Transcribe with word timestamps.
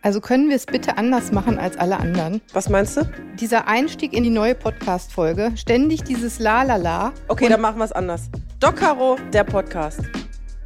Also 0.00 0.20
können 0.20 0.48
wir 0.48 0.54
es 0.54 0.64
bitte 0.64 0.96
anders 0.96 1.32
machen 1.32 1.58
als 1.58 1.76
alle 1.76 1.96
anderen? 1.96 2.40
Was 2.52 2.68
meinst 2.68 2.96
du? 2.96 3.02
Dieser 3.34 3.66
Einstieg 3.66 4.12
in 4.12 4.22
die 4.22 4.30
neue 4.30 4.54
Podcast-Folge, 4.54 5.52
ständig 5.56 6.04
dieses 6.04 6.38
La 6.38 6.62
La 6.62 6.76
La. 6.76 7.12
Okay, 7.26 7.48
dann 7.48 7.60
machen 7.60 7.78
wir 7.78 7.84
es 7.84 7.90
anders. 7.90 8.30
Doc 8.60 8.76
Caro, 8.76 9.16
der 9.32 9.42
Podcast. 9.42 10.00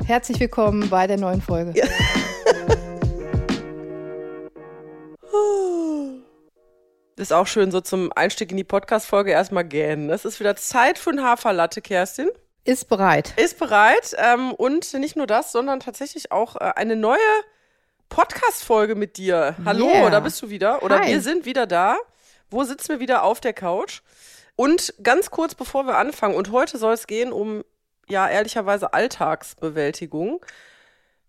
Herzlich 0.05 0.39
willkommen 0.39 0.91
bei 0.91 1.07
der 1.07 1.17
neuen 1.17 1.41
Folge. 1.41 1.73
Ja. 1.75 1.87
Das 7.17 7.29
ist 7.29 7.33
auch 7.33 7.47
schön, 7.47 7.71
so 7.71 7.81
zum 7.81 8.13
Einstieg 8.15 8.51
in 8.51 8.59
die 8.59 8.65
Podcast-Folge 8.65 9.31
erstmal 9.31 9.65
gähnen. 9.65 10.11
Es 10.11 10.27
ist 10.27 10.41
wieder 10.41 10.57
Zeit 10.57 10.99
für 10.99 11.09
ein 11.09 11.23
Haferlatte, 11.23 11.81
Kerstin. 11.81 12.29
Ist 12.65 12.87
bereit. 12.91 13.33
Ist 13.39 13.59
bereit. 13.59 14.15
Ähm, 14.19 14.53
und 14.53 14.93
nicht 14.93 15.17
nur 15.17 15.27
das, 15.27 15.53
sondern 15.53 15.81
tatsächlich 15.81 16.31
auch 16.33 16.57
äh, 16.57 16.73
eine 16.77 16.97
neue 16.97 17.19
Podcast-Folge 18.13 18.95
mit 18.95 19.17
dir. 19.17 19.57
Hallo, 19.65 19.87
Yeah. 19.89 20.11
da 20.11 20.21
bist 20.21 20.43
du 20.43 20.51
wieder. 20.51 20.83
Oder 20.83 21.01
Hi. 21.01 21.09
wir 21.09 21.23
sind 21.23 21.47
wieder 21.47 21.67
da. 21.67 21.97
Wo 22.51 22.63
sitzen 22.63 22.91
wir 22.91 23.01
wieder 23.01 23.23
auf 23.23 23.41
der 23.41 23.55
Couch? 23.55 24.03
Und 24.55 24.93
ganz 25.03 25.31
kurz 25.31 25.55
bevor 25.55 25.87
wir 25.87 25.97
anfangen, 25.97 26.35
und 26.35 26.53
heute 26.53 26.77
soll 26.77 26.93
es 26.93 27.07
gehen 27.07 27.33
um, 27.33 27.65
ja, 28.09 28.29
ehrlicherweise 28.29 28.93
Alltagsbewältigung, 28.93 30.45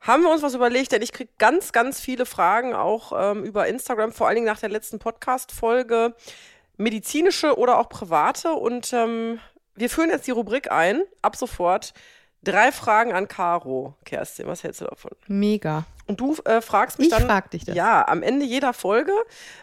haben 0.02 0.24
wir 0.24 0.30
uns 0.30 0.42
was 0.42 0.56
überlegt, 0.56 0.92
denn 0.92 1.02
ich 1.02 1.14
kriege 1.14 1.32
ganz, 1.40 1.72
ganz 1.72 2.02
viele 2.02 2.26
Fragen 2.26 2.74
auch 2.74 3.14
ähm, 3.16 3.46
über 3.46 3.66
Instagram, 3.68 4.12
vor 4.12 4.28
allen 4.28 4.36
Dingen 4.36 4.48
nach 4.48 4.60
der 4.60 4.68
letzten 4.68 5.00
Podcast-Folge, 5.00 6.14
medizinische 6.76 7.58
oder 7.58 7.78
auch 7.78 7.88
private. 7.88 8.52
Und 8.52 8.92
ähm, 8.92 9.40
wir 9.76 9.90
führen 9.90 10.10
jetzt 10.10 10.28
die 10.28 10.32
Rubrik 10.32 10.70
ein, 10.70 11.02
ab 11.22 11.38
sofort. 11.38 11.94
Drei 12.44 12.72
Fragen 12.72 13.14
an 13.14 13.28
Caro. 13.28 13.96
Kerstin, 14.06 14.48
was 14.48 14.64
hältst 14.64 14.82
du 14.82 14.86
davon? 14.86 15.12
Mega. 15.28 15.86
Und 16.06 16.20
du 16.20 16.36
äh, 16.44 16.62
fragst 16.62 17.00
mich 17.00 17.08
Ich 17.08 17.14
dann. 17.14 17.26
frag 17.26 17.50
dich 17.52 17.64
das. 17.64 17.76
Ja, 17.76 18.06
am 18.08 18.22
Ende 18.24 18.46
jeder 18.46 18.74
Folge 18.74 19.14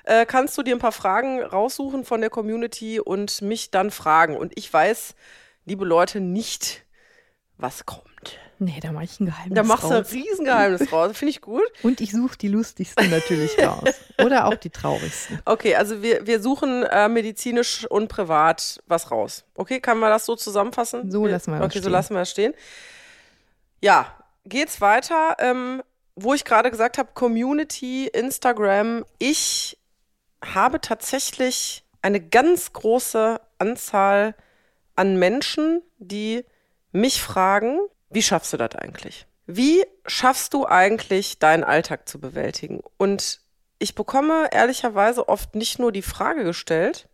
äh, 0.05 0.25
kannst 0.25 0.57
du 0.57 0.63
dir 0.63 0.75
ein 0.75 0.79
paar 0.79 0.93
Fragen 0.93 1.43
raussuchen 1.43 2.05
von 2.05 2.21
der 2.23 2.31
Community 2.31 2.99
und 2.99 3.43
mich 3.43 3.71
dann 3.71 3.91
fragen. 3.91 4.37
Und 4.37 4.53
ich 4.57 4.73
weiß, 4.73 5.15
liebe 5.67 5.85
Leute, 5.85 6.21
nicht, 6.21 6.85
was 7.59 7.85
kommt. 7.85 8.39
Nee, 8.63 8.79
da 8.81 8.93
mache 8.93 9.05
ich 9.05 9.19
ein 9.19 9.27
Geheimnis 9.27 9.55
Da 9.57 9.63
machst 9.63 9.85
du 9.85 9.95
ein. 9.95 10.05
Riesengeheimnis 10.05 10.93
raus. 10.93 11.17
Finde 11.17 11.31
ich 11.31 11.41
gut. 11.41 11.63
Und 11.83 12.01
ich 12.01 12.13
suche 12.13 12.37
die 12.37 12.49
lustigsten 12.49 13.09
natürlich 13.11 13.59
raus. 13.59 13.95
Oder 14.23 14.47
auch 14.47 14.55
die 14.55 14.69
traurigsten. 14.71 15.41
Okay, 15.47 15.75
also 15.77 16.03
wir, 16.03 16.27
wir 16.27 16.41
suchen 16.43 16.83
äh, 16.85 17.09
medizinisch 17.09 17.87
und 17.87 18.09
privat 18.09 18.83
was 18.87 19.11
raus. 19.11 19.45
Okay, 19.55 19.81
kann 19.81 19.99
man 19.99 20.11
das 20.11 20.27
so 20.27 20.37
zusammenfassen? 20.37 21.11
So 21.11 21.27
lassen 21.27 21.53
wir 21.53 21.59
das 21.59 21.67
Okay, 21.67 21.79
so 21.79 21.83
stehen. 21.85 21.93
lassen 21.93 22.15
wir 22.15 22.19
das 22.21 22.31
stehen. 22.31 22.55
Ja, 23.81 24.15
geht's 24.45 24.81
weiter. 24.81 25.37
Ähm, 25.39 25.83
wo 26.17 26.35
ich 26.35 26.45
gerade 26.45 26.71
gesagt 26.71 26.99
habe, 26.99 27.11
Community, 27.15 28.07
Instagram. 28.09 29.07
Ich 29.19 29.79
habe 30.45 30.81
tatsächlich 30.81 31.85
eine 32.03 32.21
ganz 32.21 32.73
große 32.75 33.41
Anzahl 33.59 34.35
an 34.97 35.19
Menschen, 35.19 35.83
die 35.99 36.45
mich 36.93 37.23
fragen, 37.23 37.79
wie 38.11 38.23
schaffst 38.23 38.53
du 38.53 38.57
das 38.57 38.75
eigentlich? 38.75 39.27
Wie 39.47 39.85
schaffst 40.07 40.55
du 40.55 40.67
eigentlich, 40.67 41.39
deinen 41.39 41.65
Alltag 41.65 42.09
zu 42.09 42.21
bewältigen? 42.21 42.83
Und 42.99 43.41
ich 43.79 43.95
bekomme 43.95 44.49
ehrlicherweise 44.53 45.29
oft 45.29 45.55
nicht 45.55 45.79
nur 45.79 45.93
die 45.93 46.03
Frage 46.03 46.45
gestellt, 46.45 47.09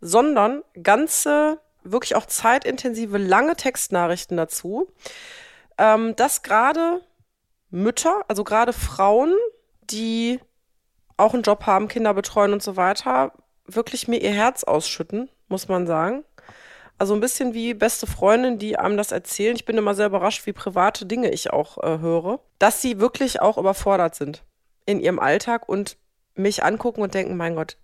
sondern 0.00 0.62
ganze, 0.82 1.60
wirklich 1.82 2.16
auch 2.16 2.26
zeitintensive, 2.26 3.18
lange 3.18 3.56
Textnachrichten 3.56 4.36
dazu, 4.36 4.90
ähm, 5.76 6.16
dass 6.16 6.42
gerade 6.42 7.02
Mütter, 7.70 8.22
also 8.28 8.44
gerade 8.44 8.72
Frauen, 8.72 9.34
die 9.82 10.40
auch 11.16 11.34
einen 11.34 11.42
Job 11.42 11.66
haben, 11.66 11.88
Kinder 11.88 12.14
betreuen 12.14 12.52
und 12.52 12.62
so 12.62 12.76
weiter, 12.76 13.32
wirklich 13.66 14.08
mir 14.08 14.20
ihr 14.20 14.32
Herz 14.32 14.64
ausschütten, 14.64 15.28
muss 15.48 15.68
man 15.68 15.86
sagen. 15.86 16.24
Also 16.98 17.14
ein 17.14 17.20
bisschen 17.20 17.54
wie 17.54 17.74
beste 17.74 18.06
Freundin, 18.08 18.58
die 18.58 18.76
einem 18.76 18.96
das 18.96 19.12
erzählen. 19.12 19.54
Ich 19.54 19.64
bin 19.64 19.78
immer 19.78 19.94
sehr 19.94 20.06
überrascht, 20.06 20.46
wie 20.46 20.52
private 20.52 21.06
Dinge 21.06 21.30
ich 21.30 21.50
auch 21.50 21.78
äh, 21.78 21.98
höre, 22.00 22.40
dass 22.58 22.82
sie 22.82 22.98
wirklich 22.98 23.40
auch 23.40 23.56
überfordert 23.56 24.16
sind 24.16 24.44
in 24.84 25.00
ihrem 25.00 25.20
Alltag 25.20 25.68
und 25.68 25.96
mich 26.34 26.64
angucken 26.64 27.02
und 27.02 27.14
denken, 27.14 27.36
mein 27.36 27.54
Gott, 27.54 27.76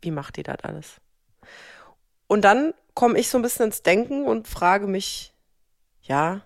wie 0.00 0.12
macht 0.12 0.38
ihr 0.38 0.44
das 0.44 0.58
alles? 0.62 1.00
Und 2.28 2.42
dann 2.42 2.74
komme 2.94 3.18
ich 3.18 3.28
so 3.28 3.38
ein 3.38 3.42
bisschen 3.42 3.66
ins 3.66 3.82
Denken 3.82 4.26
und 4.26 4.46
frage 4.46 4.86
mich, 4.86 5.34
ja, 6.02 6.42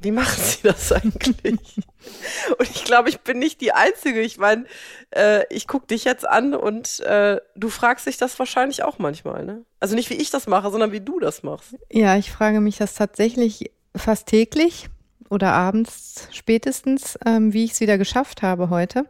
wie 0.00 0.10
machen 0.10 0.42
sie 0.42 0.62
das 0.62 0.92
eigentlich? 0.92 1.76
und 2.58 2.70
ich 2.70 2.84
glaube, 2.84 3.08
ich 3.08 3.20
bin 3.20 3.38
nicht 3.38 3.60
die 3.60 3.72
Einzige. 3.72 4.20
Ich 4.20 4.38
meine, 4.38 4.64
äh, 5.10 5.44
ich 5.48 5.66
gucke 5.66 5.86
dich 5.86 6.04
jetzt 6.04 6.26
an 6.26 6.54
und 6.54 7.00
äh, 7.00 7.40
du 7.56 7.68
fragst 7.68 8.06
dich 8.06 8.16
das 8.16 8.38
wahrscheinlich 8.38 8.82
auch 8.82 8.98
manchmal, 8.98 9.44
ne? 9.44 9.64
Also 9.80 9.94
nicht 9.94 10.10
wie 10.10 10.14
ich 10.14 10.30
das 10.30 10.46
mache, 10.46 10.70
sondern 10.70 10.92
wie 10.92 11.00
du 11.00 11.20
das 11.20 11.42
machst. 11.42 11.76
Ja, 11.90 12.16
ich 12.16 12.30
frage 12.30 12.60
mich 12.60 12.78
das 12.78 12.94
tatsächlich 12.94 13.70
fast 13.96 14.28
täglich 14.28 14.88
oder 15.30 15.52
abends 15.52 16.28
spätestens, 16.30 17.18
ähm, 17.26 17.52
wie 17.52 17.64
ich 17.64 17.72
es 17.72 17.80
wieder 17.80 17.98
geschafft 17.98 18.42
habe 18.42 18.70
heute. 18.70 19.06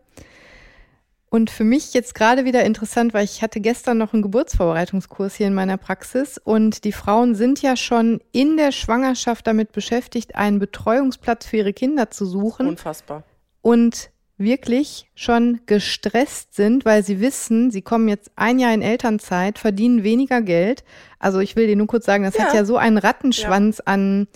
Und 1.35 1.51
für 1.51 1.65
mich 1.65 1.95
jetzt 1.95 2.15
gerade 2.15 2.45
wieder 2.45 2.63
interessant, 2.63 3.13
weil 3.13 3.25
ich 3.25 3.43
hatte 3.43 3.59
gestern 3.61 3.99
noch 3.99 4.13
einen 4.13 4.23
Geburtsvorbereitungskurs 4.23 5.35
hier 5.35 5.49
in 5.49 5.55
meiner 5.55 5.77
Praxis 5.79 6.39
und 6.39 6.85
die 6.85 6.93
Frauen 6.93 7.35
sind 7.35 7.61
ja 7.61 7.75
schon 7.75 8.21
in 8.31 8.57
der 8.57 8.71
Schwangerschaft 8.71 9.45
damit 9.45 9.73
beschäftigt, 9.73 10.37
einen 10.37 10.61
Betreuungsplatz 10.61 11.45
für 11.45 11.57
ihre 11.57 11.73
Kinder 11.73 12.13
zu 12.13 12.25
suchen 12.25 12.69
Unfassbar. 12.69 13.25
und 13.63 14.11
wirklich 14.39 15.11
schon 15.17 15.59
gestresst 15.67 16.55
sind, 16.55 16.85
weil 16.85 17.05
sie 17.05 17.19
wissen, 17.21 17.73
sie 17.73 17.83
kommen 17.83 18.07
jetzt 18.07 18.31
ein 18.37 18.61
Jahr 18.61 18.73
in 18.73 18.81
Elternzeit, 18.83 19.59
verdienen 19.59 20.05
weniger 20.05 20.41
Geld. 20.41 20.85
Also 21.19 21.41
ich 21.41 21.57
will 21.57 21.67
dir 21.67 21.75
nur 21.75 21.89
kurz 21.89 22.07
sagen, 22.07 22.23
das 22.23 22.39
hat 22.39 22.51
Ja. 22.55 22.61
ja 22.61 22.65
so 22.65 22.77
einen 22.77 22.97
Rattenschwanz 22.99 23.81
an 23.81 24.29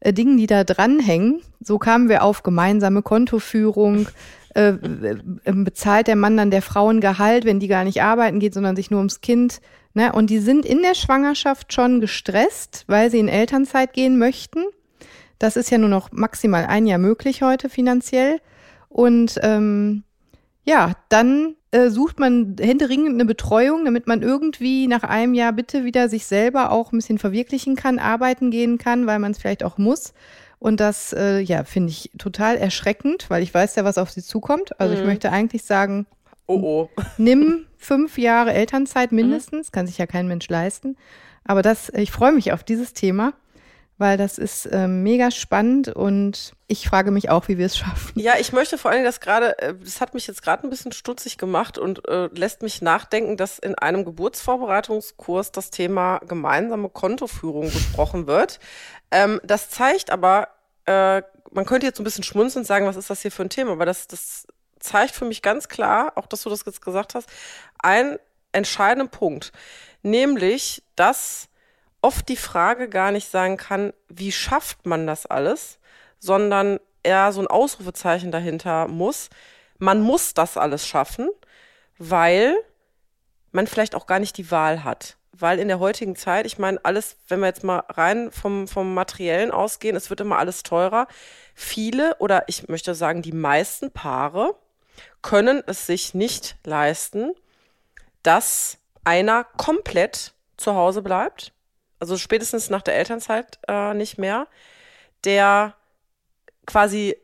äh, 0.00 0.12
Dingen, 0.12 0.36
die 0.36 0.46
da 0.46 0.64
dranhängen. 0.64 1.42
So 1.60 1.78
kamen 1.78 2.08
wir 2.08 2.22
auf 2.22 2.42
gemeinsame 2.42 3.02
Kontoführung. 3.02 4.08
Äh, 4.54 4.72
bezahlt 5.44 6.06
der 6.06 6.16
Mann 6.16 6.38
dann 6.38 6.50
der 6.50 6.62
Frauengehalt, 6.62 7.44
wenn 7.44 7.60
die 7.60 7.68
gar 7.68 7.84
nicht 7.84 8.02
arbeiten 8.02 8.38
geht, 8.38 8.54
sondern 8.54 8.74
sich 8.74 8.90
nur 8.90 9.00
ums 9.00 9.20
Kind. 9.20 9.60
Ne? 9.92 10.12
Und 10.12 10.30
die 10.30 10.38
sind 10.38 10.64
in 10.64 10.80
der 10.80 10.94
Schwangerschaft 10.94 11.74
schon 11.74 12.00
gestresst, 12.00 12.84
weil 12.86 13.10
sie 13.10 13.18
in 13.18 13.28
Elternzeit 13.28 13.92
gehen 13.92 14.18
möchten. 14.18 14.64
Das 15.38 15.56
ist 15.56 15.70
ja 15.70 15.76
nur 15.76 15.90
noch 15.90 16.10
maximal 16.10 16.64
ein 16.64 16.86
Jahr 16.86 16.98
möglich 16.98 17.42
heute 17.42 17.68
finanziell. 17.68 18.40
Und 18.88 19.38
ähm, 19.42 20.04
ja, 20.66 20.92
dann 21.08 21.54
äh, 21.70 21.88
sucht 21.90 22.18
man 22.18 22.56
händeringend 22.60 23.14
eine 23.14 23.24
Betreuung, 23.24 23.84
damit 23.84 24.06
man 24.06 24.22
irgendwie 24.22 24.88
nach 24.88 25.04
einem 25.04 25.32
Jahr 25.34 25.52
bitte 25.52 25.84
wieder 25.84 26.08
sich 26.08 26.26
selber 26.26 26.70
auch 26.72 26.92
ein 26.92 26.98
bisschen 26.98 27.18
verwirklichen 27.18 27.76
kann, 27.76 27.98
arbeiten 27.98 28.50
gehen 28.50 28.76
kann, 28.76 29.06
weil 29.06 29.18
man 29.18 29.32
es 29.32 29.38
vielleicht 29.38 29.62
auch 29.64 29.78
muss. 29.78 30.12
Und 30.58 30.80
das, 30.80 31.12
äh, 31.12 31.38
ja, 31.40 31.64
finde 31.64 31.90
ich 31.90 32.10
total 32.18 32.56
erschreckend, 32.56 33.26
weil 33.28 33.42
ich 33.42 33.52
weiß 33.54 33.76
ja, 33.76 33.84
was 33.84 33.98
auf 33.98 34.10
sie 34.10 34.22
zukommt. 34.22 34.78
Also 34.80 34.94
ich 34.94 35.00
Mhm. 35.00 35.06
möchte 35.06 35.30
eigentlich 35.30 35.62
sagen, 35.64 36.06
Oh 36.48 36.88
oh. 36.96 37.02
nimm 37.18 37.66
fünf 37.76 38.18
Jahre 38.18 38.52
Elternzeit 38.52 39.12
mindestens, 39.12 39.70
kann 39.70 39.86
sich 39.86 39.98
ja 39.98 40.06
kein 40.06 40.26
Mensch 40.26 40.48
leisten. 40.48 40.96
Aber 41.44 41.62
das, 41.62 41.90
ich 41.90 42.10
freue 42.10 42.32
mich 42.32 42.52
auf 42.52 42.64
dieses 42.64 42.92
Thema, 42.92 43.34
weil 43.98 44.18
das 44.18 44.36
ist 44.36 44.68
ähm, 44.70 45.02
mega 45.02 45.30
spannend 45.30 45.88
und 45.88 46.52
ich 46.66 46.88
frage 46.88 47.10
mich 47.10 47.30
auch, 47.30 47.48
wie 47.48 47.56
wir 47.56 47.66
es 47.66 47.78
schaffen. 47.78 48.18
Ja, 48.18 48.34
ich 48.38 48.52
möchte 48.52 48.76
vor 48.76 48.90
allen 48.90 48.98
Dingen 48.98 49.06
das 49.06 49.20
gerade, 49.20 49.58
äh, 49.58 49.74
das 49.74 50.00
hat 50.00 50.12
mich 50.12 50.26
jetzt 50.26 50.42
gerade 50.42 50.64
ein 50.64 50.70
bisschen 50.70 50.92
stutzig 50.92 51.38
gemacht 51.38 51.78
und 51.78 52.06
äh, 52.08 52.26
lässt 52.26 52.62
mich 52.62 52.82
nachdenken, 52.82 53.36
dass 53.36 53.58
in 53.58 53.74
einem 53.74 54.04
Geburtsvorbereitungskurs 54.04 55.52
das 55.52 55.70
Thema 55.70 56.18
gemeinsame 56.18 56.90
Kontoführung 56.90 57.70
besprochen 57.72 58.26
wird. 58.26 58.60
Ähm, 59.10 59.40
das 59.44 59.70
zeigt 59.70 60.10
aber, 60.10 60.48
äh, 60.84 61.22
man 61.52 61.64
könnte 61.64 61.86
jetzt 61.86 61.96
so 61.96 62.02
ein 62.02 62.04
bisschen 62.04 62.24
schmunzeln 62.24 62.62
und 62.62 62.66
sagen, 62.66 62.86
was 62.86 62.96
ist 62.96 63.08
das 63.08 63.22
hier 63.22 63.32
für 63.32 63.42
ein 63.42 63.50
Thema, 63.50 63.72
aber 63.72 63.86
das, 63.86 64.08
das 64.08 64.46
zeigt 64.78 65.14
für 65.14 65.24
mich 65.24 65.40
ganz 65.40 65.68
klar, 65.68 66.12
auch 66.16 66.26
dass 66.26 66.42
du 66.42 66.50
das 66.50 66.64
jetzt 66.66 66.82
gesagt 66.82 67.14
hast, 67.14 67.28
einen 67.78 68.18
entscheidenden 68.52 69.08
Punkt, 69.08 69.52
nämlich, 70.02 70.82
dass 70.96 71.48
oft 72.06 72.28
die 72.28 72.36
Frage 72.36 72.88
gar 72.88 73.10
nicht 73.10 73.28
sein 73.28 73.56
kann, 73.56 73.92
wie 74.08 74.30
schafft 74.30 74.86
man 74.86 75.08
das 75.08 75.26
alles, 75.26 75.80
sondern 76.20 76.78
eher 77.02 77.32
so 77.32 77.40
ein 77.40 77.48
Ausrufezeichen 77.48 78.30
dahinter 78.30 78.86
muss. 78.86 79.28
Man 79.78 80.00
muss 80.02 80.32
das 80.32 80.56
alles 80.56 80.86
schaffen, 80.86 81.28
weil 81.98 82.54
man 83.50 83.66
vielleicht 83.66 83.96
auch 83.96 84.06
gar 84.06 84.20
nicht 84.20 84.36
die 84.36 84.52
Wahl 84.52 84.84
hat. 84.84 85.16
Weil 85.32 85.58
in 85.58 85.66
der 85.66 85.80
heutigen 85.80 86.14
Zeit, 86.14 86.46
ich 86.46 86.58
meine, 86.58 86.78
alles, 86.84 87.16
wenn 87.26 87.40
wir 87.40 87.48
jetzt 87.48 87.64
mal 87.64 87.82
rein 87.88 88.30
vom, 88.30 88.68
vom 88.68 88.94
Materiellen 88.94 89.50
ausgehen, 89.50 89.96
es 89.96 90.08
wird 90.08 90.20
immer 90.20 90.38
alles 90.38 90.62
teurer. 90.62 91.08
Viele 91.56 92.16
oder 92.20 92.44
ich 92.46 92.68
möchte 92.68 92.94
sagen, 92.94 93.20
die 93.20 93.32
meisten 93.32 93.90
Paare 93.90 94.54
können 95.22 95.60
es 95.66 95.86
sich 95.86 96.14
nicht 96.14 96.54
leisten, 96.62 97.32
dass 98.22 98.78
einer 99.02 99.42
komplett 99.42 100.34
zu 100.56 100.76
Hause 100.76 101.02
bleibt, 101.02 101.52
also 101.98 102.16
spätestens 102.16 102.70
nach 102.70 102.82
der 102.82 102.96
Elternzeit 102.96 103.58
äh, 103.68 103.94
nicht 103.94 104.18
mehr, 104.18 104.46
der 105.24 105.74
quasi 106.66 107.16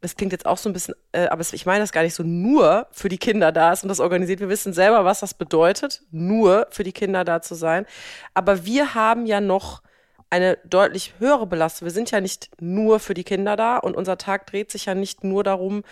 das 0.00 0.14
klingt 0.14 0.32
jetzt 0.32 0.46
auch 0.46 0.58
so 0.58 0.68
ein 0.68 0.72
bisschen, 0.72 0.94
äh, 1.12 1.26
aber 1.26 1.42
ich 1.50 1.66
meine 1.66 1.80
das 1.80 1.90
gar 1.90 2.02
nicht 2.02 2.14
so 2.14 2.22
nur 2.22 2.86
für 2.92 3.08
die 3.08 3.18
Kinder 3.18 3.50
da 3.50 3.72
ist 3.72 3.82
und 3.82 3.88
das 3.88 3.98
organisiert. 3.98 4.40
Wir 4.40 4.48
wissen 4.48 4.72
selber, 4.72 5.04
was 5.04 5.20
das 5.20 5.34
bedeutet, 5.34 6.02
nur 6.10 6.68
für 6.70 6.84
die 6.84 6.92
Kinder 6.92 7.24
da 7.24 7.42
zu 7.42 7.54
sein. 7.54 7.86
Aber 8.34 8.64
wir 8.66 8.94
haben 8.94 9.26
ja 9.26 9.40
noch 9.40 9.82
eine 10.30 10.58
deutlich 10.64 11.14
höhere 11.18 11.46
Belastung. 11.46 11.86
Wir 11.86 11.92
sind 11.92 12.10
ja 12.10 12.20
nicht 12.20 12.50
nur 12.60 12.98
für 12.98 13.14
die 13.14 13.24
Kinder 13.24 13.56
da 13.56 13.78
und 13.78 13.96
unser 13.96 14.18
Tag 14.18 14.46
dreht 14.46 14.70
sich 14.70 14.86
ja 14.86 14.94
nicht 14.94 15.24
nur 15.24 15.44
darum, 15.44 15.84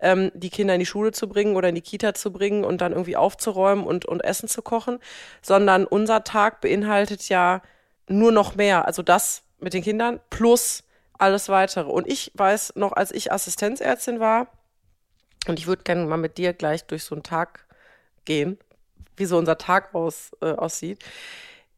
ähm, 0.00 0.30
die 0.34 0.50
Kinder 0.50 0.74
in 0.74 0.80
die 0.80 0.86
Schule 0.86 1.12
zu 1.12 1.28
bringen 1.28 1.56
oder 1.56 1.68
in 1.68 1.74
die 1.74 1.82
Kita 1.82 2.14
zu 2.14 2.32
bringen 2.32 2.64
und 2.64 2.80
dann 2.80 2.92
irgendwie 2.92 3.16
aufzuräumen 3.16 3.84
und, 3.84 4.06
und 4.06 4.24
Essen 4.24 4.48
zu 4.48 4.62
kochen, 4.62 4.98
sondern 5.42 5.84
unser 5.84 6.24
Tag 6.24 6.60
beinhaltet 6.60 7.28
ja 7.28 7.62
nur 8.08 8.32
noch 8.32 8.54
mehr. 8.54 8.86
Also 8.86 9.02
das 9.02 9.42
mit 9.60 9.74
den 9.74 9.82
Kindern 9.82 10.20
plus 10.30 10.84
alles 11.18 11.48
weitere. 11.48 11.90
Und 11.90 12.08
ich 12.08 12.32
weiß 12.34 12.74
noch, 12.76 12.92
als 12.92 13.12
ich 13.12 13.30
Assistenzärztin 13.30 14.20
war, 14.20 14.48
und 15.46 15.58
ich 15.58 15.66
würde 15.66 15.82
gerne 15.82 16.06
mal 16.06 16.16
mit 16.16 16.38
dir 16.38 16.52
gleich 16.52 16.84
durch 16.84 17.04
so 17.04 17.14
einen 17.14 17.24
Tag 17.24 17.66
gehen, 18.24 18.58
wie 19.16 19.24
so 19.24 19.36
unser 19.38 19.58
Tag 19.58 19.94
aus, 19.94 20.30
äh, 20.40 20.52
aussieht. 20.52 21.04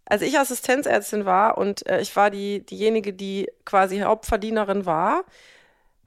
Als 0.06 0.22
ich 0.22 0.38
Assistenzärztin 0.38 1.24
war 1.24 1.58
und 1.58 1.86
äh, 1.88 2.00
ich 2.00 2.14
war 2.16 2.30
die, 2.30 2.64
diejenige, 2.64 3.12
die 3.12 3.50
quasi 3.64 4.00
Hauptverdienerin 4.00 4.86
war, 4.86 5.24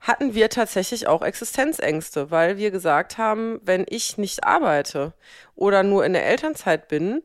hatten 0.00 0.34
wir 0.34 0.48
tatsächlich 0.50 1.08
auch 1.08 1.22
Existenzängste, 1.22 2.30
weil 2.30 2.56
wir 2.56 2.70
gesagt 2.70 3.18
haben, 3.18 3.60
wenn 3.64 3.84
ich 3.88 4.16
nicht 4.18 4.44
arbeite 4.44 5.12
oder 5.56 5.82
nur 5.82 6.04
in 6.04 6.12
der 6.12 6.26
Elternzeit 6.26 6.88
bin, 6.88 7.22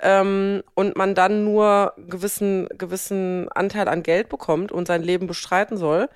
ähm, 0.00 0.62
und 0.74 0.96
man 0.96 1.14
dann 1.14 1.44
nur 1.44 1.94
gewissen 1.96 2.68
gewissen 2.76 3.48
Anteil 3.50 3.88
an 3.88 4.02
Geld 4.02 4.28
bekommt 4.28 4.72
und 4.72 4.86
sein 4.86 5.02
Leben 5.02 5.26
bestreiten 5.26 5.76
soll, 5.76 6.08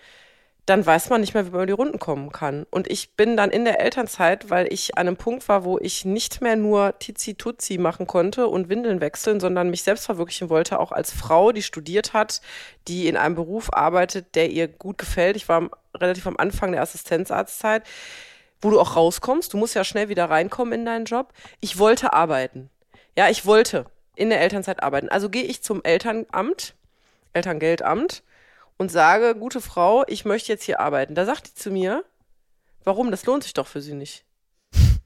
dann 0.71 0.87
weiß 0.87 1.11
man 1.11 1.21
nicht 1.21 1.35
mehr, 1.35 1.45
wie 1.47 1.51
man 1.51 1.59
über 1.59 1.67
die 1.67 1.73
Runden 1.73 1.99
kommen 1.99 2.31
kann. 2.31 2.65
Und 2.71 2.89
ich 2.89 3.17
bin 3.17 3.37
dann 3.37 3.51
in 3.51 3.65
der 3.65 3.81
Elternzeit, 3.81 4.51
weil 4.51 4.73
ich 4.73 4.97
an 4.97 5.09
einem 5.09 5.17
Punkt 5.17 5.49
war, 5.49 5.65
wo 5.65 5.81
ich 5.81 6.05
nicht 6.05 6.41
mehr 6.43 6.55
nur 6.55 6.97
Tizi-Tutzi 7.01 7.77
machen 7.77 8.07
konnte 8.07 8.47
und 8.47 8.69
Windeln 8.69 9.01
wechseln, 9.01 9.41
sondern 9.41 9.71
mich 9.71 9.83
selbst 9.83 10.07
verwirklichen 10.07 10.49
wollte, 10.49 10.79
auch 10.79 10.93
als 10.93 11.11
Frau, 11.11 11.51
die 11.51 11.65
studiert 11.65 12.13
hat, 12.13 12.41
die 12.87 13.09
in 13.09 13.17
einem 13.17 13.35
Beruf 13.35 13.73
arbeitet, 13.73 14.37
der 14.37 14.51
ihr 14.51 14.69
gut 14.69 14.97
gefällt. 14.97 15.35
Ich 15.35 15.49
war 15.49 15.71
relativ 15.93 16.29
am 16.29 16.37
Anfang 16.37 16.71
der 16.71 16.83
Assistenzarztzeit, 16.83 17.83
wo 18.63 18.71
du 18.71 18.79
auch 18.79 18.95
rauskommst. 18.95 19.53
Du 19.53 19.57
musst 19.57 19.75
ja 19.75 19.83
schnell 19.83 20.09
wieder 20.09 20.31
reinkommen 20.31 20.73
in 20.73 20.87
deinen 20.87 21.05
Job. 21.05 21.33
Ich 21.59 21.81
wollte 21.81 22.13
arbeiten. 22.13 22.71
Ja, 23.19 23.29
ich 23.29 23.45
wollte 23.45 23.87
in 24.15 24.31
der 24.31 24.41
Elternzeit 24.41 24.85
arbeiten. 24.85 25.09
Also 25.09 25.31
gehe 25.31 25.43
ich 25.43 25.65
zum 25.65 25.83
Elternamt, 25.83 26.77
Elterngeldamt 27.33 28.23
und 28.81 28.91
sage, 28.91 29.35
gute 29.35 29.61
Frau, 29.61 30.05
ich 30.07 30.25
möchte 30.25 30.51
jetzt 30.51 30.65
hier 30.65 30.81
arbeiten. 30.81 31.15
Da 31.15 31.27
sagt 31.27 31.49
die 31.49 31.55
zu 31.55 31.71
mir, 31.71 32.03
warum? 32.83 33.11
Das 33.11 33.27
lohnt 33.27 33.43
sich 33.43 33.53
doch 33.53 33.67
für 33.67 33.83
Sie 33.83 33.93
nicht. 33.93 34.25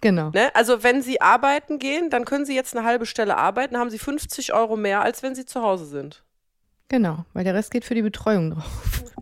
Genau. 0.00 0.30
Ne? 0.30 0.52
Also 0.56 0.82
wenn 0.82 1.00
Sie 1.00 1.20
arbeiten 1.20 1.78
gehen, 1.78 2.10
dann 2.10 2.24
können 2.24 2.44
Sie 2.44 2.56
jetzt 2.56 2.74
eine 2.74 2.84
halbe 2.84 3.06
Stelle 3.06 3.36
arbeiten, 3.36 3.78
haben 3.78 3.90
Sie 3.90 4.00
50 4.00 4.52
Euro 4.52 4.76
mehr, 4.76 5.02
als 5.02 5.22
wenn 5.22 5.36
Sie 5.36 5.46
zu 5.46 5.62
Hause 5.62 5.84
sind. 5.84 6.24
Genau, 6.90 7.24
weil 7.34 7.44
der 7.44 7.54
Rest 7.54 7.70
geht 7.70 7.84
für 7.84 7.94
die 7.94 8.02
Betreuung 8.02 8.50
drauf. 8.50 8.64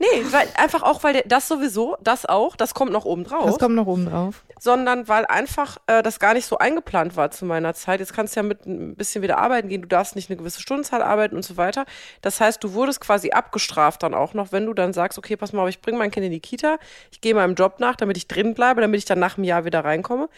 Nee, 0.01 0.07
weil, 0.31 0.49
einfach 0.57 0.83
auch, 0.83 1.03
weil 1.03 1.13
der, 1.13 1.23
das 1.27 1.49
sowieso, 1.49 1.99
das 2.01 2.25
auch, 2.25 2.57
das 2.57 2.73
kommt 2.73 2.93
noch 2.93 3.05
oben 3.05 3.25
drauf. 3.25 3.45
Das 3.45 3.59
kommt 3.59 3.75
noch 3.75 3.87
oben 3.87 4.07
drauf. 4.07 4.43
Sondern 4.59 5.07
weil 5.07 5.27
einfach 5.27 5.77
äh, 5.87 6.03
das 6.03 6.19
gar 6.19 6.33
nicht 6.33 6.47
so 6.47 6.57
eingeplant 6.57 7.15
war 7.17 7.31
zu 7.31 7.45
meiner 7.45 7.75
Zeit. 7.75 8.01
Jetzt 8.01 8.15
kannst 8.15 8.35
du 8.35 8.41
ja 8.41 8.45
mit 8.45 8.65
ein 8.65 8.97
bisschen 8.97 9.21
wieder 9.21 9.37
arbeiten 9.37 9.69
gehen, 9.69 9.83
du 9.83 9.89
darfst 9.89 10.17
nicht 10.17 10.31
eine 10.31 10.39
gewisse 10.39 10.63
Stundenzahl 10.63 11.03
arbeiten 11.03 11.37
und 11.37 11.45
so 11.45 11.59
weiter. 11.59 11.85
Das 12.23 12.41
heißt, 12.41 12.65
du 12.65 12.73
wurdest 12.73 13.03
quasi 13.03 13.33
abgestraft 13.33 14.03
dann 14.03 14.15
auch 14.15 14.33
noch, 14.33 14.51
wenn 14.51 14.65
du 14.65 14.73
dann 14.73 14.95
sagst, 14.95 15.19
okay, 15.19 15.37
pass 15.37 15.53
mal 15.53 15.63
auf, 15.63 15.69
ich 15.69 15.83
bringe 15.83 15.99
mein 15.99 16.11
Kind 16.11 16.25
in 16.25 16.33
die 16.33 16.41
Kita, 16.41 16.79
ich 17.11 17.21
gehe 17.21 17.35
meinem 17.35 17.55
Job 17.55 17.81
nach, 17.81 17.97
damit 17.97 18.17
ich 18.17 18.29
drin 18.29 18.55
bleibe, 18.55 18.81
damit 18.81 18.99
ich 18.99 19.05
dann 19.05 19.19
nach 19.19 19.37
einem 19.37 19.45
Jahr 19.45 19.67
wieder 19.67 19.85
reinkomme 19.85 20.31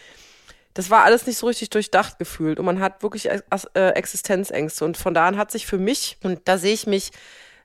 das 0.73 0.89
war 0.89 1.03
alles 1.03 1.27
nicht 1.27 1.37
so 1.37 1.47
richtig 1.47 1.69
durchdacht 1.69 2.17
gefühlt 2.19 2.59
und 2.59 2.65
man 2.65 2.79
hat 2.79 3.03
wirklich 3.03 3.29
äh, 3.29 3.89
Existenzängste 3.89 4.85
und 4.85 4.97
von 4.97 5.13
da 5.13 5.27
an 5.27 5.37
hat 5.37 5.51
sich 5.51 5.65
für 5.65 5.77
mich, 5.77 6.17
und 6.23 6.41
da 6.45 6.57
sehe 6.57 6.73
ich 6.73 6.87
mich 6.87 7.11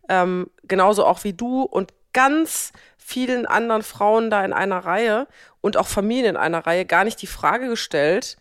ähm, 0.08 0.50
genauso 0.64 1.04
auch 1.04 1.24
wie 1.24 1.32
du 1.32 1.62
und 1.62 1.92
ganz 2.12 2.72
vielen 2.96 3.46
anderen 3.46 3.82
Frauen 3.82 4.30
da 4.30 4.44
in 4.44 4.52
einer 4.52 4.78
Reihe 4.78 5.28
und 5.60 5.76
auch 5.76 5.86
Familien 5.86 6.30
in 6.30 6.36
einer 6.36 6.66
Reihe 6.66 6.84
gar 6.84 7.04
nicht 7.04 7.22
die 7.22 7.28
Frage 7.28 7.68
gestellt, 7.68 8.36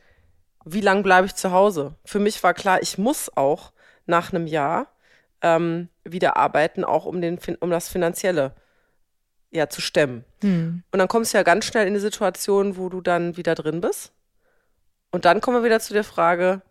wie 0.64 0.82
lange 0.82 1.04
bleibe 1.04 1.28
ich 1.28 1.36
zu 1.36 1.52
Hause? 1.52 1.96
Für 2.04 2.20
mich 2.20 2.42
war 2.42 2.56
klar, 2.56 2.82
ich 2.82 2.98
muss 2.98 3.30
auch 3.36 3.72
nach 4.08 4.34
einem 4.34 4.48
Jahr 4.48 4.88
ähm, 5.42 5.90
wieder 6.04 6.38
arbeiten, 6.38 6.84
auch 6.84 7.06
um, 7.06 7.22
den, 7.22 7.40
um 7.60 7.70
das 7.70 7.90
Finanzielle 7.90 8.56
ja, 9.52 9.70
zu 9.70 9.82
stemmen. 9.82 10.26
Hm. 10.42 10.84
Und 10.92 11.00
dann 11.00 11.08
kommst 11.08 11.34
du 11.34 11.38
ja 11.38 11.44
ganz 11.44 11.66
schnell 11.66 11.88
in 11.88 11.94
die 11.94 12.00
Situation, 12.00 12.78
wo 12.78 12.90
du 12.90 13.02
dann 13.02 13.38
wieder 13.38 13.54
drin 13.54 13.82
bist 13.82 14.15
und 15.16 15.24
dann 15.24 15.40
kommen 15.40 15.58
wir 15.58 15.64
wieder 15.64 15.80
zu 15.80 15.94
der 15.94 16.04
Frage, 16.04 16.62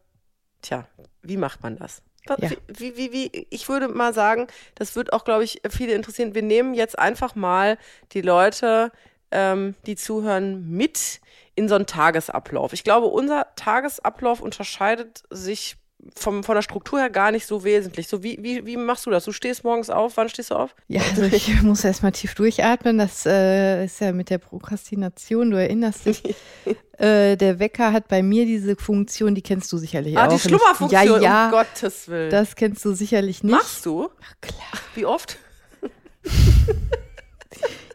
tja, 0.61 0.87
wie 1.23 1.39
macht 1.39 1.63
man 1.63 1.77
das? 1.77 2.03
Ja. 2.29 2.51
Wie, 2.69 2.97
wie, 2.97 3.13
wie, 3.13 3.47
ich 3.49 3.69
würde 3.71 3.89
mal 3.89 4.13
sagen, 4.13 4.49
das 4.75 4.97
wird 4.97 5.15
auch, 5.15 5.25
glaube 5.25 5.45
ich, 5.45 5.63
viele 5.71 5.95
interessieren. 5.95 6.35
Wir 6.35 6.43
nehmen 6.43 6.75
jetzt 6.75 6.99
einfach 6.99 7.35
mal 7.35 7.79
die 8.13 8.21
Leute, 8.21 8.93
ähm, 9.31 9.75
die 9.87 9.97
zuhören, 9.97 10.69
mit 10.71 11.23
in 11.55 11.71
so 11.71 11.75
einen 11.75 11.87
Tagesablauf. 11.87 12.75
Ich 12.75 12.85
glaube, 12.85 13.07
unser 13.07 13.47
Tagesablauf 13.57 14.41
unterscheidet 14.41 15.23
sich 15.31 15.77
vom, 16.17 16.45
von 16.45 16.55
der 16.55 16.63
Struktur 16.63 17.01
her 17.01 17.11
gar 17.11 17.31
nicht 17.31 17.47
so 17.47 17.65
wesentlich. 17.65 18.09
So, 18.09 18.23
wie, 18.23 18.39
wie, 18.43 18.67
wie 18.67 18.77
machst 18.77 19.07
du 19.07 19.11
das? 19.11 19.25
Du 19.25 19.33
stehst 19.33 19.65
morgens 19.65 19.91
auf, 19.91 20.17
wann 20.17 20.29
stehst 20.29 20.51
du 20.51 20.57
auf? 20.57 20.75
Ja, 20.89 21.03
also 21.03 21.23
ich 21.23 21.63
muss 21.63 21.85
erstmal 21.85 22.13
tief 22.13 22.35
durchatmen. 22.35 22.99
Das 22.99 23.27
äh, 23.27 23.85
ist 23.85 24.01
ja 24.01 24.13
mit 24.13 24.31
der 24.31 24.39
Prokrastination, 24.39 25.51
du 25.51 25.61
erinnerst 25.61 26.07
dich. 26.07 26.23
äh, 26.99 27.37
der 27.37 27.59
Wecker 27.59 27.93
hat 27.93 28.09
bei 28.09 28.23
mir 28.23 28.47
diese 28.47 28.77
Funktion, 28.77 29.35
die 29.35 29.43
kennst 29.43 29.73
du 29.73 29.79
sicherlich 29.79 30.17
ah, 30.17 30.23
auch. 30.23 30.31
Ah, 30.31 30.35
die 30.35 30.41
Schlummerfunktion, 30.41 31.23
ja, 31.23 31.29
ja, 31.29 31.45
um 31.47 31.51
Gottes 31.53 32.09
Willen. 32.09 32.31
Das 32.31 32.57
kennst 32.57 32.85
du 32.85 32.93
sicherlich 32.93 33.43
nicht. 33.43 33.53
Machst 33.53 33.87
du? 33.87 34.11
Ach, 34.23 34.35
klar. 34.41 34.83
Wie 34.95 35.07
oft? 35.07 35.39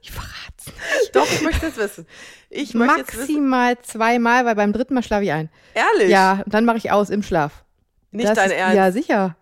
ich 0.01 0.11
verrat's 0.11 0.65
nicht. 0.65 1.15
Doch, 1.15 1.25
ich 1.25 1.41
möchte 1.41 1.67
es 1.67 1.77
wissen. 1.77 2.05
Ich 2.49 2.73
möchte 2.73 2.97
Maximal 2.97 3.77
zweimal, 3.81 4.45
weil 4.45 4.55
beim 4.55 4.73
dritten 4.73 4.95
Mal 4.95 5.03
schlafe 5.03 5.23
ich 5.23 5.31
ein. 5.31 5.49
Ehrlich? 5.73 6.09
Ja, 6.09 6.43
dann 6.47 6.65
mache 6.65 6.77
ich 6.77 6.91
aus 6.91 7.09
im 7.09 7.21
Schlaf. 7.21 7.63
Nicht 8.11 8.29
das 8.29 8.35
dein 8.35 8.51
ist, 8.51 8.57
Ernst? 8.57 8.75
Ja, 8.75 8.91
sicher. 8.91 9.35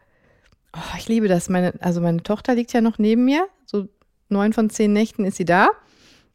Oh, 0.74 0.98
ich 0.98 1.08
liebe 1.08 1.28
das. 1.28 1.50
Meine, 1.50 1.74
also 1.80 2.02
meine 2.02 2.24
Tochter 2.24 2.56
liegt 2.56 2.74
ja 2.74 2.82
noch 2.82 2.98
neben 2.98 3.26
mir. 3.26 3.48
So 3.66 3.88
neun 4.30 4.54
von 4.54 4.70
zehn 4.70 4.94
Nächten 4.94 5.26
ist 5.26 5.38
sie 5.38 5.46
da. 5.46 5.70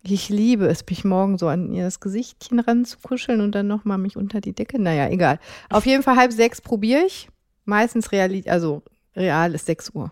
Ich 0.02 0.28
liebe 0.28 0.66
es, 0.66 0.84
mich 0.88 1.04
morgen 1.04 1.38
so 1.38 1.46
an 1.46 1.72
ihr 1.72 1.84
das 1.84 2.00
Gesichtchen 2.00 2.58
ranzukuscheln 2.58 3.40
und 3.40 3.54
dann 3.54 3.68
nochmal 3.68 3.98
mich 3.98 4.16
unter 4.16 4.40
die 4.40 4.52
Decke. 4.52 4.80
Naja, 4.80 5.08
egal. 5.08 5.38
Auf 5.70 5.86
jeden 5.86 6.02
Fall 6.02 6.16
halb 6.16 6.32
sechs 6.32 6.60
probiere 6.60 7.02
ich. 7.06 7.28
Meistens 7.64 8.10
real, 8.10 8.42
also 8.46 8.82
real 9.14 9.54
ist 9.54 9.66
sechs 9.66 9.90
Uhr. 9.90 10.10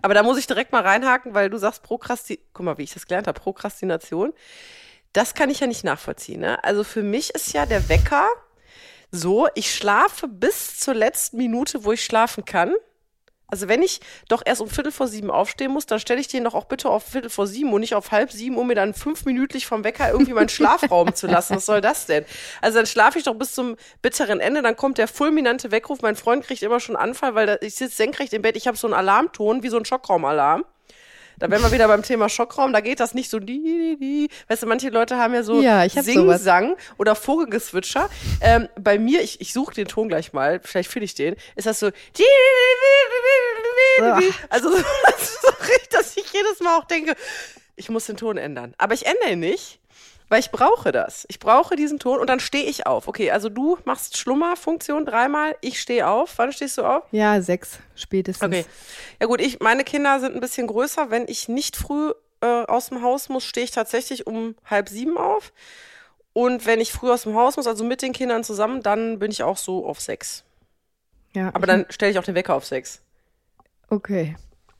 Aber 0.00 0.14
da 0.14 0.22
muss 0.22 0.38
ich 0.38 0.46
direkt 0.46 0.72
mal 0.72 0.82
reinhaken, 0.82 1.34
weil 1.34 1.50
du 1.50 1.58
sagst 1.58 1.82
Prokrastination. 1.82 2.48
Guck 2.54 2.64
mal, 2.64 2.78
wie 2.78 2.84
ich 2.84 2.94
das 2.94 3.06
gelernt 3.06 3.26
habe, 3.26 3.38
Prokrastination. 3.38 4.32
Das 5.12 5.34
kann 5.34 5.50
ich 5.50 5.60
ja 5.60 5.66
nicht 5.66 5.84
nachvollziehen. 5.84 6.40
Ne? 6.40 6.62
Also 6.64 6.82
für 6.82 7.02
mich 7.02 7.34
ist 7.34 7.52
ja 7.52 7.66
der 7.66 7.90
Wecker 7.90 8.26
so, 9.10 9.48
ich 9.54 9.74
schlafe 9.74 10.28
bis 10.28 10.78
zur 10.78 10.94
letzten 10.94 11.36
Minute, 11.36 11.84
wo 11.84 11.92
ich 11.92 12.04
schlafen 12.04 12.44
kann. 12.44 12.74
Also 13.50 13.66
wenn 13.66 13.82
ich 13.82 14.00
doch 14.28 14.42
erst 14.44 14.60
um 14.60 14.68
Viertel 14.68 14.92
vor 14.92 15.08
sieben 15.08 15.30
aufstehen 15.30 15.72
muss, 15.72 15.86
dann 15.86 15.98
stelle 15.98 16.20
ich 16.20 16.28
den 16.28 16.44
doch 16.44 16.54
auch 16.54 16.66
bitte 16.66 16.88
auf 16.88 17.04
Viertel 17.04 17.30
vor 17.30 17.48
sieben 17.48 17.72
und 17.72 17.80
nicht 17.80 17.94
auf 17.94 18.12
halb 18.12 18.30
sieben, 18.30 18.56
um 18.56 18.68
mir 18.68 18.76
dann 18.76 18.94
fünfminütlich 18.94 19.66
vom 19.66 19.82
Wecker 19.82 20.10
irgendwie 20.10 20.32
meinen 20.32 20.48
Schlafraum 20.48 21.14
zu 21.14 21.26
lassen. 21.26 21.56
Was 21.56 21.66
soll 21.66 21.80
das 21.80 22.06
denn? 22.06 22.24
Also 22.60 22.78
dann 22.78 22.86
schlafe 22.86 23.18
ich 23.18 23.24
doch 23.24 23.34
bis 23.34 23.52
zum 23.52 23.76
bitteren 24.02 24.38
Ende, 24.38 24.62
dann 24.62 24.76
kommt 24.76 24.98
der 24.98 25.08
fulminante 25.08 25.72
Weckruf. 25.72 26.00
Mein 26.02 26.14
Freund 26.16 26.44
kriegt 26.44 26.62
immer 26.62 26.78
schon 26.78 26.94
Anfall, 26.94 27.34
weil 27.34 27.58
ich 27.60 27.74
sitze 27.74 27.96
senkrecht 27.96 28.32
im 28.32 28.42
Bett, 28.42 28.56
ich 28.56 28.68
habe 28.68 28.76
so 28.76 28.86
einen 28.86 28.94
Alarmton, 28.94 29.64
wie 29.64 29.68
so 29.68 29.78
ein 29.78 29.84
Schockraumalarm. 29.84 30.64
Da 31.40 31.50
wären 31.50 31.62
wir 31.62 31.72
wieder 31.72 31.88
beim 31.88 32.02
Thema 32.02 32.28
Schockraum. 32.28 32.72
Da 32.72 32.80
geht 32.80 33.00
das 33.00 33.14
nicht 33.14 33.30
so 33.30 33.38
die, 33.40 33.62
die, 33.62 33.96
die. 33.98 34.28
Weißt 34.48 34.62
du, 34.62 34.66
manche 34.66 34.90
Leute 34.90 35.16
haben 35.16 35.34
ja 35.34 35.42
so 35.42 35.60
ja, 35.60 35.88
Sing-Sang 35.88 36.76
oder 36.98 37.14
Vogelgezwitscher. 37.14 38.08
Ähm, 38.42 38.68
bei 38.78 38.98
mir, 38.98 39.22
ich, 39.22 39.40
ich 39.40 39.52
suche 39.52 39.74
den 39.74 39.88
Ton 39.88 40.08
gleich 40.08 40.32
mal, 40.34 40.60
vielleicht 40.62 40.90
finde 40.90 41.06
ich 41.06 41.14
den, 41.14 41.34
ist 41.56 41.66
das 41.66 41.80
so 41.80 41.90
also 44.50 44.70
so, 44.70 45.48
dass 45.90 46.16
ich 46.16 46.30
jedes 46.32 46.60
Mal 46.60 46.78
auch 46.78 46.84
denke, 46.84 47.14
ich 47.76 47.88
muss 47.88 48.04
den 48.04 48.18
Ton 48.18 48.36
ändern. 48.36 48.74
Aber 48.76 48.92
ich 48.92 49.06
ändere 49.06 49.30
ihn 49.30 49.40
nicht 49.40 49.79
weil 50.30 50.40
ich 50.40 50.50
brauche 50.52 50.92
das. 50.92 51.26
Ich 51.28 51.40
brauche 51.40 51.76
diesen 51.76 51.98
Ton 51.98 52.20
und 52.20 52.30
dann 52.30 52.40
stehe 52.40 52.64
ich 52.64 52.86
auf. 52.86 53.08
Okay, 53.08 53.32
also 53.32 53.48
du 53.48 53.76
machst 53.84 54.16
Schlummerfunktion 54.16 55.04
dreimal, 55.04 55.56
ich 55.60 55.80
stehe 55.80 56.08
auf. 56.08 56.38
Wann 56.38 56.52
stehst 56.52 56.78
du 56.78 56.84
auf? 56.84 57.02
Ja, 57.10 57.42
sechs 57.42 57.80
spätestens. 57.96 58.46
Okay. 58.46 58.64
Ja 59.20 59.26
gut, 59.26 59.40
ich, 59.40 59.58
meine 59.58 59.82
Kinder 59.84 60.20
sind 60.20 60.34
ein 60.34 60.40
bisschen 60.40 60.68
größer. 60.68 61.10
Wenn 61.10 61.26
ich 61.26 61.48
nicht 61.48 61.76
früh 61.76 62.12
äh, 62.40 62.46
aus 62.46 62.88
dem 62.88 63.02
Haus 63.02 63.28
muss, 63.28 63.44
stehe 63.44 63.64
ich 63.64 63.72
tatsächlich 63.72 64.26
um 64.28 64.54
halb 64.64 64.88
sieben 64.88 65.18
auf. 65.18 65.52
Und 66.32 66.64
wenn 66.64 66.80
ich 66.80 66.92
früh 66.92 67.10
aus 67.10 67.24
dem 67.24 67.34
Haus 67.34 67.56
muss, 67.56 67.66
also 67.66 67.82
mit 67.82 68.00
den 68.00 68.12
Kindern 68.12 68.44
zusammen, 68.44 68.82
dann 68.82 69.18
bin 69.18 69.32
ich 69.32 69.42
auch 69.42 69.56
so 69.56 69.84
auf 69.84 70.00
sechs. 70.00 70.44
Ja. 71.34 71.50
Aber 71.54 71.66
dann 71.66 71.86
stelle 71.90 72.12
ich 72.12 72.18
auch 72.20 72.24
den 72.24 72.36
Wecker 72.36 72.54
auf 72.54 72.64
sechs. 72.64 73.02
Okay. 73.88 74.36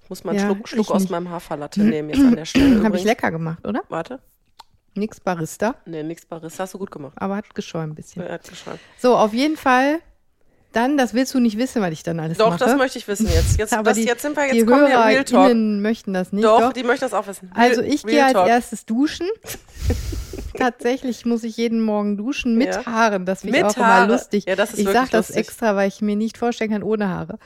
Muss 0.08 0.22
mal 0.22 0.30
einen 0.30 0.40
ja, 0.40 0.46
Schluck, 0.46 0.68
Schluck 0.68 0.90
aus 0.92 1.08
meinem 1.08 1.28
Haferlatte 1.28 1.80
nehmen 1.80 2.10
jetzt 2.10 2.20
an 2.20 2.36
der 2.36 2.44
Stelle. 2.44 2.82
Habe 2.84 2.96
ich 2.96 3.04
lecker 3.04 3.32
gemacht, 3.32 3.66
oder? 3.66 3.82
Warte. 3.88 4.20
Nix 4.94 5.20
Barista, 5.20 5.76
Nee, 5.86 6.02
nix 6.02 6.26
Barista, 6.26 6.64
hast 6.64 6.74
du 6.74 6.78
gut 6.78 6.90
gemacht. 6.90 7.12
aber 7.16 7.36
hat 7.36 7.54
geschäumt 7.54 7.92
ein 7.92 7.94
bisschen. 7.94 8.22
Er 8.22 8.34
hat 8.34 8.48
geschrieben. 8.48 8.78
So, 8.98 9.16
auf 9.16 9.32
jeden 9.32 9.56
Fall. 9.56 10.00
Dann, 10.72 10.96
das 10.96 11.14
willst 11.14 11.34
du 11.34 11.40
nicht 11.40 11.58
wissen, 11.58 11.82
was 11.82 11.90
ich 11.90 12.04
dann 12.04 12.20
alles 12.20 12.38
Doch, 12.38 12.50
mache. 12.50 12.60
das 12.60 12.76
möchte 12.76 12.96
ich 12.98 13.08
wissen 13.08 13.26
jetzt. 13.26 13.56
Jetzt, 13.58 13.72
aber 13.72 13.82
das, 13.90 13.96
die, 13.98 14.04
jetzt 14.04 14.22
sind 14.22 14.36
wir, 14.36 14.48
die 14.52 14.58
jetzt 14.58 14.68
kommen 14.68 14.82
wir 14.86 15.04
Real 15.04 15.24
Talk. 15.24 15.52
Möchten 15.56 16.12
das 16.14 16.32
nicht. 16.32 16.44
Doch, 16.44 16.60
Doch, 16.60 16.72
die 16.72 16.84
möchten 16.84 17.04
das 17.06 17.12
auch 17.12 17.26
wissen. 17.26 17.50
Also 17.54 17.80
Real- 17.80 17.92
ich 17.92 18.06
Real 18.06 18.32
gehe 18.32 18.40
als 18.42 18.48
erstes 18.48 18.86
duschen. 18.86 19.26
Tatsächlich 20.56 21.24
muss 21.24 21.42
ich 21.44 21.56
jeden 21.56 21.80
Morgen 21.82 22.16
duschen 22.16 22.56
mit 22.56 22.68
Ja. 22.68 22.86
Haaren. 22.86 23.24
Das 23.26 23.40
finde 23.40 23.58
ich 23.58 23.62
Mit 23.64 23.72
auch 23.72 23.76
immer 23.78 23.86
Haare. 23.86 24.12
lustig. 24.12 24.44
Ja, 24.46 24.56
das 24.56 24.72
ist 24.72 24.78
ich 24.80 24.86
sage 24.88 25.08
das 25.10 25.28
lustig. 25.28 25.36
extra, 25.38 25.74
weil 25.76 25.88
ich 25.88 26.00
mir 26.02 26.16
nicht 26.16 26.38
vorstellen 26.38 26.70
kann 26.70 26.82
ohne 26.82 27.08
Haare. 27.08 27.38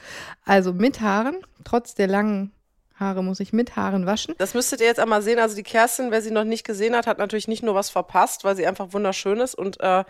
Also 0.45 0.73
mit 0.73 1.01
Haaren, 1.01 1.37
trotz 1.63 1.95
der 1.95 2.07
langen 2.07 2.51
Haare 2.99 3.23
muss 3.23 3.39
ich 3.41 3.51
mit 3.51 3.75
Haaren 3.75 4.05
waschen. 4.05 4.35
Das 4.37 4.53
müsstet 4.53 4.79
ihr 4.79 4.87
jetzt 4.87 4.99
einmal 5.01 5.21
sehen. 5.21 5.37
Also 5.39 5.55
die 5.55 5.63
Kerstin, 5.63 6.11
wer 6.11 6.21
sie 6.21 6.31
noch 6.31 6.45
nicht 6.45 6.65
gesehen 6.65 6.95
hat, 6.95 7.07
hat 7.07 7.17
natürlich 7.17 7.47
nicht 7.49 7.61
nur 7.61 7.75
was 7.75 7.89
verpasst, 7.89 8.43
weil 8.45 8.55
sie 8.55 8.65
einfach 8.65 8.93
wunderschön 8.93 9.39
ist 9.41 9.53
und, 9.53 9.79
äh, 9.81 10.05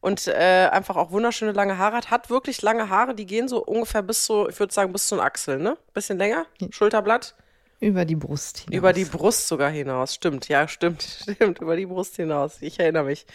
und 0.00 0.26
äh, 0.26 0.68
einfach 0.72 0.96
auch 0.96 1.10
wunderschöne 1.10 1.52
lange 1.52 1.76
Haare 1.76 1.96
hat. 1.96 2.10
Hat 2.10 2.30
wirklich 2.30 2.62
lange 2.62 2.88
Haare, 2.88 3.14
die 3.14 3.26
gehen 3.26 3.46
so 3.46 3.62
ungefähr 3.62 4.02
bis 4.02 4.24
so, 4.24 4.48
ich 4.48 4.58
würde 4.58 4.72
sagen, 4.72 4.92
bis 4.92 5.06
zu 5.06 5.16
den 5.16 5.20
Achseln, 5.24 5.62
ne? 5.62 5.76
Bisschen 5.92 6.16
länger, 6.16 6.46
Schulterblatt. 6.70 7.34
Über 7.82 8.04
die 8.04 8.16
Brust 8.16 8.58
hinaus. 8.58 8.76
Über 8.76 8.92
die 8.92 9.04
Brust 9.06 9.48
sogar 9.48 9.70
hinaus. 9.70 10.14
Stimmt, 10.14 10.48
ja, 10.48 10.68
stimmt, 10.68 11.02
stimmt, 11.22 11.60
über 11.60 11.76
die 11.76 11.86
Brust 11.86 12.16
hinaus. 12.16 12.56
Ich 12.60 12.78
erinnere 12.80 13.04
mich. 13.04 13.26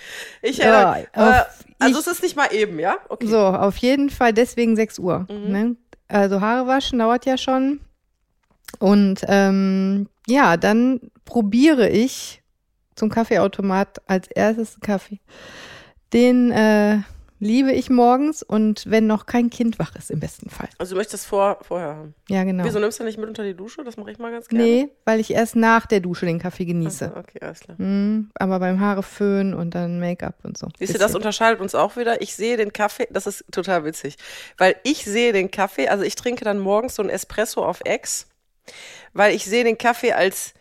Ich 0.41 0.59
erinnere 0.61 0.97
mich. 0.99 1.07
Äh, 1.13 1.43
also 1.79 1.99
ich- 1.99 2.05
es 2.07 2.11
ist 2.13 2.23
nicht 2.23 2.35
mal 2.35 2.51
eben, 2.53 2.79
ja? 2.79 2.97
Okay. 3.09 3.27
So, 3.27 3.39
auf 3.39 3.77
jeden 3.77 4.09
Fall 4.09 4.33
deswegen 4.33 4.75
6 4.75 4.97
Uhr. 4.99 5.27
Mhm. 5.29 5.51
Ne? 5.51 5.75
Also 6.07 6.41
Haare 6.41 6.67
waschen 6.67 6.99
dauert 6.99 7.25
ja 7.25 7.37
schon. 7.37 7.79
Und 8.79 9.21
ähm, 9.27 10.07
ja, 10.27 10.57
dann 10.57 10.99
probiere 11.25 11.89
ich 11.89 12.41
zum 12.95 13.09
Kaffeeautomat 13.09 14.01
als 14.07 14.27
erstes 14.27 14.79
Kaffee. 14.79 15.19
Den 16.13 16.51
äh, 16.51 16.99
liebe 17.39 17.71
ich 17.71 17.89
morgens 17.89 18.41
und 18.41 18.89
wenn 18.89 19.07
noch 19.07 19.25
kein 19.25 19.49
Kind 19.49 19.77
wach 19.79 19.95
ist, 19.95 20.09
im 20.09 20.19
besten 20.19 20.49
Fall. 20.49 20.69
Also 20.77 20.95
du 20.95 20.97
möchtest 20.97 21.25
vor, 21.25 21.59
vorher 21.61 21.95
haben. 21.95 22.15
Ja, 22.29 22.43
genau. 22.43 22.63
Wieso 22.63 22.79
nimmst 22.79 22.99
du 22.99 23.03
nicht 23.03 23.17
mit 23.17 23.27
unter 23.27 23.43
die 23.43 23.53
Dusche? 23.53 23.83
Das 23.83 23.97
mache 23.97 24.11
ich 24.11 24.19
mal 24.19 24.31
ganz 24.31 24.47
gerne. 24.47 24.63
Nee, 24.63 24.89
weil 25.03 25.19
ich 25.19 25.31
erst 25.31 25.55
nach 25.55 25.85
der 25.85 25.99
Dusche 25.99 26.25
den 26.25 26.39
Kaffee 26.39 26.65
genieße. 26.65 27.11
Ach, 27.13 27.19
okay, 27.19 27.39
alles 27.41 27.59
klar. 27.59 27.75
Mhm, 27.79 28.31
aber 28.35 28.59
beim 28.59 28.79
Haare 28.79 29.03
föhnen 29.03 29.53
und 29.53 29.75
dann 29.75 29.99
Make-up 29.99 30.35
und 30.43 30.57
so. 30.57 30.69
Siehst 30.79 30.95
du, 30.95 30.99
das 30.99 31.15
unterscheidet 31.15 31.59
uns 31.61 31.75
auch 31.75 31.97
wieder. 31.97 32.21
Ich 32.21 32.35
sehe 32.35 32.57
den 32.57 32.71
Kaffee, 32.71 33.07
das 33.11 33.27
ist 33.27 33.45
total 33.51 33.83
witzig, 33.83 34.17
weil 34.57 34.75
ich 34.83 35.03
sehe 35.03 35.33
den 35.33 35.51
Kaffee, 35.51 35.89
also 35.89 36.03
ich 36.03 36.15
trinke 36.15 36.45
dann 36.45 36.59
morgens 36.59 36.95
so 36.95 37.03
ein 37.03 37.09
Espresso 37.09 37.65
auf 37.65 37.81
Ex, 37.83 38.27
weil 39.13 39.35
ich 39.35 39.45
sehe 39.45 39.63
den 39.63 39.77
Kaffee 39.77 40.13
als, 40.13 40.53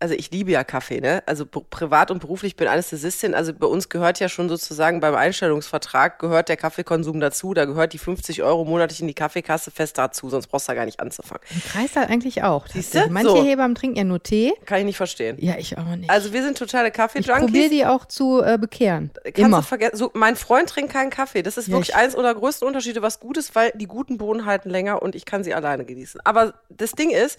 also 0.00 0.14
ich 0.14 0.30
liebe 0.30 0.52
ja 0.52 0.62
Kaffee, 0.62 1.00
ne? 1.00 1.24
Also 1.26 1.44
pri- 1.44 1.64
privat 1.68 2.10
und 2.12 2.20
beruflich 2.20 2.54
bin 2.54 2.68
Anästhesistin, 2.68 3.34
also 3.34 3.52
bei 3.52 3.66
uns 3.66 3.88
gehört 3.88 4.20
ja 4.20 4.28
schon 4.28 4.48
sozusagen 4.48 5.00
beim 5.00 5.14
Einstellungsvertrag 5.16 6.18
gehört 6.20 6.48
der 6.48 6.56
Kaffeekonsum 6.56 7.18
dazu, 7.20 7.52
da 7.54 7.64
gehört 7.64 7.92
die 7.94 7.98
50 7.98 8.42
Euro 8.44 8.64
monatlich 8.64 9.00
in 9.00 9.08
die 9.08 9.14
Kaffeekasse 9.14 9.70
fest 9.72 9.98
dazu, 9.98 10.30
sonst 10.30 10.46
brauchst 10.46 10.68
du 10.68 10.70
da 10.72 10.76
gar 10.76 10.84
nicht 10.84 11.00
anzufangen. 11.00 11.42
Im 11.50 11.62
halt 11.96 12.10
eigentlich 12.10 12.42
auch. 12.44 12.66
Siehste? 12.68 12.98
tatsächlich. 12.98 13.12
Manche 13.12 13.28
So. 13.30 13.44
Hebammen 13.44 13.74
trinken 13.74 13.96
ja 13.96 14.04
nur 14.04 14.22
Tee. 14.22 14.52
Kann 14.66 14.78
ich 14.78 14.84
nicht 14.84 14.96
verstehen. 14.96 15.36
Ja, 15.40 15.56
ich 15.58 15.76
auch 15.78 15.84
nicht. 15.96 16.08
Also 16.10 16.32
wir 16.32 16.42
sind 16.42 16.56
totale 16.58 16.88
ich 16.88 16.94
probiere 16.94 17.40
Kaffee-Junkies. 17.46 17.70
die 17.70 17.86
auch 17.86 18.04
zu 18.06 18.40
äh, 18.42 18.56
bekehren. 18.56 19.10
Kannst 19.24 19.38
Immer. 19.38 19.56
du 19.58 19.62
vergessen, 19.64 19.96
so, 19.96 20.10
mein 20.14 20.36
Freund 20.36 20.68
trinkt 20.68 20.92
keinen 20.92 21.10
Kaffee. 21.10 21.42
Das 21.42 21.56
ist 21.56 21.66
Ja, 21.66 21.72
wirklich 21.74 21.88
ich- 21.90 21.96
eins 21.96 22.14
oder 22.14 22.34
größten 22.34 22.66
Unterschiede, 22.68 23.02
was 23.02 23.18
gut 23.18 23.36
ist, 23.36 23.54
weil 23.56 23.72
die 23.74 23.86
guten 23.86 24.16
Bohnen 24.16 24.46
halten 24.46 24.70
länger 24.70 25.02
und 25.02 25.14
ich 25.16 25.24
kann 25.24 25.42
sie 25.42 25.54
alleine 25.54 25.84
genießen. 25.84 26.20
Aber 26.24 26.54
das 26.68 26.92
Ding 26.92 27.10
ist, 27.10 27.38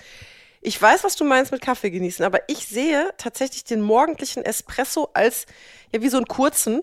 ich 0.62 0.82
weiß, 0.82 1.04
was 1.04 1.16
du 1.16 1.24
meinst 1.24 1.52
mit 1.52 1.62
Kaffee 1.62 1.90
genießen, 1.90 2.26
aber 2.26 2.42
ich 2.48 2.68
sehe 2.68 3.10
tatsächlich 3.18 3.64
den 3.64 3.82
morgendlichen 3.82 4.44
Espresso 4.44 5.10
als, 5.14 5.46
ja, 5.94 6.02
wie 6.02 6.10
so 6.10 6.18
einen 6.18 6.28
kurzen. 6.28 6.82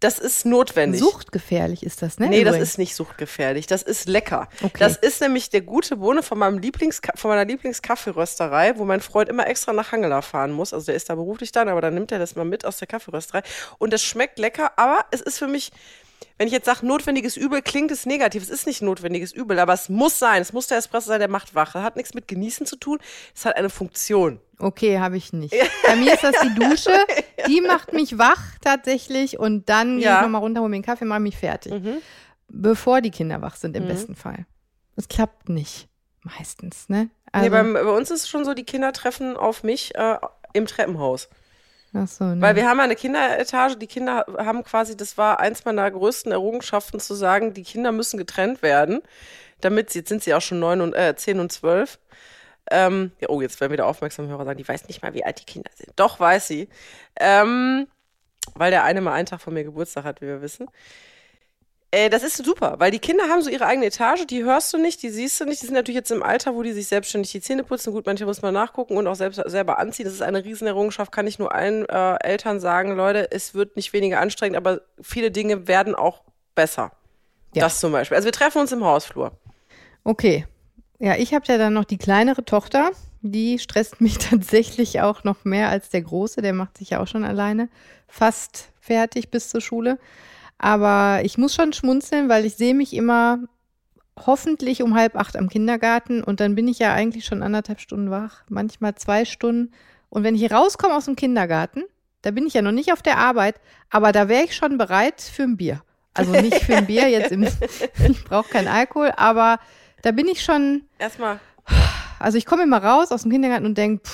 Das 0.00 0.18
ist 0.18 0.44
notwendig. 0.44 1.00
Suchtgefährlich 1.00 1.82
ist 1.82 2.02
das, 2.02 2.18
ne? 2.18 2.28
Nee, 2.28 2.44
das 2.44 2.56
übrigens? 2.56 2.70
ist 2.70 2.78
nicht 2.78 2.94
suchtgefährlich. 2.94 3.66
Das 3.66 3.82
ist 3.82 4.06
lecker. 4.06 4.48
Okay. 4.62 4.76
Das 4.78 4.96
ist 4.96 5.22
nämlich 5.22 5.48
der 5.48 5.62
gute 5.62 5.96
Bohne 5.96 6.22
von 6.22 6.38
meinem 6.38 6.58
Lieblings 6.58 7.00
von 7.14 7.30
meiner 7.30 7.46
Lieblingskaffeerösterei, 7.46 8.76
wo 8.76 8.84
mein 8.84 9.00
Freund 9.00 9.30
immer 9.30 9.46
extra 9.46 9.72
nach 9.72 9.92
Hangela 9.92 10.20
fahren 10.20 10.52
muss. 10.52 10.74
Also 10.74 10.86
der 10.86 10.94
ist 10.96 11.08
da 11.08 11.14
beruflich 11.14 11.52
dann, 11.52 11.70
aber 11.70 11.80
dann 11.80 11.94
nimmt 11.94 12.12
er 12.12 12.18
das 12.18 12.36
mal 12.36 12.44
mit 12.44 12.66
aus 12.66 12.76
der 12.76 12.86
Kaffeerösterei. 12.86 13.42
Und 13.78 13.94
das 13.94 14.02
schmeckt 14.02 14.38
lecker, 14.38 14.72
aber 14.78 15.06
es 15.10 15.22
ist 15.22 15.38
für 15.38 15.48
mich, 15.48 15.72
wenn 16.38 16.46
ich 16.48 16.52
jetzt 16.52 16.66
sage, 16.66 16.84
notwendiges 16.86 17.36
Übel, 17.36 17.62
klingt 17.62 17.90
es 17.90 18.06
negativ. 18.06 18.42
Es 18.42 18.50
ist 18.50 18.66
nicht 18.66 18.82
notwendiges 18.82 19.32
Übel, 19.32 19.58
aber 19.58 19.72
es 19.72 19.88
muss 19.88 20.18
sein. 20.18 20.42
Es 20.42 20.52
muss 20.52 20.66
der 20.66 20.78
Espresso 20.78 21.08
sein, 21.08 21.20
der 21.20 21.28
macht 21.28 21.54
wach. 21.54 21.72
Das 21.72 21.82
hat 21.82 21.96
nichts 21.96 22.14
mit 22.14 22.26
Genießen 22.28 22.66
zu 22.66 22.76
tun. 22.76 22.98
Es 23.34 23.44
hat 23.44 23.56
eine 23.56 23.70
Funktion. 23.70 24.40
Okay, 24.58 24.98
habe 24.98 25.16
ich 25.16 25.32
nicht. 25.32 25.54
Bei 25.86 25.96
mir 25.96 26.14
ist 26.14 26.24
das 26.24 26.34
die 26.42 26.54
Dusche. 26.54 26.96
Die 27.46 27.60
macht 27.60 27.92
mich 27.92 28.16
wach 28.18 28.40
tatsächlich 28.62 29.38
und 29.38 29.68
dann 29.68 29.96
gehe 29.98 30.06
Ja. 30.06 30.16
ich 30.16 30.22
nochmal 30.22 30.40
runter, 30.40 30.60
hole 30.62 30.70
mir 30.70 30.76
einen 30.76 30.84
Kaffee, 30.84 31.04
mache 31.04 31.20
mich 31.20 31.36
fertig. 31.36 31.72
Mhm. 31.74 31.98
Bevor 32.48 33.00
die 33.02 33.10
Kinder 33.10 33.42
wach 33.42 33.56
sind, 33.56 33.76
im 33.76 33.84
Mhm. 33.84 33.88
besten 33.88 34.14
Fall. 34.16 34.46
Das 34.96 35.08
klappt 35.08 35.48
nicht. 35.50 35.88
Meistens, 36.22 36.88
ne? 36.88 37.04
nee, 37.04 37.10
Also, 37.32 37.50
beim, 37.50 37.74
bei 37.74 37.82
uns 37.82 38.10
ist 38.10 38.22
es 38.22 38.28
schon 38.30 38.44
so, 38.46 38.54
die 38.54 38.64
Kinder 38.64 38.92
treffen 38.94 39.36
auf 39.36 39.62
mich 39.62 39.94
äh, 39.94 40.16
im 40.54 40.64
Treppenhaus. 40.66 41.28
Ach 41.94 42.08
so, 42.08 42.24
ne. 42.24 42.40
Weil 42.40 42.56
wir 42.56 42.68
haben 42.68 42.80
eine 42.80 42.96
Kinderetage, 42.96 43.76
die 43.76 43.86
Kinder 43.86 44.26
haben 44.38 44.64
quasi, 44.64 44.96
das 44.96 45.16
war 45.16 45.40
eins 45.40 45.64
meiner 45.64 45.90
größten 45.90 46.32
Errungenschaften 46.32 47.00
zu 47.00 47.14
sagen, 47.14 47.54
die 47.54 47.62
Kinder 47.62 47.92
müssen 47.92 48.18
getrennt 48.18 48.62
werden, 48.62 49.00
damit 49.60 49.90
sie, 49.90 50.00
jetzt 50.00 50.08
sind 50.08 50.22
sie 50.22 50.34
auch 50.34 50.42
schon 50.42 50.60
neun 50.60 50.80
und 50.80 50.94
äh, 50.94 51.14
zehn 51.16 51.40
und 51.40 51.52
zwölf. 51.52 51.98
Ähm, 52.70 53.12
ja, 53.20 53.28
oh, 53.28 53.40
jetzt 53.40 53.60
werden 53.60 53.72
wieder 53.72 53.86
aufmerksame 53.86 54.28
Hörer 54.28 54.44
sagen, 54.44 54.58
die 54.58 54.66
weiß 54.66 54.88
nicht 54.88 55.02
mal, 55.02 55.14
wie 55.14 55.24
alt 55.24 55.40
die 55.40 55.44
Kinder 55.44 55.70
sind. 55.74 55.92
Doch, 55.96 56.18
weiß 56.18 56.48
sie. 56.48 56.68
Ähm, 57.16 57.86
weil 58.54 58.70
der 58.70 58.84
eine 58.84 59.00
mal 59.00 59.12
einen 59.12 59.26
Tag 59.26 59.40
von 59.40 59.54
mir 59.54 59.64
Geburtstag 59.64 60.04
hat, 60.04 60.20
wie 60.20 60.26
wir 60.26 60.42
wissen. 60.42 60.68
Äh, 61.94 62.10
das 62.10 62.24
ist 62.24 62.44
super, 62.44 62.74
weil 62.78 62.90
die 62.90 62.98
Kinder 62.98 63.28
haben 63.28 63.40
so 63.40 63.48
ihre 63.48 63.66
eigene 63.66 63.86
Etage, 63.86 64.26
die 64.26 64.42
hörst 64.42 64.72
du 64.74 64.78
nicht, 64.78 65.00
die 65.04 65.10
siehst 65.10 65.40
du 65.40 65.44
nicht. 65.44 65.62
Die 65.62 65.66
sind 65.66 65.76
natürlich 65.76 65.96
jetzt 65.96 66.10
im 66.10 66.24
Alter, 66.24 66.56
wo 66.56 66.62
die 66.64 66.72
sich 66.72 66.88
selbstständig 66.88 67.30
die 67.30 67.40
Zähne 67.40 67.62
putzen. 67.62 67.92
Gut, 67.92 68.04
manche 68.04 68.26
muss 68.26 68.42
man 68.42 68.52
nachgucken 68.52 68.96
und 68.96 69.06
auch 69.06 69.14
selbst, 69.14 69.40
selber 69.46 69.78
anziehen. 69.78 70.04
Das 70.04 70.12
ist 70.12 70.22
eine 70.22 70.44
Riesenerrungenschaft, 70.44 71.12
kann 71.12 71.28
ich 71.28 71.38
nur 71.38 71.54
allen 71.54 71.88
äh, 71.88 72.16
Eltern 72.16 72.58
sagen, 72.58 72.96
Leute, 72.96 73.30
es 73.30 73.54
wird 73.54 73.76
nicht 73.76 73.92
weniger 73.92 74.20
anstrengend, 74.20 74.56
aber 74.56 74.80
viele 75.00 75.30
Dinge 75.30 75.68
werden 75.68 75.94
auch 75.94 76.22
besser. 76.56 76.90
Ja. 77.54 77.62
Das 77.62 77.78
zum 77.78 77.92
Beispiel. 77.92 78.16
Also 78.16 78.26
wir 78.26 78.32
treffen 78.32 78.58
uns 78.58 78.72
im 78.72 78.84
Hausflur. 78.84 79.30
Okay. 80.02 80.48
Ja, 80.98 81.14
ich 81.14 81.32
habe 81.32 81.44
ja 81.46 81.58
dann 81.58 81.74
noch 81.74 81.84
die 81.84 81.98
kleinere 81.98 82.44
Tochter. 82.44 82.90
Die 83.22 83.60
stresst 83.60 84.00
mich 84.00 84.18
tatsächlich 84.30 85.00
auch 85.00 85.22
noch 85.22 85.44
mehr 85.44 85.68
als 85.68 85.90
der 85.90 86.02
Große. 86.02 86.42
Der 86.42 86.54
macht 86.54 86.78
sich 86.78 86.90
ja 86.90 87.00
auch 87.00 87.06
schon 87.06 87.22
alleine 87.22 87.68
fast 88.08 88.70
fertig 88.80 89.30
bis 89.30 89.48
zur 89.48 89.60
Schule. 89.60 89.98
Aber 90.58 91.20
ich 91.24 91.38
muss 91.38 91.54
schon 91.54 91.72
schmunzeln, 91.72 92.28
weil 92.28 92.44
ich 92.46 92.54
sehe 92.54 92.74
mich 92.74 92.94
immer 92.94 93.38
hoffentlich 94.18 94.82
um 94.82 94.94
halb 94.94 95.16
acht 95.16 95.36
am 95.36 95.48
Kindergarten 95.48 96.22
und 96.22 96.40
dann 96.40 96.54
bin 96.54 96.68
ich 96.68 96.78
ja 96.78 96.92
eigentlich 96.92 97.24
schon 97.24 97.42
anderthalb 97.42 97.80
Stunden 97.80 98.10
wach, 98.10 98.44
manchmal 98.48 98.94
zwei 98.94 99.24
Stunden. 99.24 99.72
Und 100.08 100.22
wenn 100.22 100.36
ich 100.36 100.52
rauskomme 100.52 100.94
aus 100.94 101.06
dem 101.06 101.16
Kindergarten, 101.16 101.82
da 102.22 102.30
bin 102.30 102.46
ich 102.46 102.54
ja 102.54 102.62
noch 102.62 102.72
nicht 102.72 102.92
auf 102.92 103.02
der 103.02 103.18
Arbeit, 103.18 103.60
aber 103.90 104.12
da 104.12 104.28
wäre 104.28 104.44
ich 104.44 104.54
schon 104.54 104.78
bereit 104.78 105.20
für 105.20 105.42
ein 105.42 105.56
Bier. 105.56 105.82
Also 106.14 106.30
nicht 106.30 106.62
für 106.62 106.76
ein 106.76 106.86
Bier 106.86 107.08
jetzt 107.08 107.32
im, 107.32 107.42
ich 108.08 108.24
brauche 108.24 108.48
keinen 108.48 108.68
Alkohol, 108.68 109.12
aber 109.16 109.58
da 110.02 110.12
bin 110.12 110.28
ich 110.28 110.42
schon, 110.44 110.84
Erstmal, 110.98 111.40
also 112.20 112.38
ich 112.38 112.46
komme 112.46 112.62
immer 112.62 112.82
raus 112.82 113.10
aus 113.10 113.22
dem 113.22 113.32
Kindergarten 113.32 113.66
und 113.66 113.76
denke, 113.76 114.08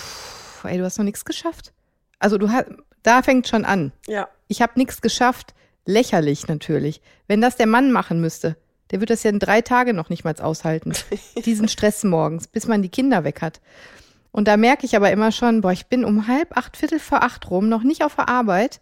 ey, 0.65 0.79
du 0.79 0.85
hast 0.85 0.99
noch 0.99 1.05
nichts 1.05 1.25
geschafft. 1.25 1.73
Also 2.19 2.39
du 2.39 2.51
hast, 2.51 2.67
da 3.03 3.23
fängt 3.23 3.49
schon 3.49 3.65
an. 3.65 3.93
ja. 4.07 4.29
Ich 4.49 4.61
habe 4.63 4.73
nichts 4.75 5.01
geschafft. 5.01 5.55
Lächerlich 5.85 6.49
natürlich. 6.49 7.01
Wenn 7.27 7.41
das 7.41 7.57
der 7.57 7.67
Mann 7.67 7.93
machen 7.93 8.21
müsste, 8.21 8.57
der 8.91 9.01
wird 9.01 9.11
das 9.11 9.23
ja 9.23 9.31
in 9.31 9.39
drei 9.39 9.61
Tage 9.61 9.95
noch 9.95 10.09
nicht 10.09 10.25
mal 10.25 10.35
aushalten. 10.41 10.93
Diesen 11.45 11.69
Stress 11.69 12.05
morgens, 12.05 12.49
bis 12.49 12.67
man 12.67 12.83
die 12.83 12.89
Kinder 12.89 13.25
weg 13.25 13.43
hat. 13.43 13.61
Und 14.33 14.47
da 14.47 14.57
merke 14.57 14.87
ich 14.87 14.97
aber 14.97 15.11
immer 15.11 15.33
schon, 15.33 15.61
boah, 15.61 15.73
ich 15.73 15.87
bin 15.87 16.05
um 16.05 16.29
halb 16.29 16.57
acht, 16.57 16.77
Viertel 16.77 17.01
vor 17.01 17.23
acht 17.23 17.51
rum, 17.51 17.69
noch 17.69 17.83
nicht 17.83 18.05
auf 18.05 18.17
der 18.17 18.29
Arbeit. 18.29 18.81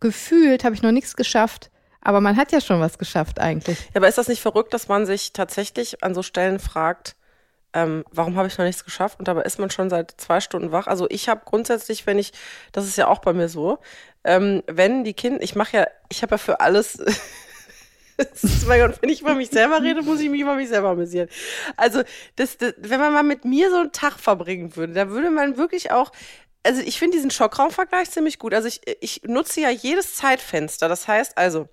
Gefühlt 0.00 0.64
habe 0.64 0.74
ich 0.74 0.82
noch 0.82 0.92
nichts 0.92 1.16
geschafft. 1.16 1.70
Aber 2.00 2.20
man 2.20 2.36
hat 2.36 2.52
ja 2.52 2.60
schon 2.60 2.80
was 2.80 2.98
geschafft 2.98 3.40
eigentlich. 3.40 3.78
Ja, 3.86 3.96
aber 3.96 4.08
ist 4.08 4.18
das 4.18 4.28
nicht 4.28 4.40
verrückt, 4.40 4.72
dass 4.72 4.88
man 4.88 5.06
sich 5.06 5.32
tatsächlich 5.32 6.02
an 6.02 6.14
so 6.14 6.22
Stellen 6.22 6.58
fragt, 6.60 7.16
ähm, 7.74 8.04
warum 8.10 8.36
habe 8.36 8.48
ich 8.48 8.56
noch 8.56 8.64
nichts 8.64 8.84
geschafft? 8.84 9.18
Und 9.18 9.28
dabei 9.28 9.42
ist 9.42 9.58
man 9.58 9.70
schon 9.70 9.90
seit 9.90 10.12
zwei 10.18 10.40
Stunden 10.40 10.72
wach. 10.72 10.86
Also 10.86 11.06
ich 11.10 11.28
habe 11.28 11.42
grundsätzlich, 11.44 12.06
wenn 12.06 12.18
ich, 12.18 12.32
das 12.72 12.86
ist 12.86 12.96
ja 12.96 13.08
auch 13.08 13.18
bei 13.18 13.32
mir 13.32 13.48
so, 13.48 13.78
ähm, 14.24 14.62
wenn 14.66 15.04
die 15.04 15.14
Kinder, 15.14 15.42
ich 15.42 15.54
mache 15.54 15.76
ja, 15.76 15.86
ich 16.08 16.22
habe 16.22 16.34
ja 16.34 16.38
für 16.38 16.60
alles, 16.60 16.98
mein 18.66 18.80
Gott, 18.80 19.02
wenn 19.02 19.10
ich 19.10 19.20
über 19.20 19.34
mich 19.34 19.50
selber 19.50 19.82
rede, 19.82 20.02
muss 20.02 20.20
ich 20.20 20.30
mich 20.30 20.40
über 20.40 20.54
mich 20.54 20.68
selber 20.68 20.88
amüsieren. 20.88 21.28
Also 21.76 22.02
das, 22.36 22.56
das, 22.56 22.74
wenn 22.78 23.00
man 23.00 23.12
mal 23.12 23.22
mit 23.22 23.44
mir 23.44 23.70
so 23.70 23.76
einen 23.76 23.92
Tag 23.92 24.18
verbringen 24.18 24.74
würde, 24.76 24.94
da 24.94 25.10
würde 25.10 25.30
man 25.30 25.56
wirklich 25.56 25.92
auch, 25.92 26.10
also 26.62 26.80
ich 26.80 26.98
finde 26.98 27.16
diesen 27.16 27.30
Schockraumvergleich 27.30 28.10
ziemlich 28.10 28.38
gut. 28.38 28.54
Also 28.54 28.68
ich, 28.68 28.80
ich 29.00 29.22
nutze 29.24 29.60
ja 29.60 29.70
jedes 29.70 30.16
Zeitfenster. 30.16 30.88
Das 30.88 31.06
heißt 31.06 31.38
also, 31.38 31.68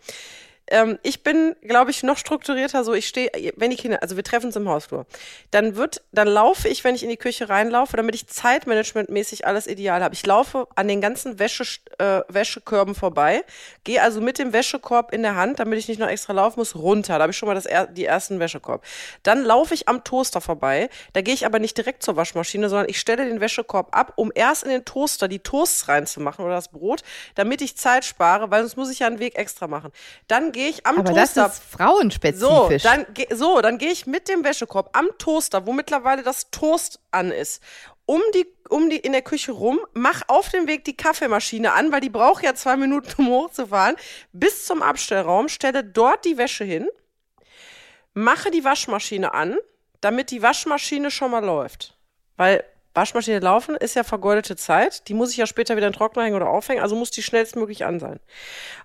ähm, 0.68 0.98
ich 1.04 1.22
bin, 1.22 1.56
glaube 1.62 1.92
ich, 1.92 2.04
noch 2.04 2.18
strukturierter 2.18 2.84
so. 2.84 2.94
Ich 2.94 3.08
stehe, 3.08 3.30
wenn 3.56 3.70
die 3.70 3.78
Kinder, 3.78 4.02
also 4.02 4.16
wir 4.16 4.24
treffen 4.24 4.48
uns 4.48 4.56
im 4.56 4.68
Hausflur, 4.68 5.06
dann 5.52 5.76
wird, 5.76 6.02
dann 6.12 6.28
laufe 6.28 6.68
ich, 6.68 6.84
wenn 6.84 6.96
ich 6.96 7.04
in 7.04 7.10
die 7.10 7.18
Küche 7.18 7.50
reinlaufe, 7.50 7.98
damit 7.98 8.16
ich 8.16 8.28
zeitmanagementmäßig 8.28 9.46
alles 9.46 9.68
ideal 9.68 10.04
habe. 10.04 10.16
Ich 10.16 10.26
laufe 10.26 10.68
an 10.76 10.88
den 10.88 11.02
ganzen 11.02 11.38
Wäsche, 11.38 11.66
äh, 12.00 12.22
Wäschekörben 12.28 12.96
vorbei, 12.96 13.44
gehe 13.84 14.02
also 14.02 14.22
mit 14.22 14.40
dem 14.40 14.54
Wäschekorb 14.54 15.14
in 15.14 15.22
der 15.22 15.36
Hand, 15.36 15.60
damit 15.60 15.78
ich 15.78 15.88
nicht 15.88 16.00
noch 16.00 16.08
extra 16.08 16.34
laufen 16.34 16.60
muss, 16.60 16.76
runter. 16.76 17.18
Da 17.18 17.24
habe 17.24 17.32
ich 17.32 17.38
schon 17.38 17.48
mal 17.48 17.56
das, 17.56 17.68
die 17.92 18.06
ersten 18.06 18.40
Wäschekorb. 18.40 18.84
Dann 19.24 19.44
laufe 19.44 19.74
ich 19.74 19.88
am 19.88 20.04
Toaster 20.04 20.42
vorbei. 20.42 20.90
Da 21.14 21.22
gehe 21.22 21.34
ich 21.34 21.46
aber 21.46 21.60
nicht 21.60 21.78
direkt 21.78 22.02
zur 22.02 22.16
Waschmaschine, 22.16 22.70
sondern 22.70 22.90
ich 22.90 23.00
stelle 23.00 23.26
den 23.26 23.40
Wäschekorb 23.40 23.96
ab, 23.96 24.14
um 24.16 24.32
erst 24.34 24.64
in 24.64 24.70
den 24.70 24.86
Toaster 24.86 25.28
die 25.28 25.40
Toasts 25.40 25.88
reinzumachen 25.88 26.44
oder 26.44 26.56
das 26.56 26.70
Brot, 26.70 27.04
damit 27.36 27.62
ich 27.62 27.78
Zeit 27.78 28.04
spare, 28.04 28.50
weil 28.50 28.62
sonst 28.62 28.78
muss 28.78 28.90
ich 28.90 29.00
ja 29.00 29.08
einen 29.08 29.20
Weg 29.20 29.36
extra 29.36 29.68
machen. 29.68 29.92
Dann 30.28 30.52
gehe 30.56 30.70
ich 30.70 30.86
am 30.86 31.00
Aber 31.00 31.14
Toaster. 31.14 31.44
das 31.44 31.60
ist 31.60 31.64
frauenspezifisch. 31.64 32.82
So, 32.82 32.90
dann, 32.90 33.06
so, 33.32 33.62
dann 33.62 33.78
gehe 33.78 33.92
ich 33.92 34.08
mit 34.08 34.30
dem 34.30 34.44
Wäschekorb 34.46 34.90
am 34.98 35.10
Toaster, 35.18 35.68
wo 35.68 35.74
mittlerweile 35.74 36.24
das 36.24 36.50
Toast 36.50 37.02
an 37.12 37.32
ist, 37.32 37.62
um 38.06 38.22
die, 38.34 38.48
um 38.70 38.90
die 38.90 38.98
in 38.98 39.12
der 39.12 39.22
Küche 39.22 39.52
rum, 39.52 39.80
mach 39.94 40.22
auf 40.28 40.50
dem 40.50 40.68
Weg 40.68 40.86
die 40.86 40.96
Kaffeemaschine 40.96 41.74
an, 41.74 41.92
weil 41.92 42.00
die 42.00 42.10
braucht 42.10 42.44
ja 42.44 42.56
zwei 42.56 42.78
Minuten, 42.78 43.14
um 43.22 43.28
hochzufahren, 43.28 43.98
bis 44.32 44.66
zum 44.66 44.82
Abstellraum, 44.82 45.50
stelle 45.50 45.84
dort 45.84 46.24
die 46.24 46.38
Wäsche 46.38 46.64
hin, 46.64 46.88
mache 48.14 48.50
die 48.50 48.64
Waschmaschine 48.64 49.34
an, 49.34 49.58
damit 50.00 50.32
die 50.32 50.42
Waschmaschine 50.42 51.12
schon 51.12 51.32
mal 51.32 51.44
läuft. 51.44 51.98
Weil 52.38 52.64
Waschmaschine 52.96 53.40
laufen 53.40 53.76
ist 53.76 53.96
ja 53.96 54.04
vergeudete 54.04 54.56
Zeit. 54.56 55.08
Die 55.08 55.14
muss 55.14 55.32
ich 55.32 55.38
ja 55.38 55.46
später 55.46 55.76
wieder 55.76 55.88
in 55.88 55.94
Trockner 55.94 56.24
hängen 56.24 56.36
oder 56.36 56.50
aufhängen, 56.50 56.82
also 56.82 56.96
muss 56.96 57.12
die 57.12 57.22
schnellstmöglich 57.22 57.86
an 57.86 58.00
sein. 58.00 58.20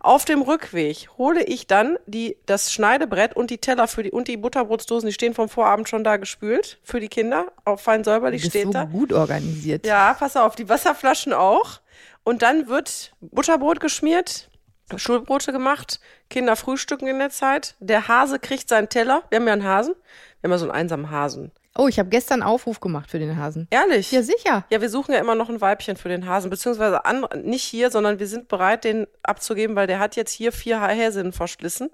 Auf 0.00 0.24
dem 0.24 0.42
Rückweg 0.42 1.08
hole 1.16 1.42
ich 1.44 1.66
dann 1.66 1.98
die, 2.06 2.36
das 2.46 2.72
Schneidebrett 2.72 3.36
und 3.36 3.50
die 3.50 3.58
Teller 3.58 3.86
für 3.88 4.02
die, 4.02 4.10
und 4.10 4.28
die 4.28 4.36
Butterbrotsdosen, 4.36 5.06
die 5.06 5.12
stehen 5.12 5.34
vom 5.34 5.48
Vorabend 5.48 5.88
schon 5.88 6.04
da 6.04 6.16
gespült 6.16 6.78
für 6.82 7.00
die 7.00 7.08
Kinder, 7.08 7.52
auf 7.64 7.80
fein 7.80 8.04
säuberlich 8.04 8.44
steht 8.44 8.64
so 8.64 8.72
da. 8.72 8.84
gut 8.84 9.12
organisiert. 9.12 9.86
Ja, 9.86 10.14
pass 10.14 10.36
auf, 10.36 10.56
die 10.56 10.68
Wasserflaschen 10.68 11.32
auch. 11.32 11.80
Und 12.22 12.42
dann 12.42 12.68
wird 12.68 13.14
Butterbrot 13.20 13.80
geschmiert, 13.80 14.50
Schulbrote 14.96 15.52
gemacht, 15.52 16.00
Kinder 16.28 16.56
frühstücken 16.56 17.06
in 17.06 17.18
der 17.18 17.30
Zeit. 17.30 17.76
Der 17.80 18.08
Hase 18.08 18.38
kriegt 18.38 18.68
seinen 18.68 18.88
Teller. 18.88 19.22
Wir 19.30 19.38
haben 19.38 19.46
ja 19.46 19.52
einen 19.52 19.64
Hasen. 19.64 19.94
Wir 20.40 20.48
haben 20.48 20.52
ja 20.52 20.58
so 20.58 20.64
einen 20.66 20.74
einsamen 20.74 21.10
Hasen. 21.10 21.52
Oh, 21.78 21.86
ich 21.86 22.00
habe 22.00 22.08
gestern 22.08 22.42
Aufruf 22.42 22.80
gemacht 22.80 23.10
für 23.10 23.20
den 23.20 23.36
Hasen. 23.36 23.68
Ehrlich? 23.70 24.10
Ja, 24.10 24.22
sicher. 24.22 24.64
Ja, 24.70 24.80
wir 24.80 24.88
suchen 24.88 25.12
ja 25.12 25.20
immer 25.20 25.36
noch 25.36 25.48
ein 25.48 25.60
Weibchen 25.60 25.96
für 25.96 26.08
den 26.08 26.26
Hasen, 26.26 26.50
beziehungsweise 26.50 27.04
an, 27.04 27.24
nicht 27.44 27.62
hier, 27.62 27.90
sondern 27.92 28.18
wir 28.18 28.26
sind 28.26 28.48
bereit, 28.48 28.82
den 28.82 29.06
abzugeben, 29.22 29.76
weil 29.76 29.86
der 29.86 30.00
hat 30.00 30.16
jetzt 30.16 30.32
hier 30.32 30.50
vier 30.50 30.80
Häsinnen 30.80 31.32
verschlissen 31.32 31.90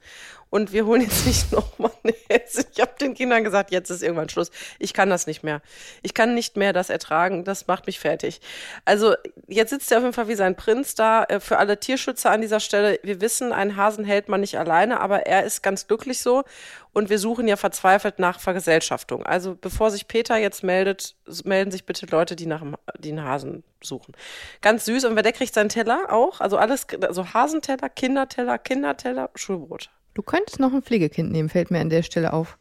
und 0.50 0.72
wir 0.72 0.86
holen 0.86 1.02
jetzt 1.02 1.26
nicht 1.26 1.52
nochmal 1.52 1.90
eine 2.02 2.14
Häsin. 2.28 2.64
Ich 2.72 2.80
habe 2.80 2.92
den 3.00 3.14
Kindern 3.14 3.44
gesagt, 3.44 3.70
jetzt 3.70 3.90
ist 3.90 4.02
irgendwann 4.02 4.28
Schluss. 4.28 4.50
Ich 4.78 4.94
kann 4.94 5.10
das 5.10 5.26
nicht 5.26 5.42
mehr. 5.42 5.60
Ich 6.02 6.14
kann 6.14 6.34
nicht 6.34 6.56
mehr 6.56 6.72
das 6.72 6.88
ertragen. 6.88 7.44
Das 7.44 7.66
macht 7.66 7.86
mich 7.86 7.98
fertig. 7.98 8.40
Also 8.84 9.14
jetzt 9.48 9.70
sitzt 9.70 9.90
er 9.90 9.98
auf 9.98 10.04
jeden 10.04 10.14
Fall 10.14 10.28
wie 10.28 10.34
sein 10.34 10.56
Prinz 10.56 10.94
da. 10.94 11.24
Äh, 11.24 11.40
Für 11.40 11.58
alle 11.58 11.80
Tierschützer 11.80 12.30
an 12.30 12.40
dieser 12.40 12.60
Stelle, 12.60 13.00
wir 13.02 13.20
wissen, 13.20 13.52
einen 13.52 13.76
Hasen 13.76 14.04
hält 14.04 14.28
man 14.28 14.40
nicht 14.40 14.58
alleine, 14.58 15.00
aber 15.00 15.26
er 15.26 15.44
ist 15.44 15.62
ganz 15.62 15.86
glücklich 15.86 16.20
so. 16.20 16.44
Und 16.92 17.10
wir 17.10 17.18
suchen 17.18 17.46
ja 17.46 17.56
verzweifelt 17.56 18.18
nach 18.18 18.40
Vergesellschaftung. 18.40 19.26
Also 19.26 19.54
bevor 19.54 19.90
sich 19.90 20.08
Peter 20.08 20.38
jetzt 20.38 20.62
meldet, 20.62 21.14
melden 21.44 21.70
sich 21.70 21.84
bitte 21.84 22.06
Leute, 22.06 22.36
die 22.36 22.46
nach 22.46 22.62
einen 22.62 23.22
Hasen 23.22 23.64
suchen. 23.82 24.14
Ganz 24.62 24.86
süß. 24.86 25.04
Und 25.04 25.16
wer 25.16 25.22
der 25.22 25.32
kriegt 25.32 25.52
seinen 25.52 25.68
Teller 25.68 26.10
auch. 26.10 26.40
Also 26.40 26.56
alles, 26.56 26.86
also 27.02 27.34
Hasenteller, 27.34 27.90
Kinderteller, 27.90 28.56
Kinderteller, 28.56 29.28
Schulbrot. 29.34 29.90
Du 30.16 30.22
könntest 30.22 30.58
noch 30.60 30.72
ein 30.72 30.80
Pflegekind 30.80 31.30
nehmen, 31.30 31.50
fällt 31.50 31.70
mir 31.70 31.78
an 31.78 31.90
der 31.90 32.02
Stelle 32.02 32.32
auf. 32.32 32.56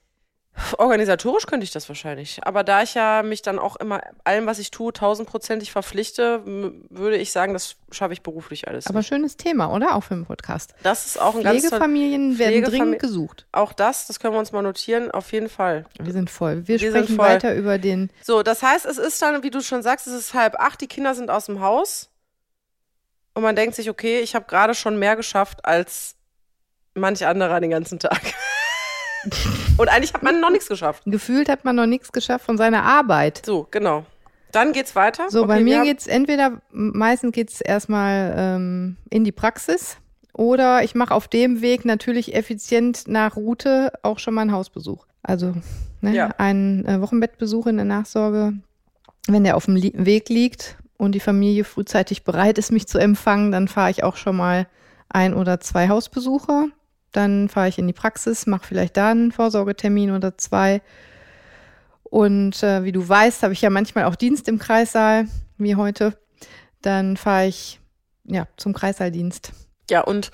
Organisatorisch 0.77 1.45
könnte 1.45 1.63
ich 1.63 1.71
das 1.71 1.87
wahrscheinlich. 1.87 2.39
Aber 2.45 2.65
da 2.65 2.81
ich 2.83 2.95
ja 2.95 3.23
mich 3.23 3.41
dann 3.41 3.59
auch 3.59 3.77
immer 3.77 4.01
allem, 4.25 4.45
was 4.45 4.59
ich 4.59 4.71
tue, 4.71 4.91
tausendprozentig 4.91 5.71
verpflichte, 5.71 6.41
würde 6.89 7.15
ich 7.15 7.31
sagen, 7.31 7.53
das 7.53 7.77
schaffe 7.91 8.11
ich 8.11 8.23
beruflich 8.23 8.67
alles. 8.67 8.87
Aber 8.87 8.99
nicht. 8.99 9.07
schönes 9.07 9.37
Thema, 9.37 9.73
oder? 9.73 9.95
Auch 9.95 10.01
für 10.03 10.15
den 10.15 10.25
Podcast. 10.25 10.75
das 10.83 11.05
ist 11.05 11.21
auch 11.21 11.35
ein 11.35 11.43
ganz 11.43 11.61
Pflegefamilien 11.61 12.37
werden 12.39 12.55
Pflegefamili- 12.65 12.69
dringend 12.69 12.99
gesucht. 12.99 13.47
Auch 13.53 13.71
das, 13.71 14.07
das 14.07 14.19
können 14.19 14.33
wir 14.33 14.39
uns 14.39 14.51
mal 14.51 14.61
notieren, 14.61 15.11
auf 15.11 15.31
jeden 15.31 15.47
Fall. 15.47 15.85
Wir 15.97 16.11
sind 16.11 16.29
voll. 16.29 16.67
Wir, 16.67 16.79
Wir 16.81 16.91
sind 16.91 17.03
sprechen 17.05 17.15
voll. 17.15 17.25
weiter 17.27 17.55
über 17.55 17.77
den. 17.77 18.11
So, 18.21 18.43
das 18.43 18.63
heißt, 18.63 18.85
es 18.85 18.97
ist 18.97 19.21
dann, 19.21 19.43
wie 19.43 19.49
du 19.49 19.61
schon 19.61 19.81
sagst, 19.81 20.07
es 20.07 20.13
ist 20.13 20.33
halb 20.33 20.55
acht, 20.59 20.81
die 20.81 20.87
Kinder 20.87 21.15
sind 21.15 21.29
aus 21.29 21.45
dem 21.45 21.61
Haus 21.61 22.09
und 23.33 23.43
man 23.43 23.55
denkt 23.55 23.75
sich, 23.75 23.89
okay, 23.89 24.19
ich 24.19 24.35
habe 24.35 24.45
gerade 24.45 24.73
schon 24.75 24.99
mehr 24.99 25.15
geschafft 25.15 25.63
als 25.65 26.15
manch 26.95 27.25
anderer 27.25 27.59
den 27.59 27.69
ganzen 27.69 27.99
Tag. 27.99 28.21
und 29.77 29.89
eigentlich 29.89 30.13
hat 30.13 30.23
man 30.23 30.39
noch 30.39 30.49
nichts 30.49 30.67
geschafft. 30.67 31.03
Gefühlt 31.05 31.49
hat 31.49 31.65
man 31.65 31.75
noch 31.75 31.85
nichts 31.85 32.11
geschafft 32.11 32.45
von 32.45 32.57
seiner 32.57 32.83
Arbeit. 32.83 33.41
So, 33.45 33.67
genau. 33.69 34.05
Dann 34.51 34.71
geht's 34.71 34.95
weiter. 34.95 35.29
So, 35.29 35.45
bei 35.45 35.55
Okay, 35.55 35.65
wir 35.65 35.77
mir 35.79 35.83
geht's 35.83 36.07
entweder, 36.07 36.61
meistens 36.71 37.33
geht's 37.33 37.59
erstmal 37.59 38.33
ähm, 38.37 38.97
in 39.09 39.25
die 39.25 39.33
Praxis 39.33 39.97
oder 40.31 40.83
ich 40.83 40.95
mache 40.95 41.13
auf 41.13 41.27
dem 41.27 41.61
Weg 41.61 41.83
natürlich 41.83 42.33
effizient 42.33 43.07
nach 43.07 43.35
Route 43.35 43.91
auch 44.01 44.19
schon 44.19 44.33
mal 44.33 44.41
einen 44.41 44.51
Hausbesuch. 44.53 45.05
Also 45.23 45.53
ne, 46.01 46.13
Ja. 46.13 46.29
einen 46.37 46.85
äh, 46.85 47.01
Wochenbettbesuch 47.01 47.67
in 47.67 47.75
der 47.75 47.85
Nachsorge, 47.85 48.53
wenn 49.27 49.43
der 49.43 49.57
auf 49.57 49.65
dem 49.65 49.75
Li 49.75 49.91
Weg 49.95 50.29
liegt 50.29 50.77
und 50.97 51.13
die 51.13 51.19
Familie 51.19 51.63
frühzeitig 51.65 52.23
bereit 52.23 52.57
ist, 52.57 52.71
mich 52.71 52.87
zu 52.87 52.97
empfangen, 52.97 53.51
dann 53.51 53.67
fahre 53.67 53.91
ich 53.91 54.03
auch 54.03 54.15
schon 54.15 54.37
mal 54.37 54.67
ein 55.09 55.33
oder 55.33 55.59
zwei 55.59 55.89
Hausbesuche. 55.89 56.67
Dann 57.15 57.47
fahre 57.47 57.69
ich 57.69 57.77
in 57.77 57.87
die 57.87 57.93
Praxis, 57.93 58.45
mache 58.45 58.67
vielleicht 58.67 58.97
da 58.97 59.11
einen 59.11 59.31
Vorsorgetermin 59.31 60.11
oder 60.11 60.37
zwei. 60.37 60.81
Und 62.03 62.61
äh, 62.61 62.83
wie 62.83 62.91
du 62.91 63.07
weißt, 63.07 63.41
habe 63.43 63.53
ich 63.53 63.61
ja 63.61 63.69
manchmal 63.69 64.03
auch 64.03 64.15
Dienst 64.15 64.49
im 64.49 64.59
Kreissaal, 64.59 65.27
wie 65.57 65.75
heute. 65.75 66.17
Dann 66.81 67.15
fahre 67.15 67.47
ich 67.47 67.79
ja 68.25 68.47
zum 68.57 68.73
Kreissaaldienst. 68.73 69.53
Ja, 69.89 70.01
und 70.01 70.31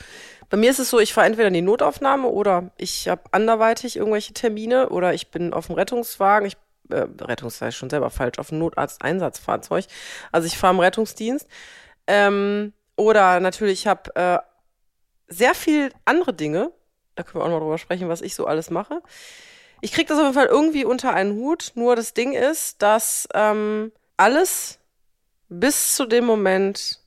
bei 0.50 0.58
mir 0.58 0.72
ist 0.72 0.80
es 0.80 0.90
so, 0.90 1.00
ich 1.00 1.14
fahre 1.14 1.28
entweder 1.28 1.50
in 1.50 1.54
die 1.54 1.62
Notaufnahme 1.62 2.28
oder 2.28 2.72
ich 2.78 3.08
habe 3.08 3.22
anderweitig 3.32 3.98
irgendwelche 3.98 4.34
Termine 4.34 4.90
oder 4.90 5.14
ich 5.14 5.30
bin 5.30 5.54
auf 5.54 5.68
dem 5.68 5.76
Rettungswagen. 5.76 6.48
Ich 6.48 6.58
äh, 6.90 7.72
schon 7.72 7.90
selber 7.92 8.10
falsch, 8.10 8.40
auf 8.40 8.50
dem 8.50 8.58
Notarzt-Einsatzfahrzeug. 8.58 9.86
Also 10.32 10.48
ich 10.48 10.58
fahre 10.58 10.74
im 10.74 10.80
Rettungsdienst. 10.80 11.48
Ähm, 12.08 12.74
oder 12.96 13.40
natürlich, 13.40 13.82
ich 13.82 13.88
habe 13.88 14.16
äh, 14.16 14.40
sehr 15.32 15.56
viel 15.56 15.92
andere 16.06 16.34
Dinge. 16.34 16.72
Da 17.16 17.24
können 17.24 17.42
wir 17.42 17.46
auch 17.46 17.50
noch 17.50 17.60
drüber 17.60 17.78
sprechen, 17.78 18.10
was 18.10 18.22
ich 18.22 18.36
so 18.36 18.46
alles 18.46 18.70
mache. 18.70 19.02
Ich 19.82 19.92
kriege 19.92 20.08
das 20.08 20.18
auf 20.18 20.26
jeden 20.26 20.36
Fall 20.36 20.48
irgendwie 20.48 20.86
unter 20.86 21.14
einen 21.14 21.36
Hut. 21.36 21.72
Nur 21.76 21.96
das 21.96 22.14
Ding 22.14 22.34
ist, 22.34 22.82
dass 22.82 23.28
ähm, 23.34 23.92
alles 24.18 24.78
bis 25.50 25.96
zu 25.96 26.06
dem 26.06 26.26
Moment 26.26 27.00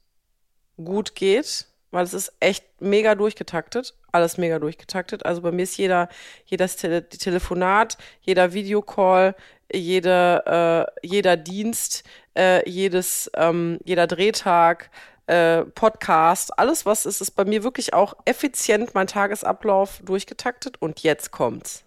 gut 0.76 1.14
geht, 1.14 1.66
weil 1.92 2.04
es 2.04 2.14
ist 2.14 2.32
echt 2.40 2.64
mega 2.80 3.14
durchgetaktet, 3.14 3.94
alles 4.10 4.36
mega 4.38 4.58
durchgetaktet. 4.58 5.24
Also 5.24 5.40
bei 5.40 5.52
mir 5.52 5.62
ist 5.62 5.76
jeder, 5.76 6.08
jedes 6.46 6.76
Tele 6.76 7.08
Telefonat, 7.08 7.96
jeder 8.20 8.52
Videocall, 8.52 9.36
jede, 9.72 10.88
äh, 11.02 11.06
jeder 11.06 11.36
Dienst, 11.36 12.04
äh, 12.36 12.68
jedes, 12.68 13.30
ähm, 13.34 13.78
jeder 13.84 14.06
Drehtag, 14.06 14.90
äh, 15.26 15.62
Podcast, 15.62 16.58
alles 16.58 16.84
was 16.86 17.06
ist, 17.06 17.20
ist 17.20 17.30
bei 17.32 17.44
mir 17.44 17.62
wirklich 17.64 17.94
auch 17.94 18.14
effizient 18.24 18.94
mein 18.94 19.06
Tagesablauf 19.06 20.00
durchgetaktet 20.04 20.80
und 20.80 21.00
jetzt 21.02 21.30
kommt's. 21.30 21.84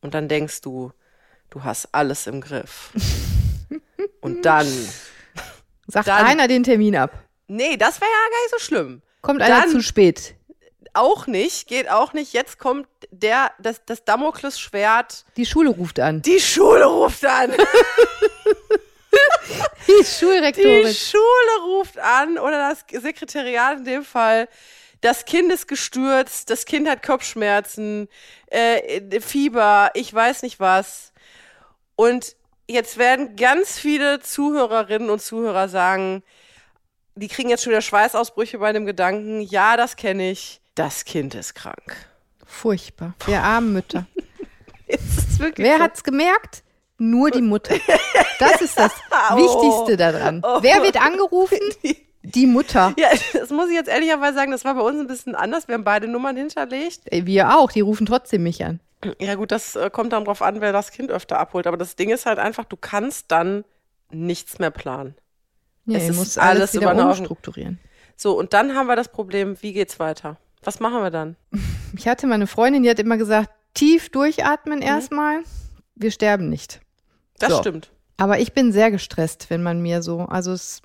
Und 0.00 0.14
dann 0.14 0.28
denkst 0.28 0.60
du, 0.60 0.92
du 1.50 1.64
hast 1.64 1.88
alles 1.92 2.26
im 2.26 2.40
Griff. 2.40 2.90
und 4.20 4.44
dann, 4.44 4.66
Sagt 5.86 6.08
Dann- 6.08 6.24
einer 6.26 6.48
den 6.48 6.62
Termin 6.64 6.94
ab. 6.96 7.10
nee, 7.48 7.76
das 7.76 8.00
wäre 8.00 8.10
ja 8.10 8.30
gar 8.30 8.42
nicht 8.42 8.50
so 8.52 8.58
schlimm. 8.58 9.02
Kommt 9.22 9.42
einer 9.42 9.62
Dann- 9.62 9.70
zu 9.70 9.82
spät. 9.82 10.34
auch 10.94 11.26
nicht, 11.26 11.66
geht 11.68 11.90
auch 11.90 12.12
nicht. 12.12 12.32
Jetzt 12.32 12.58
kommt 12.58 12.86
der, 13.10 13.50
das, 13.58 13.82
das 13.86 14.04
Damoklesschwert. 14.04 15.24
Die 15.36 15.46
Schule 15.46 15.70
ruft 15.70 15.98
an. 16.00 16.22
Die 16.22 16.40
Schule 16.40 16.84
ruft 16.86 17.24
an. 17.24 17.52
Die 19.86 19.92
Die 20.00 20.04
Schulrektorin. 20.04 20.94
Schule 20.94 21.64
ruft 21.64 21.98
an 21.98 22.38
oder 22.38 22.70
das 22.70 22.84
Sekretariat 23.02 23.78
in 23.78 23.84
dem 23.84 24.04
Fall. 24.04 24.48
Das 25.00 25.24
Kind 25.24 25.52
ist 25.52 25.68
gestürzt, 25.68 26.50
das 26.50 26.64
Kind 26.66 26.88
hat 26.88 27.02
Kopfschmerzen, 27.02 28.08
äh, 28.48 29.20
Fieber, 29.20 29.90
ich 29.94 30.12
weiß 30.12 30.42
nicht 30.42 30.58
was. 30.60 31.12
Und 31.96 32.36
jetzt 32.68 32.98
werden 32.98 33.36
ganz 33.36 33.78
viele 33.78 34.20
Zuhörerinnen 34.20 35.08
und 35.08 35.22
Zuhörer 35.22 35.68
sagen, 35.68 36.22
die 37.14 37.28
kriegen 37.28 37.48
jetzt 37.48 37.62
schon 37.64 37.70
wieder 37.70 37.80
Schweißausbrüche 37.80 38.58
bei 38.58 38.72
dem 38.72 38.86
Gedanken, 38.86 39.40
ja, 39.40 39.76
das 39.76 39.96
kenne 39.96 40.30
ich, 40.30 40.60
das 40.74 41.04
Kind 41.04 41.34
ist 41.34 41.54
krank. 41.54 41.96
Furchtbar. 42.44 43.14
Wir 43.26 43.42
armen 43.42 43.72
Mütter. 43.72 44.06
Es 44.90 45.38
Wer 45.56 45.76
so. 45.76 45.82
hat's 45.82 46.02
gemerkt? 46.02 46.62
Nur 46.96 47.30
die 47.30 47.42
Mutter. 47.42 47.74
Das 48.38 48.60
ist 48.60 48.78
das 48.78 48.92
Oh. 49.32 49.36
Wichtigste 49.36 49.96
daran. 49.96 50.42
Oh. 50.44 50.58
Wer 50.62 50.82
wird 50.82 51.00
angerufen? 51.00 51.58
Die 52.22 52.46
Mutter. 52.46 52.94
Ja, 52.98 53.08
das 53.32 53.50
muss 53.50 53.68
ich 53.68 53.74
jetzt 53.74 53.88
ehrlicherweise 53.88 54.34
sagen, 54.34 54.50
das 54.50 54.64
war 54.64 54.74
bei 54.74 54.82
uns 54.82 54.98
ein 55.00 55.06
bisschen 55.06 55.34
anders. 55.34 55.66
Wir 55.68 55.74
haben 55.74 55.84
beide 55.84 56.08
Nummern 56.08 56.36
hinterlegt. 56.36 57.00
Ey, 57.06 57.24
Wir 57.26 57.56
auch, 57.56 57.72
die 57.72 57.80
rufen 57.80 58.06
trotzdem 58.06 58.42
mich 58.42 58.62
an. 58.64 58.80
Ja 59.20 59.36
gut, 59.36 59.50
das 59.52 59.76
äh, 59.76 59.88
kommt 59.90 60.12
dann 60.12 60.24
drauf 60.24 60.42
an, 60.42 60.60
wer 60.60 60.72
das 60.72 60.90
Kind 60.90 61.10
öfter 61.10 61.38
abholt. 61.38 61.66
Aber 61.66 61.76
das 61.76 61.96
Ding 61.96 62.10
ist 62.10 62.26
halt 62.26 62.38
einfach, 62.38 62.64
du 62.64 62.76
kannst 62.76 63.30
dann 63.30 63.64
nichts 64.10 64.58
mehr 64.58 64.70
planen. 64.70 65.14
Nee, 65.84 65.96
Es 65.96 66.04
du 66.06 66.10
ist 66.10 66.16
musst 66.18 66.38
alles 66.38 66.72
alles 66.72 66.74
wieder 66.74 67.06
umstrukturieren. 67.08 67.78
So, 68.16 68.36
und 68.36 68.52
dann 68.52 68.74
haben 68.74 68.88
wir 68.88 68.96
das 68.96 69.08
Problem, 69.08 69.56
wie 69.62 69.72
geht's 69.72 69.98
weiter? 70.00 70.36
Was 70.64 70.80
machen 70.80 71.00
wir 71.02 71.10
dann? 71.10 71.36
Ich 71.96 72.06
hatte 72.06 72.26
meine 72.26 72.46
Freundin, 72.46 72.82
die 72.82 72.90
hat 72.90 72.98
immer 72.98 73.16
gesagt, 73.16 73.48
tief 73.72 74.08
Mhm. 74.08 74.12
durchatmen 74.12 74.82
erstmal. 74.82 75.40
Wir 75.94 76.10
sterben 76.10 76.50
nicht. 76.50 76.80
Das 77.38 77.50
So. 77.50 77.58
stimmt. 77.60 77.90
Aber 78.18 78.40
ich 78.40 78.52
bin 78.52 78.72
sehr 78.72 78.90
gestresst, 78.90 79.48
wenn 79.48 79.62
man 79.62 79.80
mir 79.80 80.02
so, 80.02 80.20
also 80.22 80.52
es 80.52 80.82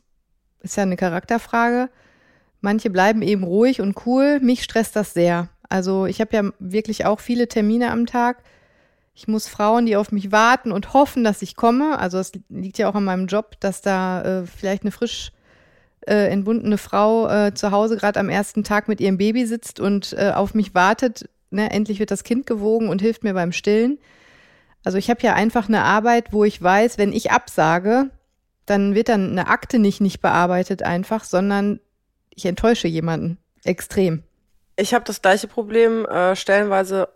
ist 0.61 0.77
ja 0.77 0.83
eine 0.83 0.95
Charakterfrage. 0.95 1.89
Manche 2.61 2.89
bleiben 2.89 3.21
eben 3.21 3.43
ruhig 3.43 3.81
und 3.81 4.05
cool. 4.05 4.39
Mich 4.39 4.63
stresst 4.63 4.95
das 4.95 5.13
sehr. 5.13 5.49
Also 5.67 6.05
ich 6.05 6.21
habe 6.21 6.35
ja 6.35 6.43
wirklich 6.59 7.05
auch 7.05 7.19
viele 7.19 7.47
Termine 7.47 7.91
am 7.91 8.05
Tag. 8.05 8.43
Ich 9.15 9.27
muss 9.27 9.47
Frauen, 9.47 9.85
die 9.87 9.95
auf 9.95 10.11
mich 10.11 10.31
warten 10.31 10.71
und 10.71 10.93
hoffen, 10.93 11.23
dass 11.23 11.41
ich 11.41 11.55
komme. 11.55 11.99
Also 11.99 12.19
es 12.19 12.31
liegt 12.49 12.77
ja 12.77 12.87
auch 12.87 12.95
an 12.95 13.03
meinem 13.03 13.27
Job, 13.27 13.59
dass 13.59 13.81
da 13.81 14.21
äh, 14.21 14.45
vielleicht 14.45 14.83
eine 14.83 14.91
frisch 14.91 15.31
äh, 16.01 16.27
entbundene 16.27 16.77
Frau 16.77 17.27
äh, 17.27 17.53
zu 17.53 17.71
Hause 17.71 17.97
gerade 17.97 18.19
am 18.19 18.29
ersten 18.29 18.63
Tag 18.63 18.87
mit 18.87 19.01
ihrem 19.01 19.17
Baby 19.17 19.45
sitzt 19.45 19.79
und 19.79 20.13
äh, 20.13 20.31
auf 20.35 20.53
mich 20.53 20.75
wartet. 20.75 21.29
Ne, 21.49 21.71
endlich 21.71 21.99
wird 21.99 22.11
das 22.11 22.23
Kind 22.23 22.45
gewogen 22.45 22.89
und 22.89 23.01
hilft 23.01 23.23
mir 23.23 23.33
beim 23.33 23.51
Stillen. 23.51 23.99
Also 24.83 24.97
ich 24.97 25.09
habe 25.09 25.21
ja 25.21 25.33
einfach 25.33 25.67
eine 25.67 25.83
Arbeit, 25.83 26.33
wo 26.33 26.43
ich 26.43 26.61
weiß, 26.61 26.97
wenn 26.97 27.13
ich 27.13 27.31
absage, 27.31 28.09
dann 28.65 28.95
wird 28.95 29.09
dann 29.09 29.31
eine 29.31 29.47
Akte 29.47 29.79
nicht 29.79 30.01
nicht 30.01 30.21
bearbeitet 30.21 30.83
einfach, 30.83 31.23
sondern 31.23 31.79
ich 32.29 32.45
enttäusche 32.45 32.87
jemanden 32.87 33.37
extrem. 33.63 34.23
Ich 34.75 34.93
habe 34.93 35.05
das 35.05 35.21
gleiche 35.21 35.47
Problem 35.47 36.05
äh, 36.05 36.35
stellenweise 36.35 37.09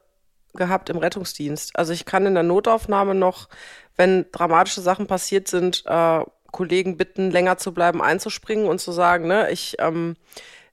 gehabt 0.53 0.89
im 0.89 0.97
Rettungsdienst. 0.97 1.77
Also 1.77 1.93
ich 1.93 2.05
kann 2.05 2.25
in 2.25 2.33
der 2.33 2.43
Notaufnahme 2.43 3.15
noch, 3.15 3.49
wenn 3.95 4.25
dramatische 4.31 4.81
Sachen 4.81 5.07
passiert 5.07 5.47
sind, 5.47 5.83
äh, 5.85 6.21
Kollegen 6.51 6.97
bitten, 6.97 7.31
länger 7.31 7.57
zu 7.57 7.73
bleiben, 7.73 8.01
einzuspringen 8.01 8.67
und 8.67 8.79
zu 8.79 8.91
sagen, 8.91 9.27
ne, 9.27 9.51
ich, 9.51 9.75
ähm, 9.79 10.15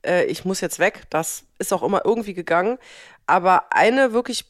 äh, 0.04 0.24
ich 0.24 0.44
muss 0.44 0.60
jetzt 0.60 0.78
weg. 0.78 1.02
Das 1.10 1.44
ist 1.58 1.72
auch 1.72 1.82
immer 1.82 2.02
irgendwie 2.04 2.34
gegangen. 2.34 2.78
Aber 3.26 3.72
eine 3.72 4.12
wirklich 4.12 4.46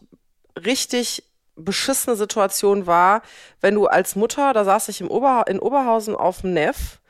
richtig 0.65 1.25
beschissene 1.57 2.17
Situation 2.17 2.87
war, 2.87 3.23
wenn 3.61 3.75
du 3.75 3.87
als 3.87 4.17
Mutter, 4.17 4.53
da 4.53 4.64
saß 4.64 4.88
ich 4.88 5.01
im 5.01 5.11
Oberha 5.11 5.43
in 5.43 5.61
Oberhausen 5.61 6.14
auf 6.17 6.40
dem 6.40 6.53
Neff, 6.55 7.01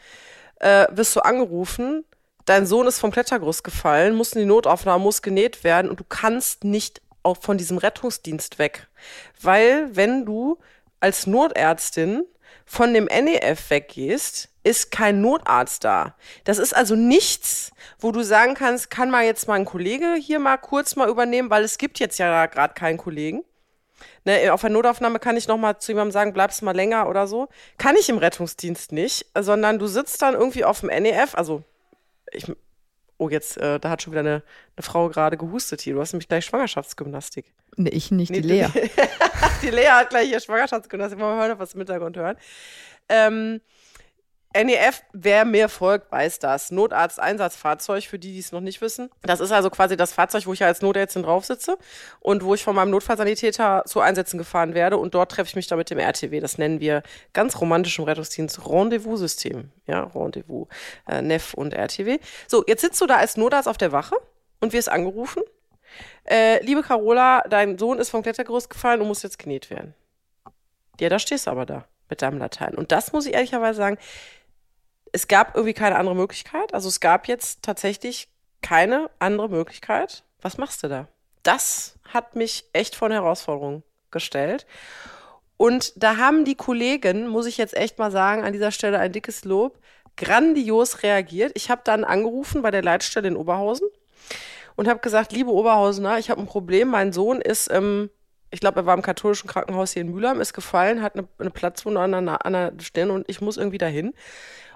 äh, 0.61 0.87
wirst 0.91 1.17
du 1.17 1.21
angerufen, 1.21 2.05
dein 2.45 2.67
Sohn 2.67 2.87
ist 2.87 2.99
vom 2.99 3.11
Klettergerüst 3.11 3.65
gefallen, 3.65 4.15
muss 4.15 4.33
in 4.33 4.41
die 4.41 4.47
Notaufnahme, 4.47 5.03
muss 5.03 5.23
genäht 5.23 5.65
werden 5.65 5.91
und 5.91 6.01
du 6.01 6.05
kannst 6.09 6.65
nicht 6.65 7.01
auch 7.23 7.39
von 7.39 7.59
diesem 7.59 7.79
Rettungsdienst 7.79 8.59
weg. 8.59 8.89
Weil 9.41 9.95
wenn 9.97 10.27
du 10.27 10.59
als 11.01 11.27
Notärztin 11.27 12.25
von 12.67 12.95
dem 12.95 13.07
NEF 13.07 13.71
weggehst, 13.71 14.49
ist 14.63 14.91
kein 14.91 15.21
Notarzt 15.21 15.85
da. 15.85 16.15
Das 16.45 16.59
ist 16.59 16.75
also 16.75 16.95
nichts, 16.95 17.73
wo 17.99 18.13
du 18.13 18.23
sagen 18.23 18.55
kannst, 18.55 18.91
kann 18.91 19.11
mal 19.11 19.25
jetzt 19.25 19.47
mal 19.47 19.55
ein 19.55 19.67
Kollege 19.67 20.15
hier 20.15 20.39
mal 20.39 20.57
kurz 20.57 20.97
mal 20.97 21.09
übernehmen, 21.09 21.51
weil 21.51 21.65
es 21.65 21.77
gibt 21.77 21.99
jetzt 21.99 22.19
ja 22.19 22.47
gerade 22.47 22.75
keinen 22.75 22.97
Kollegen. 22.97 23.45
Ne, 24.25 24.51
auf 24.51 24.63
der 24.63 24.71
Notaufnahme 24.71 25.19
kann 25.19 25.37
ich 25.37 25.49
noch 25.49 25.59
mal 25.59 25.79
zu 25.79 25.93
jemandem 25.93 26.13
sagen, 26.13 26.33
bleibst 26.33 26.63
mal 26.63 26.75
länger 26.75 27.09
oder 27.09 27.27
so. 27.27 27.49
Kann 27.77 27.95
ich 27.97 28.09
im 28.09 28.19
Rettungsdienst 28.19 28.91
nicht, 28.93 29.27
sondern 29.39 29.79
du 29.79 29.87
sitzt 29.87 30.23
dann 30.23 30.35
irgendwie 30.35 30.65
auf 30.65 30.81
dem 30.81 30.89
NEF, 30.89 31.35
also 31.35 31.63
ich, 32.33 32.51
oh 33.19 33.29
jetzt, 33.29 33.59
äh, 33.59 33.79
da 33.79 33.91
hat 33.91 34.03
schon 34.03 34.13
wieder 34.13 34.21
eine, 34.21 34.43
eine 34.77 34.83
Frau 34.83 35.09
gerade 35.09 35.37
gehustet 35.37 35.83
hier. 35.83 35.95
Du 35.95 36.01
hast 36.01 36.13
nämlich 36.13 36.29
gleich 36.29 36.45
Schwangerschaftsgymnastik. 36.47 37.53
Nee, 37.77 37.91
ich 37.91 38.11
nicht, 38.11 38.35
die 38.35 38.41
Nee, 38.41 38.63
Lea. 38.63 38.69
Die 39.63 39.71
Lea 39.71 39.89
hat 39.89 40.11
gleich 40.11 40.31
ihr 40.31 40.41
Schwangerschaftsgymnastik. 40.41 41.19
Wollen 41.19 41.39
wir 41.39 41.47
hören, 41.47 41.59
was 41.59 41.75
im 41.75 41.81
Hintergrund 41.81 42.17
hören. 42.17 42.37
Ähm, 43.09 43.61
NEF, 44.55 45.03
wer 45.13 45.45
mir 45.45 45.69
folgt, 45.69 46.13
weiß 46.13 46.39
das. 46.39 46.71
Notarzt-Einsatzfahrzeug, 46.71 48.05
für 48.05 48.21
die, 48.21 48.33
die 48.33 48.39
es 48.39 48.53
noch 48.53 48.61
nicht 48.61 48.81
wissen. 48.81 49.11
Das 49.23 49.41
ist 49.41 49.51
also 49.51 49.69
quasi 49.69 49.97
das 49.97 50.13
Fahrzeug, 50.13 50.47
wo 50.47 50.53
ich 50.53 50.61
ja 50.61 50.69
als 50.69 50.81
Notärztin 50.81 51.25
drauf 51.25 51.45
sitze 51.45 51.77
und 52.21 52.45
wo 52.45 52.55
ich 52.55 52.63
von 52.63 52.77
meinem 52.77 52.91
Notfallsanitäter 52.91 53.83
zu 53.87 54.01
Einsätzen 54.01 54.39
gefahren 54.39 54.75
werde 54.75 54.97
und 54.97 55.15
dort 55.15 55.33
treffe 55.33 55.49
ich 55.49 55.57
mich 55.57 55.67
dann 55.67 55.79
mit 55.79 55.91
dem 55.91 55.99
RTW. 55.99 56.39
Das 56.39 56.57
nennen 56.57 56.79
wir 56.79 57.03
ganz 57.33 57.61
romantisch 57.61 57.99
im 57.99 58.05
Rettungsdienst 58.05 58.65
Rendezvous-System. 58.69 59.73
Ja, 59.87 60.05
Rendezvous, 60.15 60.69
äh, 61.09 61.21
NEF 61.21 61.55
und 61.55 61.75
RTW. 61.75 62.19
So, 62.47 62.63
jetzt 62.69 62.83
sitzt 62.83 63.01
du 63.01 63.07
da 63.07 63.17
als 63.17 63.37
Notarzt 63.37 63.69
auf 63.69 63.79
der 63.79 63.91
Wache 63.91 64.17
und 64.61 64.73
wirst 64.73 64.89
angerufen. 64.89 65.43
Äh, 66.25 66.65
liebe 66.65 66.83
Carola, 66.83 67.43
dein 67.49 67.77
Sohn 67.77 67.99
ist 67.99 68.11
vom 68.11 68.23
Klettergerüst 68.23 68.71
gefallen 68.71 69.01
und 69.01 69.09
muss 69.09 69.23
jetzt 69.25 69.39
genäht 69.39 69.71
werden. 69.71 69.95
Ja, 71.01 71.09
da 71.09 71.19
stehst 71.19 71.49
du 71.49 71.51
aber 71.51 71.67
da 71.67 71.87
mit 72.09 72.23
deinem 72.23 72.39
Latein. 72.39 72.75
Und 72.75 72.93
das 72.93 73.13
muss 73.13 73.27
ich 73.27 73.35
ehrlicherweise 73.35 73.77
sagen, 73.77 73.99
es 75.15 75.29
gab 75.29 75.55
irgendwie 75.55 75.75
keine 75.75 75.97
andere 75.97 76.17
Möglichkeit. 76.17 76.75
Also 76.75 76.89
es 76.89 76.99
gab 76.99 77.29
jetzt 77.29 77.63
tatsächlich 77.63 78.29
keine 78.63 79.11
andere 79.21 79.49
Möglichkeit. 79.49 80.25
Was 80.43 80.59
machst 80.59 80.83
du 80.83 80.89
da? 80.89 81.07
Das 81.45 81.95
hat 82.13 82.35
mich 82.35 82.65
echt 82.73 82.97
vor 82.97 83.07
eine 83.07 83.15
Herausforderung 83.15 83.85
gestellt. 84.11 84.67
Und 85.57 85.93
da 85.95 86.17
haben 86.17 86.45
die 86.45 86.57
Kollegen, 86.57 87.29
muss 87.29 87.47
ich 87.47 87.59
jetzt 87.59 87.77
echt 87.77 87.97
mal 87.99 88.11
sagen, 88.11 88.43
an 88.43 88.53
dieser 88.53 88.73
Stelle 88.73 88.99
ein 88.99 89.13
dickes 89.13 89.45
Lob, 89.45 89.79
grandios 90.17 91.05
reagiert. 91.05 91.53
Ich 91.55 91.71
habe 91.71 91.83
dann 91.85 92.03
angerufen 92.03 92.63
bei 92.63 92.73
der 92.73 92.83
Leitstelle 92.83 93.29
in 93.29 93.37
Oberhausen 93.37 93.87
und 94.75 94.89
habe 94.89 94.99
gesagt, 94.99 95.31
liebe 95.31 95.53
Oberhausener, 95.53 96.19
ich 96.19 96.29
habe 96.29 96.41
ein 96.41 96.49
Problem. 96.49 96.89
Mein 96.89 97.13
Sohn 97.13 97.41
ist, 97.41 97.71
ähm, 97.71 98.11
ich 98.55 98.61
glaube, 98.61 98.81
er 98.81 98.87
war 98.87 98.95
im 98.95 99.03
katholischen 99.03 99.49
Krankenhaus 99.49 99.93
hier 99.93 100.03
in 100.03 100.13
Mülheim, 100.13 100.41
ist 100.41 100.55
gefallen, 100.55 101.03
hat 101.03 101.17
eine, 101.17 101.27
eine 101.39 101.51
Platzwunde 101.51 102.01
an 102.01 102.13
der, 102.13 102.47
an 102.47 102.53
der 102.53 102.73
Stirn 102.81 103.11
und 103.11 103.29
ich 103.29 103.41
muss 103.41 103.57
irgendwie 103.57 103.79
dahin. 103.79 104.15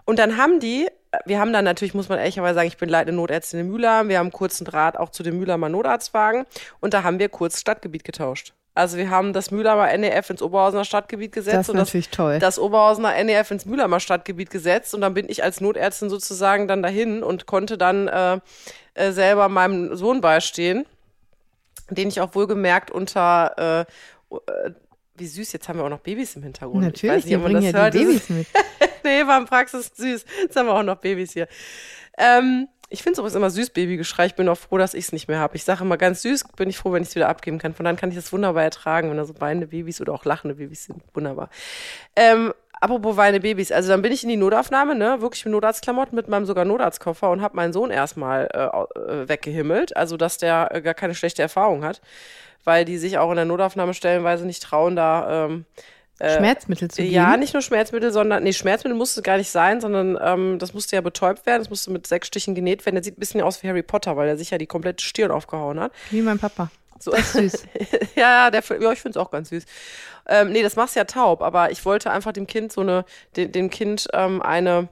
Und 0.04 0.18
dann 0.18 0.36
haben 0.36 0.58
die, 0.58 0.88
wir 1.26 1.38
haben 1.38 1.52
dann 1.52 1.64
natürlich, 1.64 1.94
muss 1.94 2.08
man 2.08 2.18
ehrlicherweise 2.18 2.56
sagen, 2.56 2.66
ich 2.66 2.76
bin 2.76 2.88
leitende 2.88 3.14
Notärztin 3.14 3.60
in 3.60 3.68
Mülheim, 3.68 4.08
wir 4.08 4.18
haben 4.18 4.32
kurzen 4.32 4.64
Draht 4.64 4.98
auch 4.98 5.10
zu 5.10 5.22
dem 5.22 5.38
Mülheimer 5.38 5.68
Notarztwagen 5.68 6.44
und 6.80 6.92
da 6.92 7.04
haben 7.04 7.20
wir 7.20 7.28
kurz 7.28 7.60
Stadtgebiet 7.60 8.02
getauscht. 8.02 8.52
Also 8.74 8.96
wir 8.96 9.10
haben 9.10 9.32
das 9.32 9.50
Mülheimer 9.52 9.96
NEF 9.96 10.30
ins 10.30 10.42
Oberhausener 10.42 10.84
Stadtgebiet 10.84 11.32
gesetzt 11.32 11.56
Das 11.56 11.66
ist 11.66 11.70
und 11.70 11.76
das 11.76 11.88
natürlich 11.88 12.10
toll. 12.10 12.38
das 12.40 12.58
Oberhausener 12.58 13.22
NEF 13.22 13.50
ins 13.50 13.64
Mülheimer 13.64 14.00
Stadtgebiet 14.00 14.50
gesetzt 14.50 14.92
und 14.94 15.02
dann 15.02 15.14
bin 15.14 15.26
ich 15.28 15.44
als 15.44 15.60
Notärztin 15.60 16.10
sozusagen 16.10 16.66
dann 16.66 16.82
dahin 16.82 17.22
und 17.22 17.46
konnte 17.46 17.78
dann 17.78 18.08
äh, 18.08 18.38
äh, 18.94 19.12
selber 19.12 19.48
meinem 19.48 19.94
Sohn 19.94 20.20
beistehen, 20.20 20.86
den 21.90 22.08
ich 22.08 22.20
auch 22.20 22.34
wohlgemerkt 22.34 22.90
unter 22.90 23.86
äh, 24.30 24.34
äh, 24.34 24.70
wie 25.16 25.26
süß, 25.26 25.52
jetzt 25.52 25.68
haben 25.68 25.78
wir 25.80 25.84
auch 25.84 25.88
noch 25.88 25.98
Babys 26.00 26.36
im 26.36 26.44
Hintergrund. 26.44 26.84
Ich 26.84 26.92
Natürlich, 26.92 27.16
weiß 27.16 27.24
nicht, 27.24 27.30
die 27.32 27.36
ob 27.36 27.42
man 27.42 27.52
bringen 27.52 27.72
das 27.72 27.80
ja 27.82 27.90
die 27.90 27.98
hört. 27.98 28.14
Ist- 28.14 28.28
Babys 28.28 28.36
mit. 28.38 28.46
nee, 29.04 29.26
war 29.26 29.38
in 29.40 29.46
Praxis 29.46 29.90
süß. 29.94 30.24
Jetzt 30.42 30.56
haben 30.56 30.66
wir 30.66 30.74
auch 30.74 30.82
noch 30.84 30.96
Babys 30.98 31.32
hier. 31.32 31.48
Ähm, 32.16 32.68
ich 32.90 33.02
finde 33.02 33.14
es 33.14 33.18
übrigens 33.18 33.34
immer 33.34 33.50
süß, 33.50 33.70
Babygeschrei. 33.70 34.26
Ich 34.26 34.34
bin 34.34 34.48
auch 34.48 34.56
froh, 34.56 34.78
dass 34.78 34.94
ich 34.94 35.04
es 35.06 35.12
nicht 35.12 35.26
mehr 35.28 35.40
habe. 35.40 35.56
Ich 35.56 35.64
sage 35.64 35.82
immer 35.82 35.96
ganz 35.98 36.22
süß, 36.22 36.44
bin 36.56 36.70
ich 36.70 36.78
froh, 36.78 36.92
wenn 36.92 37.02
ich 37.02 37.10
es 37.10 37.14
wieder 37.16 37.28
abgeben 37.28 37.58
kann. 37.58 37.74
Von 37.74 37.84
dann 37.84 37.96
kann 37.96 38.10
ich 38.10 38.14
das 38.16 38.32
wunderbar 38.32 38.62
ertragen, 38.62 39.10
wenn 39.10 39.16
da 39.16 39.24
so 39.24 39.38
weinende 39.40 39.66
Babys 39.66 40.00
oder 40.00 40.12
auch 40.14 40.24
lachende 40.24 40.54
Babys 40.54 40.84
sind. 40.84 41.02
Wunderbar. 41.14 41.50
Ähm, 42.16 42.54
apropos 42.80 43.16
weinende 43.16 43.40
Babys. 43.40 43.72
Also 43.72 43.90
dann 43.90 44.02
bin 44.02 44.12
ich 44.12 44.22
in 44.22 44.28
die 44.28 44.36
Notaufnahme, 44.36 44.94
ne, 44.94 45.20
wirklich 45.20 45.44
mit 45.44 45.52
Notarztklamotten, 45.52 46.14
mit 46.14 46.28
meinem 46.28 46.46
sogar 46.46 46.64
Notarztkoffer 46.64 47.30
und 47.30 47.42
habe 47.42 47.56
meinen 47.56 47.72
Sohn 47.72 47.90
erstmal 47.90 48.48
äh, 48.52 49.00
äh, 49.00 49.28
weggehimmelt. 49.28 49.96
Also, 49.96 50.16
dass 50.16 50.38
der 50.38 50.70
äh, 50.72 50.80
gar 50.82 50.94
keine 50.94 51.14
schlechte 51.14 51.42
Erfahrung 51.42 51.84
hat. 51.84 52.00
Weil 52.64 52.84
die 52.84 52.98
sich 52.98 53.18
auch 53.18 53.30
in 53.30 53.36
der 53.36 53.44
Notaufnahme 53.44 53.94
stellenweise 53.94 54.44
nicht 54.44 54.62
trauen, 54.62 54.96
da 54.96 55.46
ähm, 55.46 55.64
Schmerzmittel 56.20 56.90
zu 56.90 57.02
geben. 57.02 57.14
ja, 57.14 57.36
nicht 57.36 57.54
nur 57.54 57.62
Schmerzmittel, 57.62 58.12
sondern, 58.12 58.42
nee, 58.42 58.52
Schmerzmittel 58.52 58.96
musste 58.96 59.22
gar 59.22 59.36
nicht 59.36 59.50
sein, 59.50 59.80
sondern 59.80 60.18
ähm, 60.20 60.58
das 60.58 60.74
musste 60.74 60.96
ja 60.96 61.00
betäubt 61.00 61.46
werden, 61.46 61.60
das 61.60 61.70
musste 61.70 61.92
mit 61.92 62.06
sechs 62.06 62.26
Stichen 62.26 62.54
genäht 62.54 62.84
werden. 62.84 62.96
Der 62.96 63.04
sieht 63.04 63.16
ein 63.16 63.20
bisschen 63.20 63.40
aus 63.40 63.62
wie 63.62 63.68
Harry 63.68 63.82
Potter, 63.82 64.16
weil 64.16 64.28
er 64.28 64.36
sich 64.36 64.50
ja 64.50 64.58
die 64.58 64.66
komplette 64.66 65.04
Stirn 65.04 65.30
aufgehauen 65.30 65.78
hat. 65.78 65.92
Wie 66.10 66.20
mein 66.20 66.38
Papa. 66.38 66.70
So. 66.98 67.10
Das 67.10 67.34
ist 67.34 67.52
süß. 67.52 67.66
ja, 68.16 68.44
ja, 68.44 68.50
der, 68.50 68.62
ja, 68.80 68.92
ich 68.92 69.00
finde 69.00 69.18
es 69.18 69.24
auch 69.24 69.30
ganz 69.30 69.50
süß. 69.50 69.64
Ähm, 70.26 70.52
nee, 70.52 70.62
das 70.62 70.76
machst 70.76 70.96
ja 70.96 71.04
taub, 71.04 71.42
aber 71.42 71.70
ich 71.70 71.84
wollte 71.84 72.10
einfach 72.10 72.32
dem 72.32 72.46
Kind 72.46 72.72
so 72.72 72.82
eine, 72.82 73.04
dem, 73.36 73.52
dem 73.52 73.70
Kind 73.70 74.08
ähm, 74.12 74.42
eine, 74.42 74.88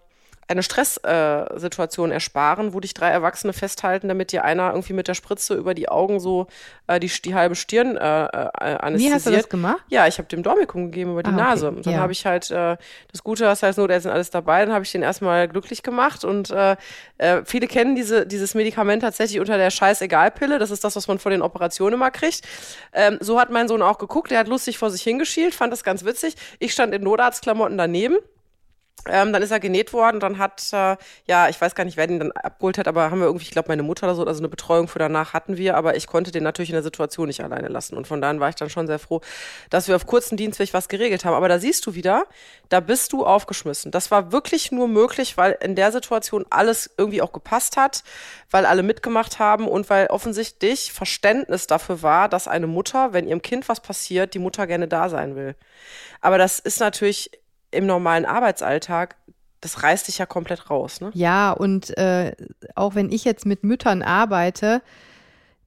eine 0.48 0.62
Stresssituation 0.62 2.10
äh, 2.10 2.14
ersparen, 2.14 2.72
wo 2.72 2.80
dich 2.80 2.94
drei 2.94 3.08
Erwachsene 3.08 3.52
festhalten, 3.52 4.08
damit 4.08 4.32
dir 4.32 4.44
einer 4.44 4.70
irgendwie 4.70 4.92
mit 4.92 5.08
der 5.08 5.14
Spritze 5.14 5.54
über 5.54 5.74
die 5.74 5.88
Augen 5.88 6.20
so 6.20 6.46
äh, 6.86 7.00
die, 7.00 7.10
die 7.24 7.34
halbe 7.34 7.54
Stirn 7.54 7.96
äh, 7.96 8.00
äh, 8.00 8.28
anästhesiert. 8.28 9.00
Wie 9.00 9.12
hast 9.12 9.26
du 9.26 9.30
das 9.32 9.48
gemacht? 9.48 9.82
Ja, 9.88 10.06
ich 10.06 10.18
habe 10.18 10.28
dem 10.28 10.42
Dormicum 10.42 10.86
gegeben 10.90 11.12
über 11.12 11.22
die 11.22 11.30
Ah, 11.30 11.34
okay. 11.34 11.42
Nase. 11.42 11.68
Und 11.68 11.86
dann 11.86 11.94
Ja. 11.94 12.00
habe 12.00 12.12
ich 12.12 12.24
halt, 12.26 12.50
äh, 12.50 12.76
das 13.12 13.24
Gute, 13.24 13.44
das 13.44 13.62
heißt 13.62 13.78
nur, 13.78 13.88
der 13.88 13.96
ist 13.96 14.06
alles 14.06 14.30
dabei, 14.30 14.64
dann 14.64 14.72
habe 14.74 14.84
ich 14.84 14.92
den 14.92 15.02
erstmal 15.02 15.48
glücklich 15.48 15.82
gemacht. 15.82 16.24
Und 16.24 16.50
äh, 16.50 16.76
äh, 17.18 17.42
viele 17.44 17.66
kennen 17.66 17.96
diese, 17.96 18.26
dieses 18.26 18.54
Medikament 18.54 19.02
tatsächlich 19.02 19.40
unter 19.40 19.56
der 19.58 19.70
Scheiß-Egal-Pille. 19.70 20.58
Das 20.58 20.70
ist 20.70 20.84
das, 20.84 20.94
was 20.96 21.08
man 21.08 21.18
vor 21.18 21.30
den 21.30 21.42
Operationen 21.42 21.94
immer 21.94 22.10
kriegt. 22.10 22.42
Ähm, 22.92 23.18
so 23.20 23.40
hat 23.40 23.50
mein 23.50 23.68
Sohn 23.68 23.82
auch 23.82 23.98
geguckt. 23.98 24.30
Der 24.30 24.38
hat 24.38 24.48
lustig 24.48 24.78
vor 24.78 24.90
sich 24.90 25.02
hingeschielt, 25.02 25.54
fand 25.54 25.72
das 25.72 25.82
ganz 25.82 26.04
witzig. 26.04 26.36
Ich 26.60 26.72
stand 26.72 26.94
in 26.94 27.02
Notarztklamotten 27.02 27.76
daneben. 27.76 28.16
Ähm, 29.08 29.32
dann 29.32 29.42
ist 29.42 29.50
er 29.50 29.60
genäht 29.60 29.92
worden, 29.92 30.18
dann 30.18 30.38
hat, 30.38 30.72
äh, 30.72 30.96
ja, 31.26 31.48
ich 31.48 31.60
weiß 31.60 31.74
gar 31.74 31.84
nicht, 31.84 31.96
wer 31.96 32.06
den 32.06 32.18
dann 32.18 32.32
abgeholt 32.32 32.76
hat, 32.78 32.88
aber 32.88 33.10
haben 33.10 33.20
wir 33.20 33.26
irgendwie, 33.26 33.44
ich 33.44 33.52
glaube, 33.52 33.68
meine 33.68 33.82
Mutter 33.82 34.06
oder 34.06 34.16
so, 34.16 34.24
also 34.24 34.40
eine 34.40 34.48
Betreuung 34.48 34.88
für 34.88 34.98
danach 34.98 35.32
hatten 35.32 35.56
wir, 35.56 35.76
aber 35.76 35.96
ich 35.96 36.06
konnte 36.06 36.32
den 36.32 36.42
natürlich 36.42 36.70
in 36.70 36.74
der 36.74 36.82
Situation 36.82 37.28
nicht 37.28 37.42
alleine 37.42 37.68
lassen. 37.68 37.96
Und 37.96 38.06
von 38.06 38.20
daher 38.20 38.40
war 38.40 38.48
ich 38.48 38.56
dann 38.56 38.70
schon 38.70 38.86
sehr 38.86 38.98
froh, 38.98 39.20
dass 39.70 39.86
wir 39.86 39.94
auf 39.94 40.06
kurzen 40.06 40.36
Dienstweg 40.36 40.74
was 40.74 40.88
geregelt 40.88 41.24
haben. 41.24 41.34
Aber 41.34 41.48
da 41.48 41.58
siehst 41.58 41.86
du 41.86 41.94
wieder, 41.94 42.24
da 42.68 42.80
bist 42.80 43.12
du 43.12 43.24
aufgeschmissen. 43.24 43.92
Das 43.92 44.10
war 44.10 44.32
wirklich 44.32 44.72
nur 44.72 44.88
möglich, 44.88 45.36
weil 45.36 45.56
in 45.60 45.76
der 45.76 45.92
Situation 45.92 46.44
alles 46.50 46.90
irgendwie 46.98 47.22
auch 47.22 47.32
gepasst 47.32 47.76
hat, 47.76 48.02
weil 48.50 48.66
alle 48.66 48.82
mitgemacht 48.82 49.38
haben 49.38 49.68
und 49.68 49.88
weil 49.88 50.08
offensichtlich 50.08 50.92
Verständnis 50.92 51.68
dafür 51.68 52.02
war, 52.02 52.28
dass 52.28 52.48
eine 52.48 52.66
Mutter, 52.66 53.12
wenn 53.12 53.28
ihrem 53.28 53.42
Kind 53.42 53.68
was 53.68 53.80
passiert, 53.80 54.34
die 54.34 54.40
Mutter 54.40 54.66
gerne 54.66 54.88
da 54.88 55.08
sein 55.08 55.36
will. 55.36 55.54
Aber 56.20 56.38
das 56.38 56.58
ist 56.58 56.80
natürlich 56.80 57.30
im 57.76 57.86
normalen 57.86 58.24
Arbeitsalltag, 58.24 59.16
das 59.60 59.82
reißt 59.82 60.08
dich 60.08 60.18
ja 60.18 60.26
komplett 60.26 60.70
raus. 60.70 61.00
Ne? 61.00 61.10
Ja, 61.14 61.52
und 61.52 61.96
äh, 61.96 62.32
auch 62.74 62.94
wenn 62.94 63.10
ich 63.10 63.24
jetzt 63.24 63.46
mit 63.46 63.64
Müttern 63.64 64.02
arbeite, 64.02 64.82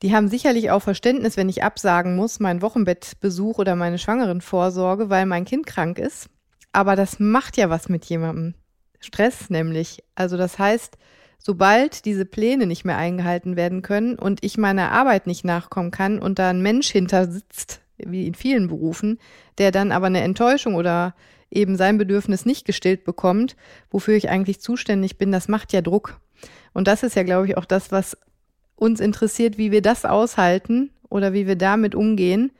die 0.01 0.15
haben 0.15 0.29
sicherlich 0.29 0.71
auch 0.71 0.81
Verständnis, 0.81 1.35
wenn 1.35 1.49
ich 1.49 1.63
absagen 1.63 2.15
muss, 2.15 2.39
meinen 2.39 2.61
Wochenbettbesuch 2.61 3.57
oder 3.57 3.75
meine 3.75 3.97
Schwangerenvorsorge, 3.97 5.09
weil 5.09 5.25
mein 5.25 5.45
Kind 5.45 5.65
krank 5.65 5.99
ist. 5.99 6.29
Aber 6.71 6.95
das 6.95 7.19
macht 7.19 7.57
ja 7.57 7.69
was 7.69 7.89
mit 7.89 8.05
jemandem. 8.05 8.53
Stress 8.99 9.49
nämlich. 9.49 10.03
Also 10.15 10.37
das 10.37 10.59
heißt, 10.59 10.97
sobald 11.37 12.05
diese 12.05 12.25
Pläne 12.25 12.65
nicht 12.65 12.85
mehr 12.85 12.97
eingehalten 12.97 13.55
werden 13.55 13.81
können 13.81 14.17
und 14.17 14.43
ich 14.43 14.57
meiner 14.57 14.91
Arbeit 14.91 15.27
nicht 15.27 15.43
nachkommen 15.43 15.91
kann 15.91 16.19
und 16.19 16.39
da 16.39 16.49
ein 16.49 16.61
Mensch 16.61 16.89
hinter 16.89 17.29
sitzt, 17.29 17.81
wie 17.97 18.27
in 18.27 18.35
vielen 18.35 18.67
Berufen, 18.67 19.19
der 19.57 19.71
dann 19.71 19.91
aber 19.91 20.07
eine 20.07 20.21
Enttäuschung 20.21 20.75
oder 20.75 21.15
eben 21.51 21.75
sein 21.75 21.97
Bedürfnis 21.97 22.45
nicht 22.45 22.65
gestillt 22.65 23.03
bekommt, 23.03 23.55
wofür 23.89 24.15
ich 24.15 24.29
eigentlich 24.29 24.61
zuständig 24.61 25.17
bin, 25.17 25.31
das 25.31 25.47
macht 25.47 25.73
ja 25.73 25.81
Druck. 25.81 26.19
Und 26.73 26.87
das 26.87 27.03
ist 27.03 27.15
ja, 27.15 27.23
glaube 27.23 27.47
ich, 27.47 27.57
auch 27.57 27.65
das, 27.65 27.91
was 27.91 28.17
uns 28.75 28.99
interessiert, 28.99 29.57
wie 29.57 29.71
wir 29.71 29.81
das 29.81 30.05
aushalten 30.05 30.91
oder 31.09 31.33
wie 31.33 31.47
wir 31.47 31.55
damit 31.55 31.95
umgehen, 31.95 32.51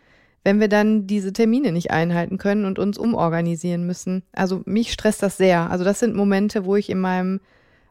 wenn 0.44 0.60
wir 0.60 0.68
dann 0.68 1.08
diese 1.08 1.34
Termine 1.34 1.72
nicht 1.72 1.92
einhalten 1.92 2.38
können 2.38 2.66
und 2.66 2.80
uns 2.80 2.98
umorganisieren 2.98 3.86
müssen. 3.86 4.24
Also 4.32 4.62
mich 4.66 4.92
stresst 4.92 5.22
das 5.22 5.38
sehr. 5.38 5.70
Also 5.70 5.84
das 5.84 6.00
sind 6.00 6.16
Momente, 6.16 6.66
wo 6.66 6.76
ich 6.76 6.90
in 6.90 7.00
meinem 7.00 7.40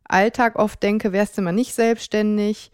Alltag 0.05 0.57
oft 0.57 0.83
denke, 0.83 1.13
wärst 1.13 1.37
du 1.37 1.43
mal 1.43 1.53
nicht 1.53 1.75
selbstständig, 1.75 2.71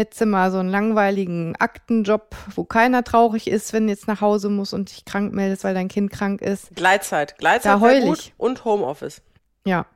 hättest 0.00 0.20
du 0.20 0.26
mal 0.26 0.50
so 0.50 0.58
einen 0.58 0.70
langweiligen 0.70 1.54
Aktenjob, 1.56 2.34
wo 2.54 2.64
keiner 2.64 3.04
traurig 3.04 3.46
ist, 3.46 3.72
wenn 3.72 3.86
du 3.86 3.92
jetzt 3.92 4.08
nach 4.08 4.20
Hause 4.20 4.48
muss 4.48 4.72
und 4.72 4.90
dich 4.90 5.04
krank 5.04 5.32
meldest, 5.32 5.62
weil 5.64 5.74
dein 5.74 5.88
Kind 5.88 6.10
krank 6.10 6.40
ist. 6.40 6.74
Gleitzeit. 6.74 7.38
Gleitzeit 7.38 7.74
da 7.74 7.80
heul 7.80 8.16
und 8.36 8.64
Homeoffice. 8.64 9.22
Ja, 9.64 9.86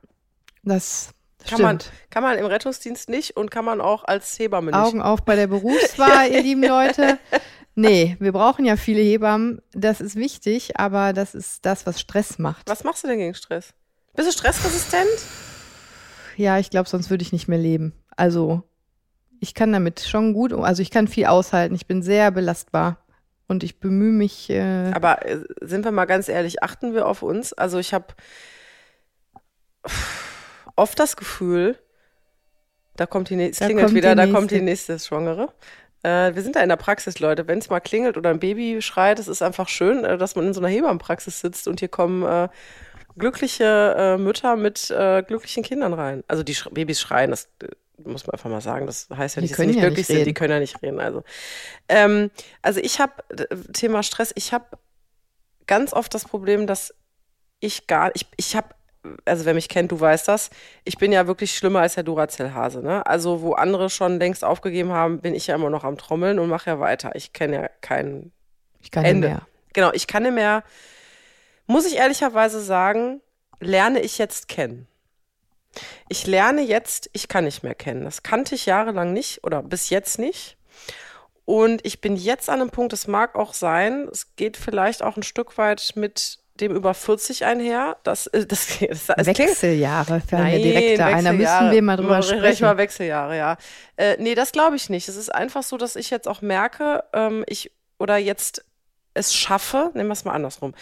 das 0.62 1.11
kann 1.49 1.61
man, 1.61 1.79
kann 2.11 2.23
man 2.23 2.38
im 2.38 2.47
Rettungsdienst 2.47 3.09
nicht 3.09 3.37
und 3.37 3.51
kann 3.51 3.64
man 3.64 3.81
auch 3.81 4.05
als 4.05 4.38
Hebamme 4.38 4.71
nicht. 4.71 4.81
Augen 4.81 5.03
auf 5.03 5.23
bei 5.23 5.37
der 5.37 5.47
Berufswahl, 5.49 6.31
ihr 6.31 6.43
lieben 6.43 6.62
Leute. 6.62 7.19
Nee, 7.75 8.17
wir 8.21 8.33
brauchen 8.33 8.64
ja 8.64 8.77
viele 8.77 9.03
Hebammen. 9.03 9.61
Das 9.73 10.01
ist 10.01 10.17
wichtig, 10.17 10.79
aber 10.79 11.12
das 11.12 11.35
ist 11.35 11.67
das, 11.67 11.87
was 11.87 12.01
Stress 12.01 12.38
macht. 12.38 12.69
Was 12.69 12.85
machst 12.85 13.03
du 13.03 13.09
denn 13.09 13.19
gegen 13.19 13.35
Stress? 13.35 13.75
Bist 14.14 14.29
du 14.29 14.33
stressresistent? 14.33 15.09
Ja, 16.37 16.59
ich 16.59 16.71
glaube, 16.71 16.88
sonst 16.88 17.11
würde 17.11 17.23
ich 17.23 17.33
nicht 17.33 17.49
mehr 17.49 17.59
leben. 17.59 17.93
Also, 18.17 18.62
ich 19.45 19.55
kann 19.55 19.73
damit 19.73 20.01
schon 20.01 20.33
gut, 20.33 20.55
also 20.55 20.81
ich 20.81 20.91
kann 20.91 21.07
viel 21.07 21.27
aushalten. 21.27 21.75
Ich 21.75 21.87
bin 21.87 22.03
sehr 22.03 22.31
belastbar 22.31 22.97
und 23.47 23.63
ich 23.63 23.79
bemühe 23.79 24.11
mich. 24.13 24.49
Äh 24.49 24.91
Aber 24.95 25.27
äh, 25.27 25.41
sind 25.61 25.85
wir 25.85 25.93
mal 25.93 26.07
ganz 26.07 26.31
ehrlich, 26.31 26.63
achten 26.63 26.95
wir 26.95 27.07
auf 27.07 27.23
uns? 27.23 27.53
Also 27.53 27.79
ich 27.79 27.93
habe 27.93 28.07
oft 30.77 30.99
das 30.99 31.17
Gefühl, 31.17 31.79
da 32.97 33.05
kommt 33.05 33.29
die 33.29 33.37
nächste, 33.37 33.67
klingelt 33.67 33.93
wieder, 33.93 34.15
da 34.15 34.27
kommt 34.27 34.51
die 34.51 34.63
nächste 34.63 34.99
Schwangere. 34.99 35.51
Äh, 36.03 36.35
wir 36.35 36.41
sind 36.41 36.57
da 36.57 36.61
in 36.61 36.71
der 36.71 36.77
Praxis, 36.77 37.19
Leute. 37.19 37.47
Wenn 37.47 37.59
es 37.59 37.69
mal 37.69 37.81
klingelt 37.81 38.17
oder 38.17 38.31
ein 38.31 38.41
Baby 38.41 38.81
schreit, 38.81 39.19
es 39.19 39.29
ist 39.29 39.43
einfach 39.43 39.69
schön, 39.69 40.05
äh, 40.05 40.17
dass 40.17 40.37
man 40.37 40.47
in 40.47 40.55
so 40.55 40.61
einer 40.61 40.71
Hebammenpraxis 40.71 41.41
sitzt 41.41 41.69
und 41.69 41.81
hier 41.81 41.89
kommen 41.89 42.23
äh, 42.23 42.49
glückliche 43.19 44.17
Mütter 44.19 44.57
mit 44.57 44.93
glücklichen 45.29 45.63
Kindern 45.63 45.93
rein. 45.93 46.25
Also 46.27 46.43
die 46.43 46.57
Sch 46.57 46.69
Babys 46.73 47.01
schreien, 47.01 47.31
das 47.31 47.49
muss 47.99 48.27
man 48.27 48.35
einfach 48.35 48.51
mal 48.51 48.61
sagen. 48.61 48.87
Das 48.87 49.09
heißt 49.15 49.37
ja 49.37 49.41
die 49.41 49.47
nicht, 49.47 49.53
dass 49.53 49.61
sie 49.61 49.67
nicht 49.67 49.77
ja 49.77 49.83
glücklich 49.83 50.09
nicht 50.09 50.17
sind, 50.17 50.27
die 50.27 50.35
können 50.35 50.53
ja 50.53 50.61
nicht 50.61 50.83
reden. 50.83 51.01
Also, 51.01 51.23
ähm, 51.89 52.31
also 52.63 52.81
ich 52.81 53.01
habe, 53.01 53.13
Thema 53.73 54.03
Stress, 54.03 54.33
ich 54.35 54.53
habe 54.53 54.67
ganz 55.67 55.93
oft 55.93 56.15
das 56.15 56.25
Problem, 56.25 56.67
dass 56.67 56.95
ich 57.61 57.87
gar, 57.87 58.11
ich, 58.15 58.27
ich 58.37 58.57
habe 58.57 58.69
also 59.25 59.45
wer 59.45 59.55
mich 59.55 59.69
kennt, 59.69 59.93
du 59.93 60.01
weißt 60.01 60.29
das, 60.29 60.51
ich 60.85 60.97
bin 60.97 61.13
ja 61.13 61.27
wirklich 61.27 61.55
schlimmer 61.55 61.81
als 61.81 61.95
der 61.95 62.05
Duracell-Hase. 62.05 62.83
Ne? 62.83 63.05
Also 63.07 63.43
wo 63.43 63.53
andere 63.53 63.91
schon 63.91 64.19
längst 64.19 64.45
aufgegeben 64.45 64.93
haben, 64.93 65.21
bin 65.21 65.35
ich 65.35 65.47
ja 65.47 65.55
immer 65.55 65.71
noch 65.71 65.85
am 65.85 65.99
Trommeln 65.99 66.39
und 66.39 66.49
mache 66.49 66.71
ja 66.71 66.81
weiter. 66.81 67.15
Ich 67.15 67.33
kenne 67.33 67.57
ja 67.57 67.69
kein 67.81 68.33
ich 68.81 68.91
kann 68.91 69.05
Ende. 69.05 69.29
Mehr. 69.29 69.47
Genau, 69.73 69.91
ich 69.93 70.07
kann 70.07 70.23
nicht 70.23 70.35
mehr, 70.35 70.63
muss 71.67 71.87
ich 71.87 71.97
ehrlicherweise 71.97 72.61
sagen, 72.61 73.21
lerne 73.61 74.01
ich 74.01 74.19
jetzt 74.19 74.49
kennen. 74.49 74.87
Ich 76.09 76.27
lerne 76.27 76.63
jetzt, 76.63 77.11
ich 77.13 77.29
kann 77.29 77.45
nicht 77.45 77.63
mehr 77.63 77.75
kennen. 77.75 78.05
Das 78.05 78.23
kannte 78.23 78.55
ich 78.55 78.67
jahrelang 78.67 79.13
nicht 79.13 79.45
oder 79.45 79.63
bis 79.63 79.91
jetzt 79.91 80.19
nicht. 80.19 80.57
Und 81.45 81.85
ich 81.85 82.01
bin 82.01 82.17
jetzt 82.17 82.49
an 82.49 82.61
einem 82.61 82.71
Punkt, 82.71 82.93
es 82.93 83.07
mag 83.07 83.35
auch 83.35 83.53
sein, 83.53 84.09
es 84.11 84.35
geht 84.37 84.57
vielleicht 84.57 85.03
auch 85.03 85.17
ein 85.17 85.23
Stück 85.23 85.59
weit 85.59 85.93
mit 85.95 86.39
dem 86.61 86.75
über 86.75 86.95
40 86.95 87.45
einher. 87.45 87.97
Das, 88.05 88.27
äh, 88.29 88.47
das, 88.47 88.79
das, 88.79 89.07
das 89.07 89.27
Wechseljahre 89.27 90.21
fallen 90.21 90.45
mir 90.45 90.63
direkt 90.63 91.01
da 91.01 91.07
ein. 91.07 91.25
Da 91.25 91.33
müssen 91.33 91.71
wir 91.71 91.83
mal 91.83 91.97
drüber 91.97 92.23
sprechen. 92.23 92.65
Mal 92.65 92.77
Wechseljahre, 92.77 93.37
ja. 93.37 93.57
Äh, 93.97 94.17
nee, 94.19 94.35
das 94.35 94.53
glaube 94.53 94.77
ich 94.77 94.89
nicht. 94.89 95.09
Es 95.09 95.17
ist 95.17 95.35
einfach 95.35 95.63
so, 95.63 95.77
dass 95.77 95.97
ich 95.97 96.11
jetzt 96.11 96.29
auch 96.29 96.43
merke, 96.43 97.05
ähm, 97.13 97.45
ich 97.47 97.73
oder 97.99 98.17
jetzt 98.17 98.65
es 99.15 99.35
schaffe, 99.35 99.91
nehmen 99.95 100.09
wir 100.09 100.15
es 100.15 100.25
mal 100.25 100.33
andersrum 100.33 100.75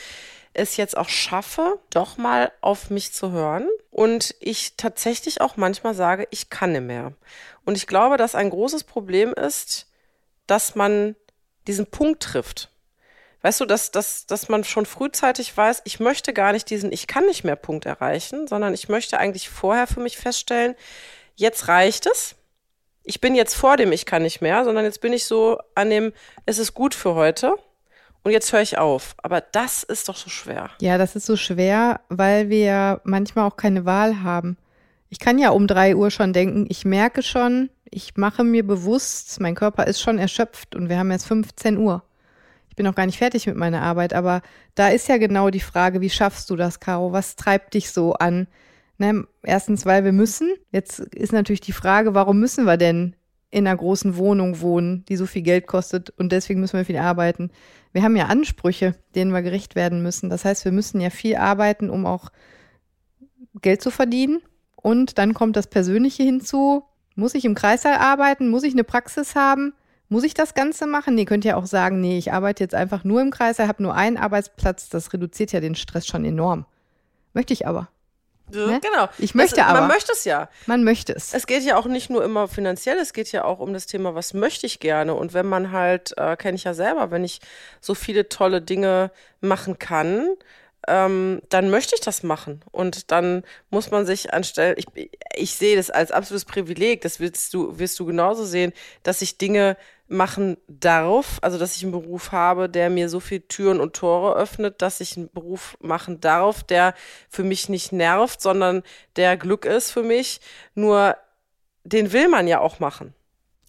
es 0.55 0.77
jetzt 0.77 0.97
auch 0.97 1.09
schaffe, 1.09 1.79
doch 1.91 2.19
mal 2.19 2.53
auf 2.61 2.91
mich 2.91 3.13
zu 3.13 3.31
hören 3.33 3.69
und 3.91 4.35
ich 4.41 4.77
tatsächlich 4.77 5.41
auch 5.41 5.57
manchmal 5.57 5.95
sage, 5.95 6.27
ich 6.31 6.51
kann 6.51 6.73
nicht 6.73 6.83
mehr. 6.83 7.15
Und 7.65 7.77
ich 7.77 7.87
glaube, 7.87 8.17
dass 8.17 8.35
ein 8.35 8.51
großes 8.51 8.85
Problem 8.85 9.33
ist, 9.33 9.87
dass 10.47 10.75
man 10.75 11.17
diesen 11.67 11.87
Punkt 11.87 12.23
trifft. 12.23 12.71
Weißt 13.43 13.61
du, 13.61 13.65
dass, 13.65 13.91
dass, 13.91 14.27
dass 14.27 14.49
man 14.49 14.63
schon 14.63 14.87
frühzeitig 14.87 15.57
weiß, 15.57 15.83
ich 15.85 16.01
möchte 16.01 16.33
gar 16.33 16.53
nicht 16.53 16.71
diesen 16.71 16.93
Ich 16.93 17.07
kann 17.07 17.27
nicht 17.27 17.45
mehr 17.45 17.57
Punkt 17.57 17.87
erreichen, 17.87 18.47
sondern 18.47 18.75
ich 18.75 18.89
möchte 18.89 19.19
eigentlich 19.19 19.49
vorher 19.49 19.87
für 19.87 20.01
mich 20.01 20.17
feststellen, 20.17 20.77
jetzt 21.35 21.67
reicht 21.69 22.07
es. 22.07 22.37
Ich 23.05 23.21
bin 23.21 23.35
jetzt 23.35 23.55
vor 23.55 23.77
dem 23.77 23.91
Ich 23.91 24.07
kann 24.07 24.23
nicht 24.23 24.43
mehr, 24.43 24.65
sondern 24.65 24.85
jetzt 24.85 25.01
bin 25.01 25.13
ich 25.13 25.25
so 25.25 25.59
an 25.75 25.91
dem, 25.91 26.13
es 26.47 26.59
ist 26.59 26.75
gut 26.75 26.95
für 26.95 27.15
heute 27.15 27.57
und 28.23 28.33
jetzt 28.33 28.53
höre 28.53 28.63
ich 28.63 28.79
auf. 28.79 29.15
Aber 29.23 29.41
das 29.41 29.83
ist 29.83 30.09
doch 30.09 30.17
so 30.17 30.31
schwer. 30.31 30.71
Ja, 30.81 30.99
das 30.99 31.17
ist 31.17 31.27
so 31.27 31.37
schwer, 31.37 32.01
weil 32.09 32.49
wir 32.49 33.01
manchmal 33.05 33.47
auch 33.47 33.57
keine 33.57 33.85
Wahl 33.85 34.23
haben. 34.23 34.57
Ich 35.09 35.19
kann 35.19 35.39
ja 35.39 35.51
um 35.51 35.67
drei 35.67 35.95
Uhr 35.95 36.11
schon 36.11 36.33
denken, 36.33 36.67
ich 36.69 36.85
merke 36.85 37.23
schon, 37.23 37.69
ich 37.91 38.17
mache 38.17 38.45
mir 38.45 38.67
bewusst, 38.67 39.41
mein 39.41 39.55
Körper 39.55 39.87
ist 39.87 40.01
schon 40.01 40.19
erschöpft 40.19 40.75
und 40.75 40.89
wir 40.89 40.99
haben 40.99 41.11
jetzt 41.11 41.27
15 41.27 41.77
Uhr. 41.77 42.03
Ich 42.71 42.77
bin 42.77 42.87
noch 42.87 42.95
gar 42.95 43.05
nicht 43.05 43.19
fertig 43.19 43.47
mit 43.47 43.57
meiner 43.57 43.83
Arbeit, 43.83 44.15
aber 44.15 44.41
da 44.75 44.89
ist 44.89 45.09
ja 45.09 45.19
genau 45.19 45.51
die 45.51 45.61
Frage, 45.61 46.01
wie 46.01 46.09
schaffst 46.09 46.49
du 46.49 46.57
das, 46.57 46.81
Caro? 46.81 47.13
Was 47.13 47.37
treibt 47.37 47.75
dich 47.75 47.91
so 47.91 48.15
an? 48.15 48.47
Ne, 48.97 49.27
erstens, 49.43 49.85
weil 49.85 50.05
wir 50.05 50.13
müssen. 50.13 50.55
Jetzt 50.71 51.01
ist 51.01 51.35
natürlich 51.35 51.61
die 51.61 51.73
Frage, 51.73 52.15
warum 52.15 52.41
müssen 52.41 52.65
wir 52.65 52.79
denn 52.79 53.15
in 53.51 53.67
einer 53.67 53.77
großen 53.77 54.17
Wohnung 54.17 54.63
wohnen, 54.63 55.05
die 55.11 55.17
so 55.17 55.27
viel 55.27 55.43
Geld 55.43 55.67
kostet 55.67 56.09
und 56.11 56.33
deswegen 56.33 56.61
müssen 56.61 56.79
wir 56.79 56.87
viel 56.87 56.97
arbeiten. 56.97 57.51
Wir 57.93 58.03
haben 58.03 58.17
ja 58.17 58.27
Ansprüche, 58.27 58.95
denen 59.15 59.33
wir 59.33 59.43
gerecht 59.43 59.75
werden 59.75 60.03
müssen. 60.03 60.31
Das 60.31 60.45
heißt, 60.45 60.65
wir 60.65 60.73
müssen 60.73 61.01
ja 61.01 61.11
viel 61.11 61.37
arbeiten, 61.37 61.91
um 61.91 62.07
auch 62.07 62.31
Geld 63.61 63.83
zu 63.83 63.91
verdienen. 63.91 64.41
Und 64.77 65.19
dann 65.19 65.35
kommt 65.35 65.57
das 65.57 65.67
Persönliche 65.69 66.23
hinzu. 66.23 66.85
Muss 67.15 67.35
ich 67.35 67.45
im 67.45 67.55
Kreißsaal 67.55 67.95
arbeiten? 67.95 68.49
Muss 68.49 68.63
ich 68.63 68.73
eine 68.73 68.85
Praxis 68.85 69.35
haben? 69.35 69.75
Muss 70.09 70.25
ich 70.25 70.35
das 70.35 70.55
Ganze 70.55 70.87
machen? 70.87 71.15
Nee, 71.15 71.25
könnt 71.25 71.45
ihr 71.45 71.57
auch 71.57 71.67
sagen, 71.67 72.01
nee, 72.01 72.19
ich 72.19 72.33
arbeite 72.33 72.65
jetzt 72.65 72.75
einfach 72.75 73.05
nur 73.05 73.21
im 73.23 73.31
Kreißsaal, 73.31 73.69
habe 73.69 73.83
nur 73.83 73.95
einen 73.95 74.17
Arbeitsplatz. 74.17 74.89
Das 74.89 75.13
reduziert 75.13 75.53
ja 75.53 75.61
den 75.61 75.75
Stress 75.75 76.07
schon 76.07 76.25
enorm. 76.25 76.67
Möchte 77.33 77.53
ich 77.53 77.67
aber. 77.67 77.89
Ne? 78.55 78.81
Genau. 78.81 79.09
Ich 79.19 79.35
möchte 79.35 79.57
das, 79.57 79.67
aber. 79.67 79.81
Man 79.81 79.89
möchte 79.89 80.13
es 80.13 80.25
ja. 80.25 80.49
Man 80.67 80.85
möchte 80.85 81.13
es. 81.13 81.35
Es 81.35 81.47
geht 81.47 81.63
ja 81.63 81.77
auch 81.77 81.87
nicht 81.87 82.11
nur 82.11 82.25
immer 82.25 82.49
finanziell, 82.49 82.99
es 82.99 83.13
geht 83.13 83.33
ja 83.33 83.45
auch 83.45 83.59
um 83.59 83.73
das 83.73 83.87
Thema, 83.87 84.15
was 84.15 84.35
möchte 84.35 84.67
ich 84.67 84.81
gerne. 84.81 85.15
Und 85.15 85.35
wenn 85.35 85.47
man 85.47 85.73
halt, 85.73 86.17
äh, 86.17 86.37
kenne 86.37 86.57
ich 86.57 86.65
ja 86.65 86.75
selber, 86.75 87.11
wenn 87.11 87.25
ich 87.25 87.41
so 87.81 87.95
viele 87.95 88.29
tolle 88.29 88.63
Dinge 88.63 89.11
machen 89.41 89.79
kann, 89.79 90.29
ähm, 90.89 91.41
dann 91.49 91.71
möchte 91.71 91.95
ich 91.95 92.01
das 92.01 92.23
machen. 92.23 92.63
Und 92.71 93.11
dann 93.11 93.45
muss 93.71 93.91
man 93.91 94.07
sich 94.07 94.33
anstellen, 94.33 94.75
ich, 94.79 94.87
ich 95.37 95.55
sehe 95.55 95.77
das 95.77 95.91
als 95.91 96.11
absolutes 96.11 96.45
Privileg, 96.45 97.03
das 97.03 97.21
wirst 97.21 97.55
du, 97.55 97.79
wirst 97.79 97.99
du 98.01 98.07
genauso 98.07 98.45
sehen, 98.45 98.73
dass 99.03 99.23
ich 99.23 99.39
Dinge 99.39 99.77
machen 100.13 100.57
darf, 100.69 101.39
also 101.43 101.59
dass 101.59 101.77
ich 101.77 101.83
einen 101.83 101.93
Beruf 101.93 102.33
habe, 102.33 102.69
der 102.69 102.91
mir 102.91 103.09
so 103.09 103.19
viel 103.19 103.41
Türen 103.41 103.81
und 103.81 103.95
Tore 103.95 104.37
öffnet, 104.37 104.83
dass 104.83 105.01
ich 105.01 105.17
einen 105.17 105.31
Beruf 105.33 105.77
machen 105.81 106.21
darf, 106.21 106.63
der 106.63 106.95
für 107.29 107.43
mich 107.43 107.69
nicht 107.69 107.93
nervt, 107.93 108.41
sondern 108.41 108.83
der 109.17 109.37
Glück 109.37 109.65
ist 109.65 109.91
für 109.91 110.03
mich. 110.03 110.41
Nur 110.75 111.17
den 111.85 112.13
will 112.13 112.29
man 112.29 112.47
ja 112.47 112.61
auch 112.61 112.79
machen. 112.79 113.15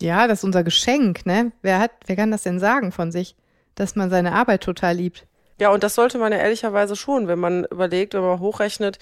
Ja, 0.02 0.28
das 0.28 0.40
ist 0.40 0.44
unser 0.44 0.64
Geschenk, 0.64 1.26
ne? 1.26 1.52
Wer 1.62 1.80
hat, 1.80 1.92
wer 2.06 2.16
kann 2.16 2.32
das 2.32 2.44
denn 2.44 2.60
sagen 2.60 2.92
von 2.92 3.12
sich, 3.12 3.36
dass 3.76 3.96
man 3.96 4.10
seine 4.10 4.34
Arbeit 4.34 4.62
total 4.62 4.96
liebt? 4.96 5.26
Ja, 5.60 5.70
und 5.70 5.84
das 5.84 5.96
sollte 5.96 6.18
man 6.18 6.32
ja 6.32 6.40
ehrlicherweise 6.40 6.96
schon, 6.96 7.28
wenn 7.28 7.40
man 7.40 7.66
überlegt, 7.66 8.14
wenn 8.16 8.22
man 8.22 8.40
hochrechnet, 8.40 8.98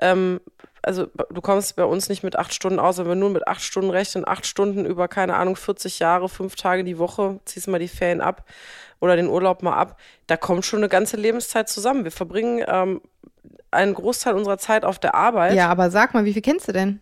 ähm, 0.00 0.40
also 0.82 1.06
du 1.06 1.40
kommst 1.40 1.76
bei 1.76 1.84
uns 1.84 2.08
nicht 2.08 2.22
mit 2.22 2.36
acht 2.36 2.52
Stunden 2.52 2.78
aus, 2.78 2.98
wenn 2.98 3.06
wir 3.06 3.14
nur 3.14 3.30
mit 3.30 3.46
acht 3.46 3.62
Stunden 3.62 3.90
rechnen, 3.90 4.26
acht 4.26 4.46
Stunden 4.46 4.84
über, 4.84 5.08
keine 5.08 5.36
Ahnung, 5.36 5.56
40 5.56 6.00
Jahre, 6.00 6.28
fünf 6.28 6.56
Tage 6.56 6.84
die 6.84 6.98
Woche, 6.98 7.40
ziehst 7.44 7.68
mal 7.68 7.78
die 7.78 7.88
Ferien 7.88 8.20
ab 8.20 8.44
oder 9.00 9.16
den 9.16 9.28
Urlaub 9.28 9.62
mal 9.62 9.76
ab, 9.76 9.98
da 10.26 10.36
kommt 10.36 10.64
schon 10.64 10.80
eine 10.80 10.88
ganze 10.88 11.16
Lebenszeit 11.16 11.68
zusammen. 11.68 12.04
Wir 12.04 12.12
verbringen 12.12 12.64
ähm, 12.66 13.00
einen 13.70 13.94
Großteil 13.94 14.34
unserer 14.34 14.58
Zeit 14.58 14.84
auf 14.84 14.98
der 14.98 15.14
Arbeit. 15.14 15.54
Ja, 15.54 15.68
aber 15.68 15.90
sag 15.90 16.14
mal, 16.14 16.24
wie 16.24 16.32
viel 16.32 16.42
kennst 16.42 16.68
du 16.68 16.72
denn? 16.72 17.00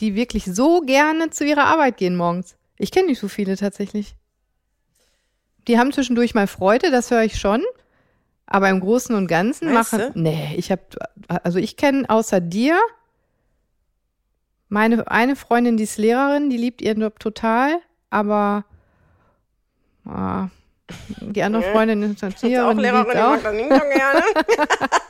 Die 0.00 0.14
wirklich 0.14 0.44
so 0.44 0.80
gerne 0.80 1.30
zu 1.30 1.44
ihrer 1.44 1.64
Arbeit 1.64 1.96
gehen 1.96 2.16
morgens. 2.16 2.56
Ich 2.76 2.90
kenne 2.90 3.06
nicht 3.06 3.20
so 3.20 3.28
viele 3.28 3.56
tatsächlich. 3.56 4.16
Die 5.68 5.78
haben 5.78 5.92
zwischendurch 5.92 6.34
mal 6.34 6.46
Freude, 6.46 6.90
das 6.90 7.10
höre 7.10 7.22
ich 7.22 7.38
schon. 7.38 7.62
Aber 8.46 8.68
im 8.68 8.80
Großen 8.80 9.14
und 9.14 9.26
Ganzen 9.26 9.72
Weißt 9.74 9.92
machen. 9.94 10.12
du? 10.14 10.20
Nee, 10.20 10.54
ich 10.56 10.70
habe, 10.70 10.82
also 11.28 11.58
ich 11.58 11.76
kenne 11.76 12.08
außer 12.08 12.40
dir 12.40 12.78
meine 14.68 15.08
eine 15.08 15.36
Freundin, 15.36 15.76
die 15.76 15.84
ist 15.84 15.98
Lehrerin, 15.98 16.50
die 16.50 16.56
liebt 16.56 16.82
ihren 16.82 17.00
Job 17.00 17.20
total, 17.20 17.78
aber 18.10 18.64
ah, 20.04 20.48
die 21.20 21.42
andere 21.42 21.62
Freundin 21.62 22.02
ist 22.12 22.22
auch 22.22 22.28
Erzieherin, 22.28 22.76
die 22.76 22.82
Lehrerin, 22.82 23.12
die 23.12 23.18
auch. 23.18 23.30
mag 23.30 23.42
das 23.42 23.52
nicht 23.54 23.72
so 23.72 23.80
gerne. 23.80 24.22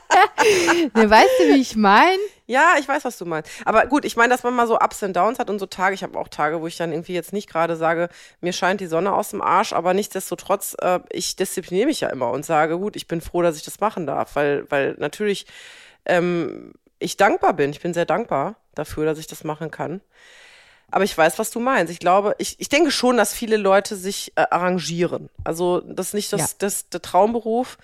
Nee, 0.93 1.09
weißt 1.09 1.29
du, 1.39 1.43
wie 1.55 1.61
ich 1.61 1.75
meine? 1.75 2.17
Ja, 2.47 2.75
ich 2.79 2.87
weiß, 2.87 3.05
was 3.05 3.17
du 3.17 3.25
meinst. 3.25 3.49
Aber 3.65 3.87
gut, 3.87 4.05
ich 4.05 4.15
meine, 4.15 4.29
dass 4.29 4.43
man 4.43 4.53
mal 4.55 4.67
so 4.67 4.75
Ups 4.79 5.01
und 5.01 5.15
Downs 5.15 5.39
hat 5.39 5.49
und 5.49 5.57
so 5.59 5.65
Tage. 5.65 5.95
Ich 5.95 6.03
habe 6.03 6.17
auch 6.19 6.27
Tage, 6.27 6.61
wo 6.61 6.67
ich 6.67 6.77
dann 6.77 6.91
irgendwie 6.91 7.13
jetzt 7.13 7.33
nicht 7.33 7.49
gerade 7.49 7.75
sage, 7.75 8.09
mir 8.41 8.53
scheint 8.53 8.81
die 8.81 8.87
Sonne 8.87 9.13
aus 9.13 9.29
dem 9.29 9.41
Arsch, 9.41 9.73
aber 9.73 9.93
nichtsdestotrotz, 9.93 10.75
äh, 10.79 10.99
ich 11.11 11.35
diszipliniere 11.35 11.87
mich 11.87 12.01
ja 12.01 12.09
immer 12.09 12.29
und 12.31 12.45
sage, 12.45 12.77
gut, 12.77 12.95
ich 12.95 13.07
bin 13.07 13.21
froh, 13.21 13.41
dass 13.41 13.57
ich 13.57 13.63
das 13.63 13.79
machen 13.79 14.05
darf, 14.05 14.35
weil, 14.35 14.69
weil 14.69 14.95
natürlich 14.99 15.47
ähm, 16.05 16.73
ich 16.99 17.17
dankbar 17.17 17.53
bin. 17.53 17.71
Ich 17.71 17.81
bin 17.81 17.93
sehr 17.93 18.05
dankbar 18.05 18.55
dafür, 18.75 19.05
dass 19.05 19.17
ich 19.17 19.27
das 19.27 19.43
machen 19.43 19.71
kann. 19.71 20.01
Aber 20.91 21.03
ich 21.03 21.17
weiß, 21.17 21.39
was 21.39 21.49
du 21.49 21.59
meinst. 21.59 21.91
Ich 21.91 21.99
glaube, 21.99 22.35
ich, 22.37 22.59
ich 22.59 22.69
denke 22.69 22.91
schon, 22.91 23.17
dass 23.17 23.33
viele 23.33 23.57
Leute 23.57 23.95
sich 23.95 24.33
äh, 24.35 24.45
arrangieren. 24.51 25.29
Also 25.43 25.81
das 25.81 26.09
ist 26.09 26.13
nicht 26.13 26.31
das, 26.31 26.41
Ja. 26.41 26.47
das, 26.59 26.89
der 26.89 27.01
Traumberuf, 27.01 27.77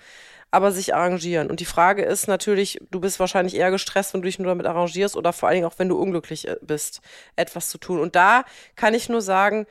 aber 0.52 0.70
sich 0.70 0.94
arrangieren. 0.94 1.50
Und 1.50 1.60
die 1.60 1.64
Frage 1.64 2.02
ist 2.04 2.28
natürlich, 2.28 2.78
du 2.90 3.00
bist 3.00 3.18
wahrscheinlich 3.18 3.56
eher 3.56 3.70
gestresst, 3.70 4.12
wenn 4.12 4.20
du 4.20 4.26
dich 4.26 4.38
nur 4.38 4.48
damit 4.48 4.66
arrangierst 4.66 5.16
oder 5.16 5.32
vor 5.32 5.48
allen 5.48 5.56
Dingen 5.56 5.66
auch, 5.66 5.78
wenn 5.78 5.88
du 5.88 5.98
unglücklich 5.98 6.46
äh, 6.46 6.56
bist, 6.60 7.00
etwas 7.34 7.70
zu 7.70 7.78
tun. 7.78 7.98
Und 7.98 8.14
da 8.14 8.44
kann 8.76 8.94
ich 8.94 9.08
nur 9.08 9.22
sagen, 9.22 9.66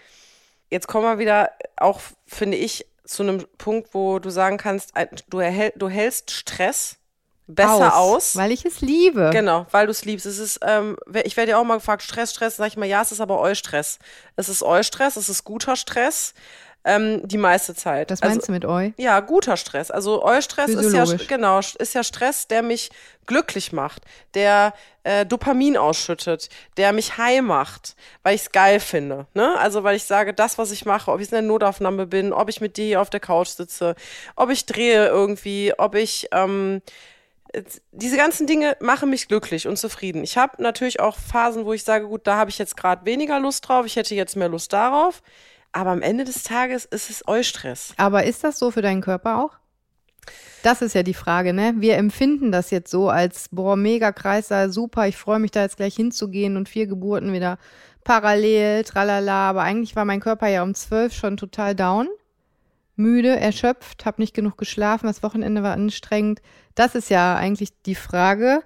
jetzt 0.70 0.88
kommen 0.88 1.06
wir 1.06 1.20
wieder 1.20 1.52
auch, 1.78 2.02
finde 2.26 2.58
ich, 2.58 2.88
zu 3.06 3.24
einem 3.24 3.46
Punkt, 3.58 3.94
wo 3.94 4.20
du 4.20 4.32
sagen 4.32 4.58
kannst, 4.58 4.94
du, 5.30 5.39
erhält, 5.39 5.76
du 5.78 5.88
hältst 5.88 6.32
Stress 6.32 6.98
besser 7.46 7.98
aus. 7.98 8.36
Weil 8.36 8.52
ich 8.52 8.65
es 8.65 8.82
liebe. 8.82 9.30
Genau, 9.32 9.67
weil 9.72 9.86
du 9.86 9.91
es 9.91 10.04
liebst. 10.04 10.26
Es 10.26 10.39
ist, 10.39 10.62
ähm, 10.63 10.98
ich 11.24 11.38
werde 11.38 11.52
ja 11.52 11.58
auch 11.58 11.63
mal 11.63 11.78
gefragt, 11.78 12.02
Stress, 12.02 12.32
Stress, 12.32 12.56
sag 12.56 12.67
ich 12.67 12.78
mal, 12.78 12.88
ja, 12.88 13.02
es 13.02 13.12
ist 13.12 13.22
aber 13.22 13.39
Eustress. 13.39 14.00
Es 14.36 14.50
ist 14.50 14.63
Eustress, 14.63 15.15
es 15.15 15.30
ist 15.30 15.44
guter 15.44 15.76
Stress, 15.76 16.34
ähm, 16.84 17.28
die 17.28 17.38
meiste 17.38 17.76
Zeit. 17.76 18.12
Was 18.12 18.22
meinst 18.22 18.48
du 18.48 18.52
mit 18.52 18.65
eu? 18.65 18.89
Ja, 18.98 19.20
guter 19.20 19.58
Stress. 19.58 19.91
Also 19.91 20.24
Eustress 20.24 20.70
ist 20.70 20.94
ja 20.94 21.06
genau 21.28 21.60
ist 21.60 21.94
ja 21.94 22.04
Stress, 22.04 22.48
der 22.48 22.63
mich 22.63 22.89
glücklich 23.28 23.72
macht, 23.72 24.04
der 24.34 24.74
äh, 25.04 25.26
Dopamin 25.26 25.78
ausschüttet, 25.78 26.50
der 26.78 26.91
mich 26.91 27.17
high 27.17 27.41
macht, 27.41 27.96
weil 28.24 28.36
ich 28.36 28.41
es 28.41 28.52
geil 28.52 28.80
finde. 28.80 29.28
Ne? 29.34 29.58
Also 29.60 29.84
weil 29.84 29.96
ich 29.96 30.06
sage, 30.06 30.34
das, 30.34 30.58
was 30.58 30.72
ich 30.72 30.86
mache, 30.86 31.12
ob 31.12 31.20
ich 31.20 31.28
in 31.28 31.36
der 31.36 31.41
Notaufnahme 31.44 32.08
bin, 32.08 32.34
ob 32.34 32.50
ich 32.50 32.62
mit 32.62 32.78
dir 32.78 32.86
hier 32.86 33.02
auf 33.02 33.10
der 33.10 33.20
Couch 33.20 33.50
sitze, 33.50 33.96
ob 34.36 34.50
ich 34.50 34.65
drehe 34.65 35.08
irgendwie, 35.08 35.74
ob 35.78 35.96
ich 35.96 36.28
ähm, 36.32 36.82
diese 37.91 38.17
ganzen 38.17 38.48
Dinge 38.48 38.78
machen 38.80 39.10
mich 39.10 39.28
glücklich 39.28 39.67
und 39.67 39.78
zufrieden. 39.78 40.24
Ich 40.24 40.38
habe 40.38 40.62
natürlich 40.62 41.00
auch 41.00 41.17
Phasen, 41.17 41.65
wo 41.65 41.74
ich 41.74 41.84
sage, 41.84 42.08
gut, 42.08 42.26
da 42.26 42.38
habe 42.38 42.50
ich 42.50 42.58
jetzt 42.58 42.78
gerade 42.78 43.06
weniger 43.06 43.39
Lust 43.39 43.67
drauf, 43.67 43.86
ich 43.86 43.98
hätte 43.98 44.15
jetzt 44.15 44.36
mehr 44.36 44.50
Lust 44.50 44.72
darauf. 44.74 45.22
Aber 45.72 45.92
am 45.92 46.02
Ende 46.02 46.26
des 46.26 46.44
Tages 46.44 46.86
ist 46.86 47.10
es 47.10 47.28
Eustress. 47.28 47.94
Aber 47.98 48.26
ist 48.26 48.44
das 48.44 48.60
so 48.60 48.72
für 48.72 48.82
deinen 48.82 49.02
Körper 49.02 49.44
auch? 49.44 49.58
Das 50.64 50.82
ist 50.82 50.94
ja 50.94 51.02
die 51.02 51.16
Frage, 51.16 51.54
ne? 51.54 51.74
Wir 51.78 51.98
empfinden 51.98 52.52
das 52.52 52.70
jetzt 52.70 52.92
so 52.92 53.10
als, 53.10 53.50
boah, 53.50 53.76
mega 53.76 54.12
Kreissaal, 54.12 54.72
super, 54.72 55.08
ich 55.08 55.18
freue 55.18 55.40
mich 55.40 55.52
da 55.52 55.64
jetzt 55.64 55.78
gleich 55.78 55.96
hinzugehen 55.96 56.56
und 56.56 56.70
vier 56.70 56.86
Geburten 56.86 57.34
wieder 57.34 57.58
parallel, 58.04 58.84
tralala. 58.84 59.50
Aber 59.50 59.64
eigentlich 59.64 59.96
war 59.96 60.06
mein 60.06 60.20
Körper 60.20 60.48
ja 60.48 60.62
um 60.62 60.76
zwölf 60.76 61.14
schon 61.14 61.38
total 61.38 61.76
down, 61.76 62.08
müde, 62.96 63.40
erschöpft, 63.40 64.06
habe 64.06 64.22
nicht 64.22 64.36
genug 64.36 64.58
geschlafen, 64.58 65.08
das 65.08 65.24
Wochenende 65.24 65.64
war 65.64 65.74
anstrengend. 65.74 66.42
Das 66.76 66.94
ist 66.94 67.10
ja 67.10 67.36
eigentlich 67.36 67.82
die 67.84 67.96
Frage. 67.96 68.62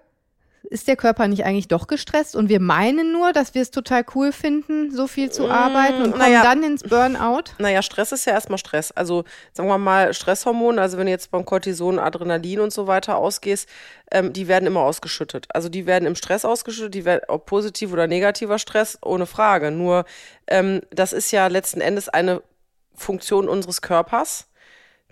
Ist 0.70 0.88
der 0.88 0.96
Körper 0.96 1.28
nicht 1.28 1.46
eigentlich 1.46 1.68
doch 1.68 1.88
gestresst 1.88 2.36
und 2.36 2.50
wir 2.50 2.60
meinen 2.60 3.12
nur, 3.12 3.34
dass 3.34 3.54
wir 3.54 3.62
es 3.62 3.72
total 3.72 4.06
cool 4.16 4.32
finden, 4.32 4.92
so 4.92 5.08
viel 5.08 5.32
zu 5.32 5.50
arbeiten 5.50 6.02
und 6.02 6.12
kommen 6.12 6.20
naja. 6.20 6.44
dann 6.44 6.64
ins 6.64 6.84
Burnout? 6.84 7.44
Naja, 7.58 7.82
Stress 7.82 8.12
ist 8.12 8.26
ja 8.26 8.34
erstmal 8.34 8.58
Stress. 8.58 8.92
Also 8.92 9.24
sagen 9.54 9.70
wir 9.70 9.78
mal 9.78 10.14
Stresshormone, 10.14 10.82
also 10.82 10.98
wenn 10.98 11.06
du 11.06 11.12
jetzt 11.12 11.32
beim 11.32 11.46
Cortison, 11.46 12.00
Adrenalin 12.00 12.60
und 12.60 12.74
so 12.74 12.88
weiter 12.88 13.18
ausgehst, 13.18 13.70
ähm, 14.12 14.34
die 14.34 14.48
werden 14.48 14.66
immer 14.66 14.82
ausgeschüttet. 14.82 15.48
Also 15.54 15.70
die 15.70 15.86
werden 15.86 16.06
im 16.06 16.16
Stress 16.16 16.46
ausgeschüttet, 16.46 16.94
die 16.94 17.06
werden 17.06 17.22
ob 17.28 17.46
positiv 17.46 17.92
oder 17.94 18.08
negativer 18.08 18.60
Stress, 18.60 18.98
ohne 19.02 19.26
Frage. 19.26 19.72
Nur 19.72 20.06
ähm, 20.48 20.82
das 20.92 21.14
ist 21.14 21.32
ja 21.32 21.48
letzten 21.48 21.82
Endes 21.82 22.10
eine 22.10 22.42
Funktion 22.94 23.50
unseres 23.50 23.82
Körpers, 23.82 24.48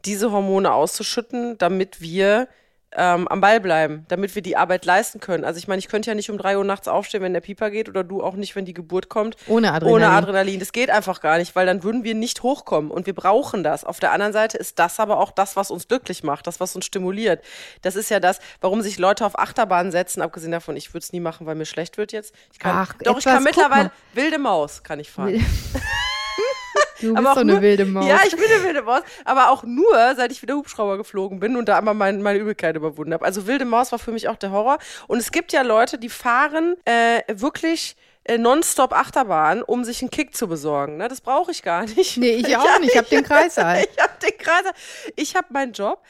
diese 0.06 0.32
Hormone 0.32 0.74
auszuschütten, 0.74 1.58
damit 1.58 2.02
wir 2.02 2.48
ähm, 2.96 3.28
am 3.28 3.42
Ball 3.42 3.60
bleiben, 3.60 4.06
damit 4.08 4.36
wir 4.36 4.42
die 4.42 4.58
Arbeit 4.58 4.86
leisten 4.86 5.20
können. 5.20 5.44
Also 5.44 5.58
ich 5.58 5.68
meine, 5.68 5.80
ich 5.80 5.88
könnte 5.88 6.10
ja 6.10 6.16
nicht 6.16 6.30
um 6.30 6.38
drei 6.38 6.58
Uhr 6.58 6.64
nachts 6.64 6.88
aufstehen, 6.88 7.22
wenn 7.22 7.34
der 7.34 7.42
Pieper 7.42 7.70
geht, 7.70 7.90
oder 7.90 8.04
du 8.04 8.24
auch 8.24 8.36
nicht, 8.36 8.56
wenn 8.56 8.66
die 8.66 8.74
Geburt 8.74 9.10
kommt. 9.10 9.36
Ohne 9.48 9.72
Adrenalin. 9.72 9.96
Ohne 9.96 10.10
Adrenalin. 10.10 10.60
Das 10.60 10.72
geht 10.72 10.90
einfach 10.90 11.22
gar 11.22 11.38
nicht, 11.38 11.56
weil 11.56 11.66
dann 11.66 11.84
würden 11.84 12.04
wir 12.04 12.16
nicht 12.16 12.44
hochkommen 12.44 12.92
und 12.92 13.06
wir 13.06 13.16
brauchen 13.16 13.64
das. 13.64 13.84
Auf 13.84 14.00
der 14.00 14.12
anderen 14.12 14.34
Seite 14.34 14.58
ist 14.58 14.80
das 14.80 15.00
aber 15.00 15.20
auch 15.20 15.32
das, 15.32 15.56
was 15.56 15.72
uns 15.72 15.88
glücklich 15.88 16.24
macht, 16.24 16.48
das, 16.48 16.60
was 16.60 16.76
uns 16.76 16.86
stimuliert. 16.86 17.44
Das 17.82 17.96
ist 17.96 18.10
ja 18.10 18.20
das, 18.20 18.40
warum 18.62 18.82
sich 18.82 18.98
Leute 18.98 19.26
auf 19.26 19.38
Achterbahnen 19.38 19.92
setzen, 19.92 20.22
abgesehen 20.22 20.52
davon, 20.52 20.76
ich 20.76 20.94
würde 20.94 21.04
es 21.04 21.14
nie 21.14 21.20
machen, 21.20 21.46
weil 21.46 21.56
mir 21.56 21.66
schlecht 21.66 21.98
wird 21.98 22.12
jetzt. 22.12 22.34
Ich 22.52 22.60
kann, 22.60 22.76
Ach, 22.76 22.94
doch, 22.94 23.18
ich 23.18 23.26
etwas, 23.26 23.34
kann 23.34 23.44
guck 23.44 23.56
mittlerweile, 23.56 23.92
wilde 24.14 24.40
Maus 24.40 24.84
kann 24.84 25.00
ich 25.00 25.10
fahren. 25.10 25.44
Du 27.02 27.14
bist 27.14 27.34
so 27.34 27.40
eine 27.40 27.54
nur, 27.54 27.62
wilde 27.62 27.86
Maus. 27.86 28.08
Ja, 28.08 28.20
ich 28.26 28.36
bin 28.36 28.46
eine 28.46 28.64
wilde 28.64 28.82
Maus. 28.84 29.02
Aber 29.26 29.50
auch 29.50 29.64
nur, 29.64 30.16
seit 30.16 30.32
ich 30.32 30.42
wieder 30.42 30.56
Hubschrauber 30.56 30.98
geflogen 30.98 31.40
bin 31.40 31.56
und 31.58 31.68
da 31.68 31.78
einmal 31.78 31.94
mein, 31.94 32.22
meine 32.22 32.40
Übelkeit 32.40 32.76
überwunden 32.76 33.14
habe. 33.14 33.26
Also 33.26 33.48
wilde 33.48 33.66
Maus 33.66 33.92
war 33.92 34.00
für 34.00 34.12
mich 34.12 34.28
auch 34.30 34.36
der 34.36 34.52
Horror. 34.52 34.78
Und 35.08 35.18
es 35.18 35.32
gibt 35.32 35.52
ja 35.54 35.62
Leute, 35.64 35.98
die 35.98 36.10
fahren 36.10 36.76
äh, 36.86 37.22
wirklich 37.28 37.96
äh, 38.26 38.38
nonstop 38.38 38.94
Achterbahn, 38.94 39.64
um 39.64 39.84
sich 39.84 40.02
einen 40.02 40.10
Kick 40.12 40.36
zu 40.36 40.48
besorgen. 40.48 40.96
Ne? 40.98 41.08
Das 41.10 41.20
brauche 41.20 41.52
ich 41.52 41.62
gar 41.62 41.84
nicht. 41.86 42.18
Nee, 42.18 42.36
ich 42.36 42.56
auch 42.58 42.80
nicht. 42.80 42.92
Ich 42.94 42.98
hab 42.98 43.10
den 43.10 43.24
Kreißsaal. 43.24 43.84
Ich 43.96 44.02
habe 44.02 44.14
den 44.22 44.38
Kreißsaal. 44.38 44.74
Ich 45.18 45.36
habe 45.36 45.48
meinen 45.50 45.74
Job. 45.74 46.02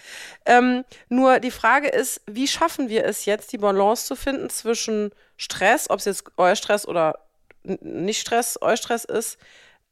Ähm, 0.46 0.84
nur 1.10 1.40
die 1.40 1.50
Frage 1.52 1.88
ist, 1.88 2.22
wie 2.28 2.48
schaffen 2.48 2.90
wir 2.90 3.06
es 3.06 3.26
jetzt, 3.26 3.52
die 3.52 3.58
Balance 3.58 4.06
zu 4.06 4.16
finden 4.16 4.50
zwischen 4.50 5.12
Stress, 5.38 5.90
ob 5.90 6.00
es 6.00 6.06
jetzt 6.06 6.26
Eustress 6.38 6.88
oder 6.88 7.18
n- 7.64 7.80
nicht 7.82 8.22
Stress, 8.22 8.60
Eustress 8.62 9.06
ist, 9.06 9.38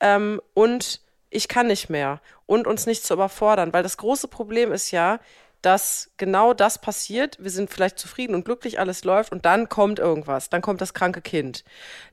ähm, 0.01 0.41
und 0.53 1.01
ich 1.29 1.47
kann 1.47 1.67
nicht 1.67 1.89
mehr 1.89 2.19
und 2.45 2.67
uns 2.67 2.85
nicht 2.85 3.05
zu 3.05 3.13
überfordern, 3.13 3.71
weil 3.71 3.83
das 3.83 3.97
große 3.97 4.27
Problem 4.27 4.71
ist 4.73 4.91
ja, 4.91 5.19
dass 5.61 6.09
genau 6.17 6.53
das 6.53 6.79
passiert. 6.79 7.37
Wir 7.39 7.51
sind 7.51 7.69
vielleicht 7.69 7.99
zufrieden 7.99 8.35
und 8.35 8.43
glücklich, 8.45 8.79
alles 8.79 9.03
läuft 9.03 9.31
und 9.31 9.45
dann 9.45 9.69
kommt 9.69 9.99
irgendwas. 9.99 10.49
Dann 10.49 10.61
kommt 10.61 10.81
das 10.81 10.93
kranke 10.93 11.21
Kind. 11.21 11.63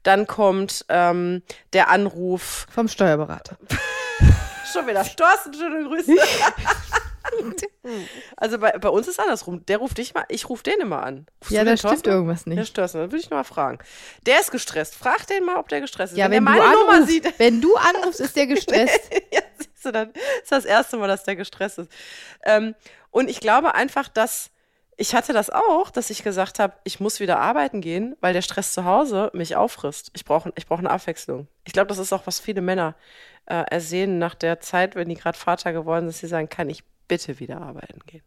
Dann 0.03 0.27
kommt 0.27 0.85
ähm, 0.89 1.43
der 1.73 1.89
Anruf. 1.89 2.67
Vom 2.71 2.89
Steuerberater. 2.89 3.57
Schon 4.73 4.87
wieder. 4.87 5.03
Thorsten, 5.03 5.55
schöne 5.55 5.89
Grüße. 5.89 6.13
also 8.37 8.59
bei, 8.59 8.73
bei 8.73 8.89
uns 8.89 9.09
ist 9.09 9.21
andersrum. 9.21 9.65
Der 9.67 9.79
ruft 9.79 9.99
dich 9.99 10.15
mal, 10.15 10.25
ich 10.29 10.49
rufe 10.49 10.63
den 10.63 10.81
immer 10.81 11.03
an. 11.03 11.27
Rufst 11.41 11.53
Ja, 11.53 11.65
da 11.65 11.77
stimmt 11.77 11.93
Thorsten? 11.93 12.11
irgendwas 12.11 12.47
nicht. 12.47 12.75
Thorsten, 12.75 12.99
dann 12.99 13.13
würde 13.13 13.23
ich 13.23 13.31
noch 13.31 13.39
mal 13.39 13.45
fragen. 13.45 13.79
Der 14.27 14.41
ist 14.41 14.51
gestresst. 14.51 14.95
Frag 14.95 15.27
den 15.27 15.45
mal, 15.45 15.57
ob 15.57 15.69
der 15.69 15.81
gestresst 15.81 16.13
ist. 16.13 16.19
Ja, 16.19 16.27
er 16.27 16.31
wenn 16.31 16.45
du, 16.45 16.51
meine 16.51 16.63
Nummer 16.63 16.93
anrufst, 16.93 17.09
sieht, 17.09 17.39
wenn 17.39 17.61
du 17.61 17.75
anrufst, 17.77 18.21
ist 18.21 18.37
der 18.37 18.47
gestresst. 18.49 19.11
ja, 19.33 19.41
siehst 19.57 19.85
du, 19.85 19.93
dann 19.93 20.13
ist 20.43 20.53
das 20.53 20.65
erste 20.65 20.97
Mal, 20.97 21.09
dass 21.09 21.25
der 21.25 21.37
gestresst 21.37 21.79
ist. 21.79 21.91
Ähm, 22.45 22.75
und 23.11 23.31
ich 23.31 23.41
glaube 23.41 23.75
einfach, 23.75 24.09
dass 24.09 24.51
ich 25.01 25.15
hatte 25.15 25.33
das 25.33 25.49
auch, 25.49 25.91
dass 25.91 26.11
ich 26.11 26.25
gesagt 26.25 26.59
habe, 26.59 26.75
ich 26.83 26.99
muss 26.99 27.21
wieder 27.21 27.39
arbeiten 27.39 27.81
gehen, 27.81 28.17
weil 28.21 28.33
der 28.33 28.43
Stress 28.43 28.73
zu 28.73 28.85
Hause 28.85 29.31
mich 29.33 29.55
auffrisst. 29.55 30.11
Ich 30.15 30.25
brauche 30.25 30.53
ich 30.57 30.67
brauch 30.67 30.81
eine 30.81 30.91
Abwechslung. 30.91 31.47
Ich 31.65 31.73
glaube, 31.73 31.87
das 31.87 31.99
ist 31.99 32.13
auch, 32.13 32.27
was 32.27 32.41
viele 32.41 32.63
Männer 32.63 32.97
äh, 33.47 33.63
ersehnen 33.71 34.19
nach 34.19 34.35
der 34.35 34.59
Zeit, 34.59 34.97
wenn 34.97 35.09
die 35.09 35.15
gerade 35.15 35.39
Vater 35.39 35.73
geworden 35.73 36.01
sind, 36.01 36.09
dass 36.09 36.19
sie 36.19 36.27
sagen, 36.27 36.49
kann 36.49 36.69
ich 36.69 36.83
bitte 37.09 37.41
wieder 37.41 37.61
arbeiten 37.61 38.01
gehen. 38.07 38.23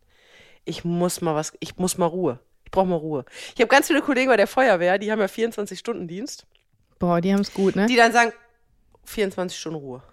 Ich 0.65 0.83
muss 0.83 1.21
mal 1.21 1.35
was, 1.35 1.53
ich 1.59 1.77
muss 1.77 1.97
mal 1.97 2.05
Ruhe. 2.07 2.39
Ich 2.65 2.71
brauche 2.71 2.85
mal 2.87 2.95
Ruhe. 2.95 3.25
Ich 3.55 3.61
habe 3.61 3.67
ganz 3.67 3.87
viele 3.87 4.01
Kollegen 4.01 4.29
bei 4.29 4.37
der 4.37 4.47
Feuerwehr, 4.47 4.97
die 4.97 5.11
haben 5.11 5.19
ja 5.19 5.25
24-Stunden-Dienst. 5.25 6.45
Boah, 6.99 7.19
die 7.21 7.33
haben 7.33 7.41
es 7.41 7.53
gut, 7.53 7.75
ne? 7.75 7.87
Die 7.87 7.95
dann 7.95 8.11
sagen, 8.11 8.31
24 9.05 9.59
Stunden 9.59 9.79
Ruhe. 9.79 10.03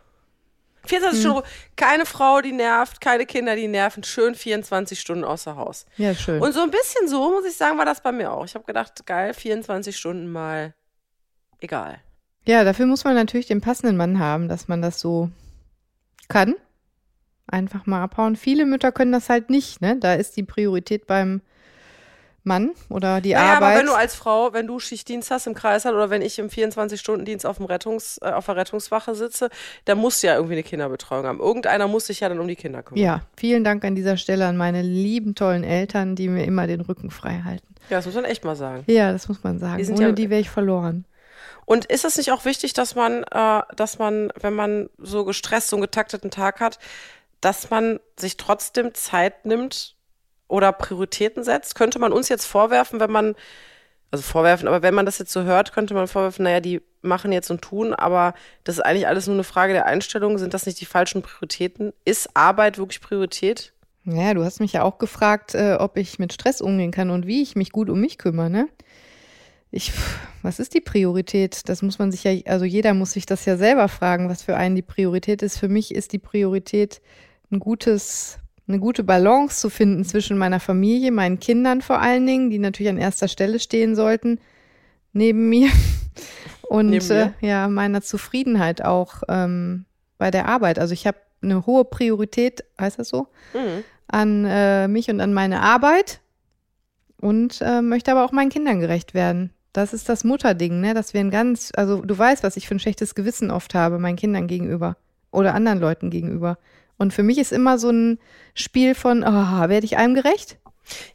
24 0.87 1.19
Hm. 1.19 1.21
Stunden 1.21 1.39
Ruhe. 1.39 1.47
Keine 1.77 2.07
Frau, 2.07 2.41
die 2.41 2.53
nervt, 2.53 3.01
keine 3.01 3.27
Kinder, 3.27 3.55
die 3.57 3.69
nerven. 3.69 4.03
Schön 4.05 4.35
24 4.35 4.99
Stunden 4.99 5.25
außer 5.25 5.57
Haus. 5.57 5.85
Ja, 5.99 6.15
schön. 6.15 6.41
Und 6.41 6.53
so 6.53 6.63
ein 6.63 6.71
bisschen 6.71 7.09
so, 7.09 7.31
muss 7.31 7.45
ich 7.45 7.57
sagen, 7.57 7.77
war 7.79 7.85
das 7.85 8.03
bei 8.03 8.11
mir 8.13 8.33
auch. 8.33 8.45
Ich 8.47 8.55
habe 8.55 8.65
gedacht, 8.65 9.05
geil, 9.07 9.35
24 9.35 9.97
Stunden 9.97 10.33
mal 10.33 10.75
egal. 11.61 12.01
Ja, 12.47 12.65
dafür 12.65 12.87
muss 12.87 13.05
man 13.05 13.15
natürlich 13.15 13.47
den 13.47 13.61
passenden 13.61 13.97
Mann 13.99 14.19
haben, 14.19 14.49
dass 14.49 14.69
man 14.69 14.81
das 14.81 14.99
so 14.99 15.31
kann. 16.29 16.55
Einfach 17.49 17.87
mal 17.87 18.03
abhauen. 18.03 18.37
Viele 18.37 18.67
Mütter 18.67 18.93
können 18.93 19.13
das 19.13 19.29
halt 19.29 19.51
nicht, 19.51 19.81
ne? 19.81 19.97
Da 19.99 20.15
ist 20.15 20.37
die 20.37 20.43
Priorität 20.43 21.07
beim 21.07 21.41
Mann 22.45 22.71
oder 22.89 23.21
die 23.21 23.33
Naja, 23.35 23.55
Arbeit. 23.57 23.63
aber 23.71 23.79
wenn 23.81 23.87
du 23.87 23.93
als 23.95 24.15
Frau, 24.15 24.53
wenn 24.53 24.67
du 24.67 24.79
Schichtdienst 24.79 25.31
hast 25.31 25.47
im 25.47 25.55
Kreißsaal 25.55 25.95
oder 25.95 26.09
wenn 26.09 26.23
ich 26.23 26.39
im 26.39 26.49
24-Stunden-Dienst 26.49 27.45
auf, 27.45 27.57
dem 27.59 27.67
Rettungs, 27.67 28.19
äh, 28.23 28.31
auf 28.31 28.47
der 28.47 28.57
Rettungswache 28.57 29.15
sitze, 29.15 29.51
dann 29.85 29.99
musst 29.99 30.23
du 30.23 30.29
ja 30.29 30.35
irgendwie 30.37 30.55
eine 30.55 30.63
Kinderbetreuung 30.63 31.27
haben. 31.27 31.41
Irgendeiner 31.41 31.89
muss 31.89 32.07
sich 32.07 32.21
ja 32.21 32.29
dann 32.29 32.39
um 32.39 32.49
die 32.49 32.57
Kinder 32.57 32.83
kümmern. 32.83 33.03
ja, 33.05 33.23
vielen 33.37 33.65
Dank 33.65 33.85
an 33.85 33.95
dieser 33.97 34.17
Stelle 34.17 34.47
an 34.47 34.57
meine 34.57 34.81
lieben, 34.83 35.35
tollen 35.35 35.65
Eltern, 35.65 36.17
die 36.17 36.29
mir 36.29 36.45
immer 36.45 36.67
den 36.67 36.81
Rücken 36.81 37.11
frei 37.11 37.43
halten. 37.45 37.75
Ja, 37.91 37.97
das 37.99 38.07
muss 38.07 38.15
man 38.15 38.25
echt 38.25 38.45
mal 38.45 38.57
sagen. 38.57 38.85
Ja, 38.87 39.13
das 39.13 39.29
muss 39.29 39.43
man 39.43 39.59
sagen. 39.59 39.79
Die 39.79 39.85
sind 39.85 39.97
Ohne 39.99 40.09
ja- 40.09 40.13
die 40.13 40.31
wäre 40.31 40.41
ich 40.41 40.51
verloren. 40.51 41.05
Und 41.67 41.85
ist 41.85 42.07
es 42.07 42.17
nicht 42.17 42.33
auch 42.33 42.47
wichtig, 42.47 42.73
dass 42.73 42.95
man, 42.95 43.25
äh, 43.25 43.61
dass 43.77 43.99
man, 43.99 44.33
wenn 44.41 44.55
man 44.55 44.89
so 44.97 45.27
gestresst, 45.27 45.69
so 45.69 45.77
einen 45.77 45.83
getakteten 45.83 46.31
Tag 46.31 46.61
hat, 46.61 46.79
dass 47.41 47.71
man 47.71 48.01
sich 48.19 48.37
trotzdem 48.37 48.95
Zeit 48.95 49.47
nimmt 49.47 49.97
oder 50.49 50.73
Prioritäten 50.73 51.45
setzt? 51.45 51.75
Könnte 51.75 51.99
man 51.99 52.13
uns 52.13 52.29
jetzt 52.29 52.47
vorwerfen, 52.47 53.01
wenn 53.01 53.11
man, 53.11 53.35
also 54.11 54.23
vorwerfen, 54.23 54.69
aber 54.69 54.83
wenn 54.83 54.95
man 54.95 55.07
das 55.07 55.19
jetzt 55.19 55.33
so 55.33 55.43
hört, 55.43 55.73
könnte 55.73 55.95
man 55.95 56.09
vorwerfen, 56.09 56.45
naja, 56.45 56.61
die 56.61 56.83
machen 57.03 57.33
jetzt 57.33 57.51
und 57.51 57.63
tun, 57.63 57.95
aber 57.95 58.35
das 58.65 58.77
ist 58.77 58.85
eigentlich 58.85 59.07
alles 59.07 59.27
nur 59.27 59.37
eine 59.37 59.45
Frage 59.45 59.73
der 59.73 59.87
Einstellung. 59.87 60.39
Sind 60.39 60.55
das 60.55 60.67
nicht 60.67 60.81
die 60.81 60.87
falschen 60.87 61.23
Prioritäten? 61.23 61.93
Ist 62.05 62.35
Arbeit 62.35 62.79
wirklich 62.79 63.01
Priorität? 63.01 63.73
Ja, 64.05 64.33
du 64.35 64.43
hast 64.43 64.61
mich 64.61 64.73
ja 64.73 64.83
auch 64.83 64.99
gefragt, 64.99 65.55
äh, 65.55 65.77
ob 65.79 65.97
ich 65.99 66.19
mit 66.19 66.33
Stress 66.33 66.61
umgehen 66.61 66.91
kann 66.91 67.11
und 67.11 67.27
wie 67.27 67.43
ich 67.43 67.57
mich 67.57 67.73
gut 67.73 67.91
um 67.91 68.01
mich 68.01 68.19
kümmere, 68.19 68.51
ne? 68.51 68.69
Ich, 69.71 69.93
was 70.43 70.61
ist 70.61 70.73
die 70.73 70.81
Priorität? 70.81 71.69
Das 71.69 71.83
muss 71.83 71.99
man 71.99 72.11
sich 72.11 72.25
ja, 72.25 72.33
also 72.47 72.65
jeder 72.65 72.95
muss 72.95 73.13
sich 73.13 73.27
das 73.27 73.45
ja 73.45 73.59
selber 73.59 73.89
fragen, 73.89 74.31
was 74.31 74.43
für 74.43 74.57
einen 74.57 74.77
die 74.77 74.83
Priorität 74.83 75.43
ist. 75.43 75.59
Für 75.59 75.69
mich 75.69 75.95
ist 75.95 76.15
die 76.15 76.19
Priorität, 76.19 77.03
ein 77.51 77.61
gutes, 77.61 78.39
eine 78.67 78.79
gute 78.79 79.05
Balance 79.05 79.61
zu 79.61 79.71
finden 79.71 80.05
zwischen 80.05 80.39
meiner 80.39 80.61
Familie, 80.61 81.11
meinen 81.11 81.41
Kindern 81.41 81.81
vor 81.83 82.01
allen 82.01 82.27
Dingen, 82.27 82.51
die 82.51 82.59
natürlich 82.59 82.91
an 82.91 82.99
erster 82.99 83.29
Stelle 83.29 83.61
stehen 83.61 83.95
sollten, 83.97 84.39
neben 85.13 85.49
mir. 85.49 85.71
Und 86.69 86.91
Neben 86.91 87.11
äh, 87.11 87.27
mir? 87.27 87.35
ja, 87.41 87.69
meiner 87.69 88.03
Zufriedenheit 88.03 88.85
auch 88.85 89.23
ähm, 89.29 89.87
bei 90.19 90.31
der 90.31 90.49
Arbeit. 90.49 90.79
Also 90.79 90.93
ich 90.93 91.07
habe 91.07 91.17
eine 91.41 91.65
hohe 91.65 91.85
Priorität, 91.85 92.63
heißt 92.79 92.99
das 92.99 93.09
so? 93.09 93.29
Mhm. 93.55 93.85
an 94.09 94.45
äh, 94.45 94.89
mich 94.89 95.09
und 95.09 95.21
an 95.21 95.33
meine 95.33 95.63
Arbeit 95.63 96.21
und 97.21 97.61
äh, 97.63 97.81
möchte 97.81 98.11
aber 98.11 98.25
auch 98.25 98.33
meinen 98.33 98.51
Kindern 98.51 98.81
gerecht 98.81 99.15
werden. 99.15 99.51
Das 99.73 99.93
ist 99.93 100.09
das 100.09 100.25
Mutterding, 100.25 100.81
ne? 100.81 100.95
Dass 100.95 101.15
wir 101.15 101.21
ein 101.21 101.31
ganz, 101.31 101.73
also 101.75 102.03
du 102.03 102.19
weißt, 102.19 102.43
was 102.43 102.57
ich 102.57 102.67
für 102.69 102.75
ein 102.75 102.81
schlechtes 102.81 103.15
Gewissen 103.15 103.51
oft 103.51 103.75
habe, 103.75 103.99
meinen 103.99 104.17
Kindern 104.17 104.47
gegenüber 104.47 104.97
oder 105.31 105.55
anderen 105.55 105.79
Leuten 105.79 106.11
gegenüber. 106.11 106.59
Und 106.99 107.15
für 107.15 107.23
mich 107.23 107.39
ist 107.39 107.53
immer 107.53 107.79
so 107.79 107.91
ein 107.91 108.19
Spiel 108.55 108.95
von, 108.95 109.23
oh, 109.23 109.69
werde 109.69 109.87
ich 109.87 109.97
einem 109.97 110.15
gerecht? 110.15 110.59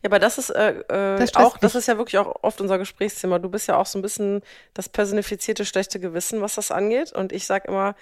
Ja, 0.02 0.10
aber 0.10 0.20
das 0.20 0.38
ist 0.38 0.50
äh, 0.50 0.80
äh, 0.80 1.18
Das 1.20 1.36
auch, 1.36 1.58
das 1.58 1.76
ist 1.76 1.88
ja 1.88 1.98
wirklich 1.98 2.18
auch 2.18 2.36
oft 2.42 2.62
unser 2.62 2.78
Gesprächsthema. 2.78 3.40
Du 3.40 3.50
bist 3.50 3.68
ja 3.68 3.78
auch 3.78 3.86
so 3.86 4.00
ein 4.00 4.02
bisschen 4.02 4.42
das 4.74 4.90
personifizierte 4.90 5.66
schlechte 5.66 6.00
Gewissen, 6.00 6.42
was 6.42 6.56
das 6.56 6.72
angeht. 6.72 7.12
Und 7.12 7.32
ich 7.32 7.46
sag 7.46 7.66
immer, 7.66 7.96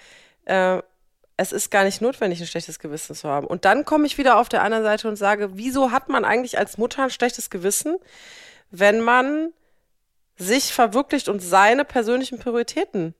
äh, 0.44 0.80
es 1.36 1.52
ist 1.52 1.70
gar 1.70 1.84
nicht 1.84 2.00
notwendig, 2.00 2.40
ein 2.40 2.46
schlechtes 2.46 2.78
Gewissen 2.78 3.16
zu 3.16 3.28
haben. 3.28 3.46
Und 3.46 3.64
dann 3.64 3.84
komme 3.84 4.06
ich 4.06 4.18
wieder 4.18 4.38
auf 4.38 4.48
der 4.48 4.62
anderen 4.62 4.84
Seite 4.84 5.08
und 5.08 5.16
sage, 5.16 5.50
wieso 5.54 5.90
hat 5.90 6.08
man 6.08 6.24
eigentlich 6.24 6.58
als 6.58 6.78
Mutter 6.78 7.04
ein 7.04 7.10
schlechtes 7.10 7.50
Gewissen, 7.50 7.96
wenn 8.70 9.00
man 9.00 9.52
sich 10.36 10.72
verwirklicht 10.72 11.28
und 11.28 11.40
seine 11.40 11.84
persönlichen 11.84 12.38
Prioritäten 12.38 13.14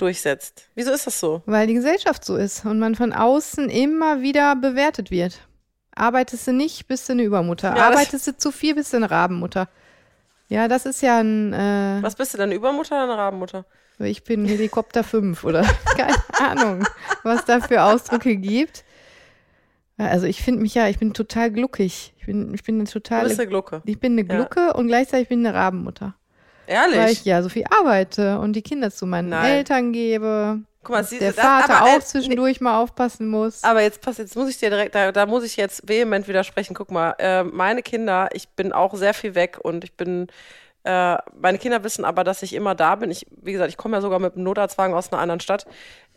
durchsetzt? 0.00 0.68
Wieso 0.74 0.92
ist 0.92 1.06
das 1.06 1.18
so? 1.20 1.42
Weil 1.46 1.66
die 1.66 1.74
Gesellschaft 1.74 2.24
so 2.24 2.36
ist 2.36 2.64
und 2.64 2.78
man 2.78 2.94
von 2.94 3.12
außen 3.12 3.68
immer 3.68 4.20
wieder 4.22 4.56
bewertet 4.56 5.10
wird. 5.10 5.38
Arbeitest 5.94 6.46
du 6.46 6.52
nicht, 6.52 6.86
bist 6.88 7.08
du 7.08 7.12
eine 7.14 7.22
Übermutter. 7.24 7.76
Ja, 7.76 7.88
Arbeitest 7.88 8.26
du 8.26 8.36
zu 8.36 8.52
viel, 8.52 8.74
bist 8.74 8.92
du 8.92 8.96
eine 8.98 9.10
Rabenmutter. 9.10 9.68
Ja, 10.48 10.66
das 10.68 10.86
ist 10.86 11.00
ja 11.02 11.18
ein, 11.18 11.52
äh, 11.52 11.98
Was 12.02 12.16
bist 12.16 12.32
du 12.34 12.38
denn, 12.38 12.44
eine 12.50 12.54
Übermutter 12.54 12.94
oder 12.96 13.04
eine 13.12 13.16
Rabenmutter? 13.18 13.64
Ich 13.98 14.24
bin 14.24 14.46
Helikopter 14.46 15.04
5 15.04 15.44
oder 15.44 15.62
keine 15.96 16.16
Ahnung, 16.38 16.86
was 17.22 17.44
da 17.44 17.60
für 17.60 17.82
Ausdrücke 17.82 18.34
gibt. 18.36 18.84
Ja, 19.98 20.06
Also 20.06 20.26
ich 20.26 20.42
finde 20.42 20.62
mich 20.62 20.74
ja, 20.74 20.88
ich 20.88 20.98
bin 20.98 21.12
total 21.12 21.50
gluckig. 21.50 22.14
Ich 22.18 22.26
bin, 22.26 22.54
ich 22.54 22.62
bin 22.62 22.76
eine 22.76 22.84
Du 22.84 22.92
totale, 22.92 23.28
bist 23.28 23.38
eine 23.38 23.48
Glucke. 23.48 23.82
ich 23.84 24.00
bin 24.00 24.12
eine 24.18 24.26
Ja. 24.26 24.34
Glucke 24.36 24.72
und 24.72 24.86
gleichzeitig 24.88 25.28
bin 25.28 25.42
ich 25.42 25.48
eine 25.48 25.56
Rabenmutter. 25.58 26.14
Ehrlich? 26.70 26.98
Weil 26.98 27.10
ich 27.10 27.24
ja 27.24 27.42
so 27.42 27.48
viel 27.48 27.64
arbeite 27.68 28.38
und 28.38 28.52
die 28.54 28.62
Kinder 28.62 28.90
zu 28.90 29.04
meinen 29.06 29.30
Nein. 29.30 29.44
Eltern 29.52 29.92
gebe. 29.92 30.60
Guck 30.82 30.94
mal, 30.94 31.04
siehst 31.04 31.20
der 31.20 31.32
das- 31.32 31.44
Vater 31.44 31.84
äh, 31.84 31.96
auch 31.96 32.00
zwischendurch 32.02 32.60
mal 32.60 32.80
aufpassen 32.80 33.28
muss. 33.28 33.64
Aber 33.64 33.82
jetzt 33.82 34.00
pass, 34.00 34.18
jetzt 34.18 34.36
muss 34.36 34.48
ich 34.48 34.56
dir 34.58 34.70
direkt, 34.70 34.94
da, 34.94 35.12
da 35.12 35.26
muss 35.26 35.42
ich 35.44 35.56
jetzt 35.56 35.88
vehement 35.88 36.28
widersprechen. 36.28 36.74
Guck 36.74 36.90
mal, 36.90 37.14
äh, 37.18 37.42
meine 37.42 37.82
Kinder, 37.82 38.28
ich 38.32 38.48
bin 38.50 38.72
auch 38.72 38.94
sehr 38.94 39.12
viel 39.12 39.34
weg 39.34 39.58
und 39.60 39.84
ich 39.84 39.94
bin, 39.94 40.28
äh, 40.84 41.16
meine 41.38 41.58
Kinder 41.58 41.82
wissen 41.84 42.04
aber, 42.04 42.24
dass 42.24 42.42
ich 42.42 42.54
immer 42.54 42.74
da 42.74 42.94
bin. 42.94 43.10
Ich, 43.10 43.26
wie 43.42 43.52
gesagt, 43.52 43.68
ich 43.70 43.76
komme 43.76 43.96
ja 43.96 44.00
sogar 44.00 44.20
mit 44.20 44.34
einem 44.36 44.44
Notarztwagen 44.44 44.94
aus 44.94 45.12
einer 45.12 45.20
anderen 45.20 45.40
Stadt. 45.40 45.66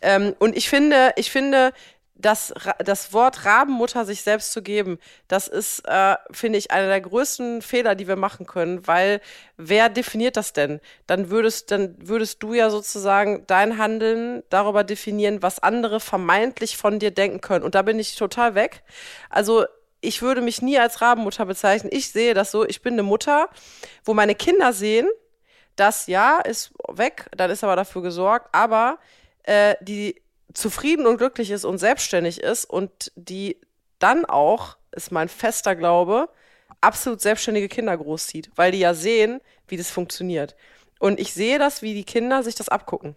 Ähm, 0.00 0.34
und 0.38 0.56
ich 0.56 0.68
finde, 0.70 1.10
ich 1.16 1.30
finde, 1.30 1.72
das, 2.16 2.54
das 2.78 3.12
Wort 3.12 3.44
Rabenmutter 3.44 4.04
sich 4.04 4.22
selbst 4.22 4.52
zu 4.52 4.62
geben, 4.62 4.98
das 5.26 5.48
ist, 5.48 5.80
äh, 5.86 6.16
finde 6.30 6.58
ich, 6.58 6.70
einer 6.70 6.86
der 6.86 7.00
größten 7.00 7.60
Fehler, 7.60 7.94
die 7.94 8.06
wir 8.06 8.16
machen 8.16 8.46
können, 8.46 8.86
weil 8.86 9.20
wer 9.56 9.88
definiert 9.88 10.36
das 10.36 10.52
denn? 10.52 10.80
Dann 11.06 11.30
würdest, 11.30 11.70
dann 11.70 11.96
würdest 11.98 12.42
du 12.42 12.54
ja 12.54 12.70
sozusagen 12.70 13.44
dein 13.46 13.78
Handeln 13.78 14.44
darüber 14.48 14.84
definieren, 14.84 15.42
was 15.42 15.58
andere 15.58 15.98
vermeintlich 15.98 16.76
von 16.76 16.98
dir 16.98 17.10
denken 17.10 17.40
können. 17.40 17.64
Und 17.64 17.74
da 17.74 17.82
bin 17.82 17.98
ich 17.98 18.14
total 18.14 18.54
weg. 18.54 18.84
Also 19.28 19.64
ich 20.00 20.22
würde 20.22 20.40
mich 20.40 20.62
nie 20.62 20.78
als 20.78 21.00
Rabenmutter 21.00 21.46
bezeichnen. 21.46 21.90
Ich 21.92 22.10
sehe 22.12 22.34
das 22.34 22.50
so, 22.50 22.64
ich 22.64 22.80
bin 22.80 22.94
eine 22.94 23.02
Mutter, 23.02 23.48
wo 24.04 24.14
meine 24.14 24.34
Kinder 24.34 24.72
sehen, 24.72 25.08
das 25.76 26.06
ja 26.06 26.38
ist 26.38 26.72
weg, 26.88 27.28
dann 27.36 27.50
ist 27.50 27.64
aber 27.64 27.74
dafür 27.74 28.02
gesorgt, 28.02 28.48
aber 28.52 28.98
äh, 29.42 29.74
die 29.80 30.22
zufrieden 30.52 31.06
und 31.06 31.18
glücklich 31.18 31.50
ist 31.50 31.64
und 31.64 31.78
selbstständig 31.78 32.40
ist 32.40 32.64
und 32.64 33.12
die 33.16 33.60
dann 33.98 34.24
auch, 34.24 34.76
ist 34.92 35.12
mein 35.12 35.28
fester 35.28 35.74
Glaube, 35.74 36.28
absolut 36.80 37.20
selbstständige 37.20 37.68
Kinder 37.68 37.96
großzieht, 37.96 38.50
weil 38.54 38.72
die 38.72 38.78
ja 38.78 38.94
sehen, 38.94 39.40
wie 39.68 39.76
das 39.76 39.90
funktioniert. 39.90 40.54
Und 40.98 41.18
ich 41.18 41.32
sehe 41.32 41.58
das, 41.58 41.82
wie 41.82 41.94
die 41.94 42.04
Kinder 42.04 42.42
sich 42.42 42.54
das 42.54 42.68
abgucken. 42.68 43.16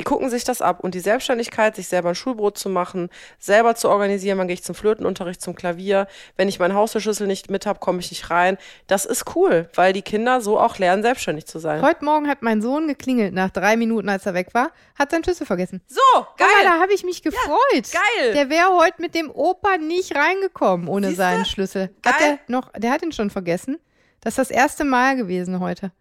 Die 0.00 0.04
gucken 0.04 0.30
sich 0.30 0.44
das 0.44 0.62
ab 0.62 0.80
und 0.80 0.94
die 0.94 1.00
Selbstständigkeit, 1.00 1.76
sich 1.76 1.86
selber 1.86 2.08
ein 2.08 2.14
Schulbrot 2.14 2.56
zu 2.56 2.70
machen, 2.70 3.10
selber 3.38 3.74
zu 3.74 3.90
organisieren, 3.90 4.38
wann 4.38 4.48
gehe 4.48 4.54
ich 4.54 4.62
zum 4.62 4.74
Flötenunterricht, 4.74 5.42
zum 5.42 5.54
Klavier, 5.54 6.06
wenn 6.38 6.48
ich 6.48 6.58
meinen 6.58 6.72
Haustürschlüssel 6.74 7.26
nicht 7.26 7.50
mit 7.50 7.66
habe, 7.66 7.80
komme 7.80 8.00
ich 8.00 8.10
nicht 8.10 8.30
rein. 8.30 8.56
Das 8.86 9.04
ist 9.04 9.36
cool, 9.36 9.68
weil 9.74 9.92
die 9.92 10.00
Kinder 10.00 10.40
so 10.40 10.58
auch 10.58 10.78
lernen, 10.78 11.02
selbstständig 11.02 11.44
zu 11.44 11.58
sein. 11.58 11.82
Heute 11.82 12.02
Morgen 12.02 12.28
hat 12.28 12.40
mein 12.40 12.62
Sohn 12.62 12.88
geklingelt 12.88 13.34
nach 13.34 13.50
drei 13.50 13.76
Minuten, 13.76 14.08
als 14.08 14.24
er 14.24 14.32
weg 14.32 14.54
war, 14.54 14.70
hat 14.98 15.10
seinen 15.10 15.22
Schlüssel 15.22 15.44
vergessen. 15.46 15.82
So, 15.86 16.00
Geil, 16.38 16.48
geil. 16.54 16.64
da 16.64 16.80
habe 16.80 16.94
ich 16.94 17.04
mich 17.04 17.22
gefreut. 17.22 17.50
geil. 17.92 18.32
Der 18.32 18.48
wäre 18.48 18.70
heute 18.78 19.02
mit 19.02 19.14
dem 19.14 19.30
Opa 19.30 19.76
nicht 19.76 20.16
reingekommen 20.16 20.88
ohne 20.88 21.08
Siehste? 21.08 21.22
seinen 21.22 21.44
Schlüssel. 21.44 21.90
Hat 22.06 22.18
Geil. 22.18 22.38
der 22.38 22.38
noch, 22.48 22.72
der 22.72 22.90
hat 22.90 23.02
ihn 23.02 23.12
schon 23.12 23.28
vergessen. 23.28 23.78
Das 24.22 24.32
ist 24.32 24.38
das 24.38 24.50
erste 24.50 24.84
Mal 24.84 25.16
gewesen 25.16 25.60
heute. 25.60 25.92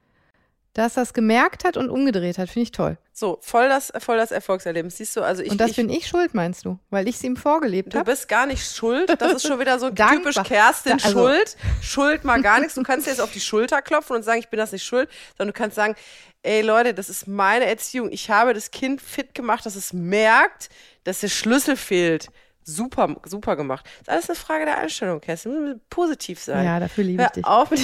Dass 0.73 0.95
er 0.97 1.03
es 1.03 1.13
gemerkt 1.13 1.65
hat 1.65 1.75
und 1.77 1.89
umgedreht 1.89 2.37
hat, 2.37 2.47
finde 2.47 2.63
ich 2.63 2.71
toll. 2.71 2.97
So, 3.19 3.37
voll 3.41 3.67
das, 3.67 3.91
voll 3.99 4.15
das 4.15 4.31
Erfolgserlebnis. 4.31 4.95
Siehst 4.95 5.13
du, 5.17 5.21
also 5.23 5.41
ich, 5.43 5.51
und 5.51 5.59
das 5.59 5.71
ich 5.71 5.75
bin 5.75 5.89
ich 5.89 6.07
schuld, 6.07 6.33
meinst 6.33 6.63
du? 6.63 6.79
Weil 6.89 7.05
ich 7.09 7.17
es 7.17 7.23
ihm 7.25 7.35
vorgelebt 7.35 7.93
Du 7.93 7.97
habe? 7.99 8.09
bist 8.11 8.29
gar 8.29 8.45
nicht 8.45 8.65
schuld. 8.65 9.13
Das 9.21 9.33
ist 9.33 9.45
schon 9.45 9.59
wieder 9.59 9.77
so 9.77 9.89
typisch 9.89 10.37
Kerstin 10.45 10.93
also- 10.93 11.09
Schuld. 11.11 11.57
Schuld 11.81 12.23
mal 12.23 12.41
gar 12.41 12.59
nichts. 12.61 12.75
Du 12.75 12.83
kannst 12.83 13.07
jetzt 13.07 13.19
auf 13.19 13.31
die 13.33 13.41
Schulter 13.41 13.81
klopfen 13.81 14.15
und 14.15 14.23
sagen, 14.23 14.39
ich 14.39 14.47
bin 14.47 14.57
das 14.57 14.71
nicht 14.71 14.85
schuld, 14.85 15.09
sondern 15.37 15.53
du 15.53 15.57
kannst 15.59 15.75
sagen, 15.75 15.95
ey 16.43 16.61
Leute, 16.61 16.93
das 16.93 17.09
ist 17.09 17.27
meine 17.27 17.65
Erziehung. 17.65 18.09
Ich 18.09 18.29
habe 18.29 18.53
das 18.53 18.71
Kind 18.71 19.01
fit 19.01 19.35
gemacht, 19.35 19.65
dass 19.65 19.75
es 19.75 19.91
merkt, 19.91 20.69
dass 21.03 21.19
der 21.19 21.27
Schlüssel 21.27 21.75
fehlt. 21.75 22.29
Super, 22.63 23.17
super 23.25 23.57
gemacht. 23.57 23.85
Das 23.85 23.99
ist 24.01 24.09
alles 24.09 24.29
eine 24.29 24.35
Frage 24.37 24.63
der 24.65 24.77
Einstellung, 24.77 25.19
Kerstin. 25.19 25.51
Du 25.53 25.59
musst 25.59 25.89
positiv 25.89 26.39
sein. 26.39 26.63
Ja, 26.63 26.79
dafür 26.79 27.03
liebe 27.03 27.23
ich 27.23 27.29
dich. 27.31 27.43
auf 27.45 27.69
mit, 27.71 27.81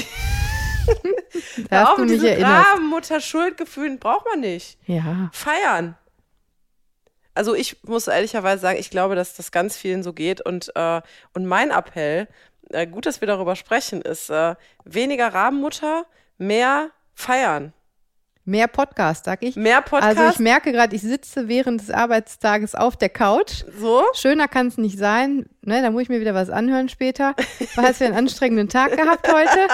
Da 1.69 1.77
hör 1.77 1.81
hast 1.81 1.89
auf 1.89 1.95
du 1.95 2.01
mit 2.01 2.09
mich 2.11 2.19
diesen 2.21 2.27
erinnert. 2.29 2.65
Rabenmutter-Schuldgefühlen. 2.67 3.99
Braucht 3.99 4.25
man 4.25 4.39
nicht. 4.39 4.77
Ja. 4.87 5.29
Feiern. 5.33 5.97
Also 7.33 7.53
ich 7.53 7.83
muss 7.83 8.07
ehrlicherweise 8.07 8.61
sagen, 8.61 8.79
ich 8.79 8.89
glaube, 8.89 9.15
dass 9.15 9.35
das 9.35 9.51
ganz 9.51 9.75
vielen 9.75 10.03
so 10.03 10.13
geht. 10.13 10.39
Und, 10.41 10.71
äh, 10.75 11.01
und 11.33 11.45
mein 11.45 11.71
Appell, 11.71 12.27
äh, 12.69 12.87
gut, 12.87 13.05
dass 13.05 13.19
wir 13.21 13.27
darüber 13.27 13.55
sprechen, 13.55 14.01
ist 14.01 14.29
äh, 14.29 14.55
weniger 14.85 15.33
Rabenmutter, 15.33 16.05
mehr 16.37 16.91
feiern. 17.13 17.73
Mehr 18.47 18.67
Podcast, 18.67 19.25
sag 19.25 19.41
ich. 19.41 19.55
Mehr 19.55 19.81
Podcast. 19.81 20.17
Also 20.19 20.31
ich 20.31 20.37
merke 20.39 20.71
gerade, 20.71 20.95
ich 20.95 21.01
sitze 21.01 21.47
während 21.47 21.81
des 21.81 21.89
Arbeitstages 21.89 22.75
auf 22.75 22.95
der 22.95 23.09
Couch. 23.09 23.63
so. 23.79 24.03
Schöner 24.13 24.47
kann 24.47 24.67
es 24.67 24.77
nicht 24.77 24.99
sein. 24.99 25.49
Ne, 25.61 25.81
da 25.81 25.89
muss 25.89 26.03
ich 26.03 26.09
mir 26.09 26.19
wieder 26.21 26.35
was 26.35 26.51
anhören 26.51 26.87
später. 26.87 27.33
Hast 27.75 28.01
du 28.01 28.05
einen 28.05 28.13
anstrengenden 28.13 28.69
Tag 28.69 28.95
gehabt 28.95 29.27
heute? 29.33 29.67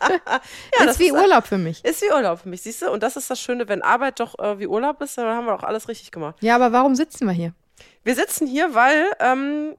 das 0.78 0.90
ist 0.92 0.98
wie 0.98 1.06
ist- 1.06 1.12
Urlaub 1.12 1.46
für 1.46 1.58
mich. 1.58 1.84
Ist 1.84 2.02
wie 2.02 2.10
Urlaub 2.12 2.40
für 2.40 2.48
mich, 2.48 2.62
siehst 2.62 2.82
du? 2.82 2.90
Und 2.90 3.04
das 3.04 3.14
ist 3.16 3.30
das 3.30 3.40
Schöne, 3.40 3.68
wenn 3.68 3.82
Arbeit 3.82 4.18
doch 4.18 4.36
äh, 4.40 4.58
wie 4.58 4.66
Urlaub 4.66 5.00
ist, 5.02 5.16
dann 5.16 5.26
haben 5.28 5.46
wir 5.46 5.56
doch 5.56 5.62
alles 5.62 5.86
richtig 5.86 6.10
gemacht. 6.10 6.34
Ja, 6.40 6.56
aber 6.56 6.72
warum 6.72 6.96
sitzen 6.96 7.26
wir 7.26 7.32
hier? 7.32 7.52
Wir 8.02 8.16
sitzen 8.16 8.48
hier, 8.48 8.74
weil 8.74 9.06
ähm, 9.20 9.76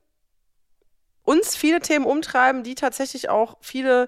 uns 1.26 1.58
viele 1.58 1.82
Themen 1.82 2.06
umtreiben, 2.06 2.64
die 2.64 2.76
tatsächlich 2.76 3.28
auch 3.28 3.58
viele 3.60 4.08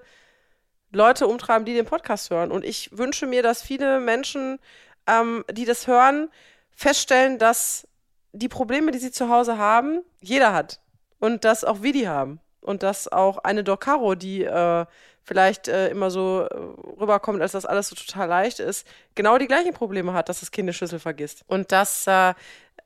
Leute 0.92 1.28
umtreiben, 1.28 1.66
die 1.66 1.74
den 1.74 1.86
Podcast 1.86 2.30
hören. 2.30 2.52
Und 2.52 2.66
ich 2.66 2.98
wünsche 2.98 3.28
mir, 3.28 3.44
dass 3.44 3.62
viele 3.62 4.00
Menschen, 4.00 4.60
ähm, 5.08 5.46
die 5.52 5.66
das 5.66 5.88
hören, 5.88 6.30
feststellen, 6.72 7.38
dass 7.38 7.88
die 8.32 8.50
Probleme, 8.50 8.92
die 8.92 9.00
sie 9.00 9.12
zu 9.12 9.30
Hause 9.30 9.58
haben, 9.58 10.02
jeder 10.22 10.54
hat. 10.54 10.80
Und 11.20 11.44
dass 11.44 11.64
auch 11.64 11.82
wir 11.82 11.94
die 11.94 12.08
haben. 12.08 12.40
Und 12.62 12.84
dass 12.84 13.08
auch 13.12 13.40
eine 13.40 13.64
Docaro, 13.64 14.16
die 14.16 14.44
äh, 14.44 14.86
vielleicht 15.24 15.68
äh, 15.68 15.90
immer 15.90 16.12
so 16.12 16.42
äh, 16.42 16.56
rüberkommt, 17.00 17.42
als 17.42 17.52
das 17.52 17.66
alles 17.66 17.90
so 17.90 17.96
total 17.96 18.28
leicht 18.28 18.60
ist, 18.60 18.88
genau 19.16 19.38
die 19.38 19.48
gleichen 19.48 19.74
Probleme 19.74 20.14
hat, 20.14 20.30
dass 20.30 20.40
das 20.40 20.52
Kind 20.52 20.66
eine 20.66 20.74
Schüssel 20.74 21.00
vergisst. 21.00 21.44
Und 21.48 21.72
dass 21.72 22.08
äh, 22.08 22.34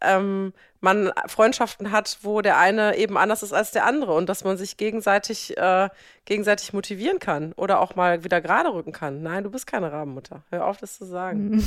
ähm, 0.01 0.53
man 0.83 1.11
Freundschaften 1.27 1.91
hat, 1.91 2.19
wo 2.21 2.41
der 2.41 2.57
eine 2.57 2.97
eben 2.97 3.17
anders 3.17 3.41
ist 3.41 3.53
als 3.53 3.71
der 3.71 3.85
andere 3.85 4.13
und 4.13 4.27
dass 4.27 4.43
man 4.43 4.57
sich 4.57 4.77
gegenseitig, 4.77 5.57
äh, 5.57 5.89
gegenseitig 6.25 6.73
motivieren 6.73 7.19
kann 7.19 7.53
oder 7.53 7.79
auch 7.79 7.95
mal 7.95 8.23
wieder 8.23 8.41
gerade 8.41 8.73
rücken 8.73 8.91
kann. 8.91 9.23
Nein, 9.23 9.43
du 9.43 9.49
bist 9.49 9.65
keine 9.65 9.91
Rabenmutter. 9.91 10.43
Hör 10.51 10.67
auf, 10.67 10.77
das 10.77 10.97
zu 10.97 11.05
sagen. 11.05 11.63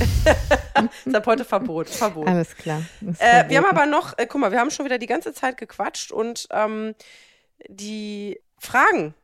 ist 1.05 1.15
ab 1.15 1.25
heute 1.25 1.45
Verbot. 1.45 1.89
Verbot. 1.89 2.27
Alles 2.27 2.55
klar. 2.55 2.83
Äh, 3.17 3.49
wir 3.49 3.57
haben 3.57 3.65
verboten. 3.65 3.65
aber 3.65 3.85
noch, 3.87 4.17
äh, 4.17 4.27
guck 4.27 4.39
mal, 4.39 4.51
wir 4.51 4.59
haben 4.59 4.71
schon 4.71 4.85
wieder 4.85 4.99
die 4.99 5.07
ganze 5.07 5.33
Zeit 5.33 5.57
gequatscht 5.57 6.11
und 6.11 6.47
ähm, 6.51 6.93
die 7.67 8.39
Fragen 8.59 9.15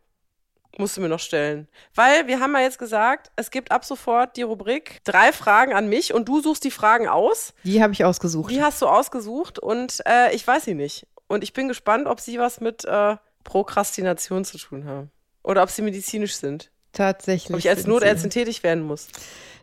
musst 0.77 0.97
du 0.97 1.01
mir 1.01 1.09
noch 1.09 1.19
stellen. 1.19 1.67
Weil 1.95 2.27
wir 2.27 2.39
haben 2.39 2.53
ja 2.53 2.61
jetzt 2.61 2.79
gesagt, 2.79 3.31
es 3.35 3.51
gibt 3.51 3.71
ab 3.71 3.85
sofort 3.85 4.37
die 4.37 4.41
Rubrik 4.41 5.01
drei 5.03 5.31
Fragen 5.31 5.73
an 5.73 5.87
mich 5.87 6.13
und 6.13 6.27
du 6.27 6.41
suchst 6.41 6.63
die 6.63 6.71
Fragen 6.71 7.07
aus. 7.07 7.53
Die 7.63 7.81
habe 7.81 7.93
ich 7.93 8.03
ausgesucht. 8.03 8.51
Die 8.51 8.61
hast 8.61 8.81
du 8.81 8.87
ausgesucht 8.87 9.59
und 9.59 10.01
äh, 10.05 10.33
ich 10.33 10.45
weiß 10.45 10.65
sie 10.65 10.73
nicht. 10.73 11.07
Und 11.27 11.43
ich 11.43 11.53
bin 11.53 11.67
gespannt, 11.67 12.07
ob 12.07 12.19
sie 12.19 12.39
was 12.39 12.59
mit 12.59 12.85
äh, 12.85 13.15
Prokrastination 13.43 14.45
zu 14.45 14.57
tun 14.57 14.85
haben. 14.85 15.11
Oder 15.43 15.63
ob 15.63 15.69
sie 15.69 15.81
medizinisch 15.81 16.35
sind. 16.35 16.71
Tatsächlich. 16.93 17.53
Ob 17.53 17.59
ich 17.59 17.69
als. 17.69 17.87
Notärztin 17.87 18.29
tätig 18.29 18.63
werden 18.63 18.83
muss. 18.83 19.07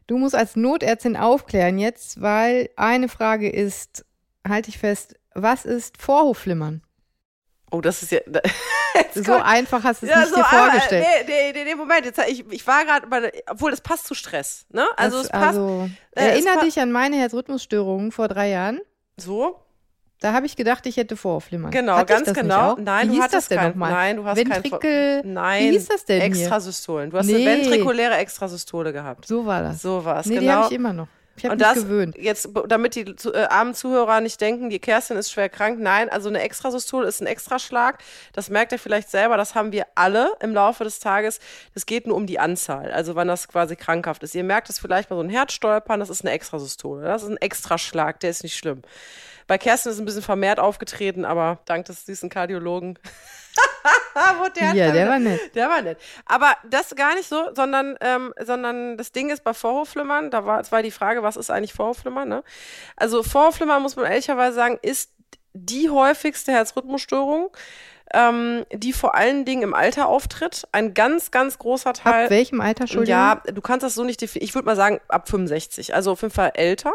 Du 0.07 0.19
musst 0.19 0.35
als 0.35 0.57
Notärztin 0.57 1.17
aufklären 1.17 1.79
jetzt, 1.79 2.21
weil 2.21 2.71
eine 2.77 3.09
Frage 3.09 3.49
ist, 3.49 4.05
halte 4.47 4.69
ich 4.69 4.79
fest, 4.79 5.15
was 5.35 5.65
ist 5.65 6.03
Vorhofflimmern? 6.03 6.83
Oh, 7.71 7.81
das 7.81 8.03
ist 8.03 8.13
ja. 8.13 8.21
So 9.15 9.23
kommt- 9.23 9.45
einfach 9.45 9.83
hast 9.85 10.03
du 10.03 10.07
es 10.07 10.13
Ja, 10.13 10.19
nicht 10.21 10.31
so, 10.31 10.37
dir 10.37 10.45
vorgestellt. 10.45 11.07
nee, 11.27 11.53
nee, 11.53 11.65
nee, 11.65 11.75
Moment, 11.77 12.05
jetzt, 12.05 12.19
ich, 12.29 12.45
ich 12.51 12.67
war 12.67 12.85
gerade, 12.85 13.33
obwohl 13.49 13.71
das 13.71 13.81
passt 13.81 14.07
zu 14.07 14.15
Stress, 14.15 14.67
ne? 14.71 14.85
Also 14.97 15.19
Das- 15.19 15.27
es 15.27 15.33
passt 15.33 15.45
also, 15.59 15.89
äh, 16.17 16.21
erinner 16.31 16.57
pa- 16.57 16.65
dich 16.65 16.79
an 16.81 16.91
meine 16.93 17.17
Herzrhythmusstörungen 17.17 18.11
vor 18.13 18.27
drei 18.29 18.49
Jahren. 18.51 18.81
so, 19.17 19.61
Da 20.21 20.33
habe 20.33 20.45
ich 20.47 20.55
gedacht, 20.57 20.85
ich 20.87 20.97
hätte 20.97 21.17
Vorhofflimmern. 21.17 21.71
genau, 21.71 21.95
Hatte 21.97 22.13
ganz 22.13 22.33
genau. 22.35 22.77
Nein, 22.79 23.05
Wie 23.05 23.07
du 23.09 23.13
hieß 23.15 23.23
hattest 23.23 23.35
das 23.37 23.49
denn 23.49 23.59
kein, 23.59 23.69
nochmal? 23.71 23.91
nein, 23.93 24.17
du 24.17 24.25
hast 24.25 24.37
kein 24.37 24.51
Ventrikel. 24.51 25.23
Nein, 25.25 25.63
Wie 25.65 25.71
hieß 25.71 25.89
das 25.89 26.05
denn? 26.05 26.21
Extrasystolen. 26.23 27.11
Du 27.11 27.17
hast 27.19 27.27
Nee. 27.27 27.37
eine 27.37 27.45
ventrikuläre 27.63 28.17
Extrasystole 28.17 28.93
gehabt. 28.93 29.27
So 29.27 29.47
war 29.47 29.63
das. 29.63 29.81
So 29.83 30.05
war 30.05 30.19
es, 30.21 30.27
nee, 30.27 30.35
die 30.35 30.41
genau. 30.41 30.53
habe 30.55 30.67
ich 30.67 30.73
immer 30.73 30.93
noch. 30.93 31.07
Ich 31.41 31.45
habe 31.47 31.55
Und 31.55 31.59
mich 31.59 31.69
das 31.69 31.85
gewöhnt. 31.85 32.17
jetzt, 32.19 32.51
damit 32.69 32.95
die 32.95 33.01
äh, 33.01 33.45
armen 33.47 33.75
Zuhörer 33.75 34.21
nicht 34.21 34.41
denken, 34.43 34.69
die 34.69 34.79
Kerstin 34.79 35.17
ist 35.17 35.33
schwer 35.33 35.49
krank. 35.49 35.79
Nein, 35.81 36.11
also 36.11 36.29
eine 36.29 36.41
Extrasystole 36.43 37.09
ist 37.09 37.23
ein 37.23 37.27
Extraschlag. 37.27 37.99
Das 38.35 38.51
merkt 38.51 38.73
ihr 38.73 38.79
vielleicht 38.79 39.11
selber. 39.11 39.39
Das 39.39 39.55
haben 39.55 39.73
wir 39.73 39.87
alle 39.95 40.33
im 40.41 40.53
Laufe 40.53 40.85
des 40.85 41.01
Tages. 41.01 41.41
Das 41.73 41.87
geht 41.87 42.07
nur 42.07 42.17
um 42.17 42.27
die 42.27 42.39
Anzahl, 42.39 42.93
also 42.93 43.15
wann 43.15 43.29
das 43.29 43.49
quasi 43.49 43.75
krankhaft 43.75 44.23
ist. 44.23 44.35
Ihr 44.35 44.45
merkt 44.45 44.69
es 44.69 44.79
vielleicht 44.79 45.09
mal 45.09 45.17
so 45.17 45.23
ein 45.23 45.31
Herzstolpern, 45.31 45.99
das 45.99 46.11
ist 46.11 46.23
eine 46.23 46.33
Extrasystole. 46.33 47.05
Das 47.05 47.23
ist 47.23 47.31
ein 47.31 47.39
Extraschlag, 47.39 48.21
der 48.21 48.31
ist 48.31 48.43
nicht 48.43 48.57
schlimm. 48.59 48.83
Bei 49.51 49.59
Kerstin 49.59 49.91
ist 49.91 49.97
es 49.97 50.01
ein 50.01 50.05
bisschen 50.05 50.23
vermehrt 50.23 50.61
aufgetreten, 50.61 51.25
aber 51.25 51.59
dank 51.65 51.85
des 51.87 52.07
süßen 52.07 52.31
Kardiologen. 52.31 53.01
der 54.57 54.75
Ja, 54.75 54.93
der 54.93 55.09
war 55.09 55.19
nett. 55.19 55.41
der 55.57 55.69
war 55.69 55.83
nett. 55.83 55.99
Aber 56.25 56.55
das 56.71 56.95
gar 56.95 57.17
nicht 57.17 57.29
so, 57.29 57.53
sondern, 57.57 57.97
ähm, 58.01 58.33
sondern 58.41 58.97
das 58.97 59.11
Ding 59.11 59.29
ist 59.29 59.43
bei 59.43 59.53
Vorhofflimmern, 59.53 60.31
da 60.31 60.47
war, 60.47 60.59
das 60.59 60.71
war 60.71 60.85
die 60.85 60.93
Frage, 60.93 61.25
was 61.25 61.37
ist 61.37 61.51
eigentlich 61.51 61.73
Vorhofflimmern, 61.73 62.29
ne? 62.29 62.45
Also 62.95 63.25
Vorhofflimmern, 63.25 63.83
muss 63.83 63.97
man 63.97 64.05
ehrlicherweise 64.05 64.55
sagen, 64.55 64.79
ist 64.83 65.11
die 65.53 65.91
häufigste 65.91 66.53
Herzrhythmusstörung, 66.53 67.51
ähm, 68.15 68.65
die 68.73 68.93
vor 68.93 69.17
allen 69.17 69.45
Dingen 69.45 69.63
im 69.63 69.75
Alter 69.75 70.07
auftritt. 70.07 70.69
Ein 70.71 70.95
ganz, 70.95 71.33
ganz 71.33 71.59
großer 71.59 71.93
Teil. 71.93 72.27
Ab 72.27 72.31
welchem 72.31 72.61
Alter, 72.61 72.83
Entschuldigung? 72.83 73.19
Ja, 73.19 73.43
du 73.53 73.61
kannst 73.61 73.83
das 73.83 73.97
so 73.97 74.05
nicht 74.05 74.21
definieren. 74.21 74.47
Ich 74.49 74.55
würde 74.55 74.67
mal 74.67 74.77
sagen, 74.77 75.01
ab 75.09 75.29
65. 75.29 75.93
Also 75.93 76.13
auf 76.13 76.23
jeden 76.23 76.33
Fall 76.33 76.53
älter. 76.55 76.93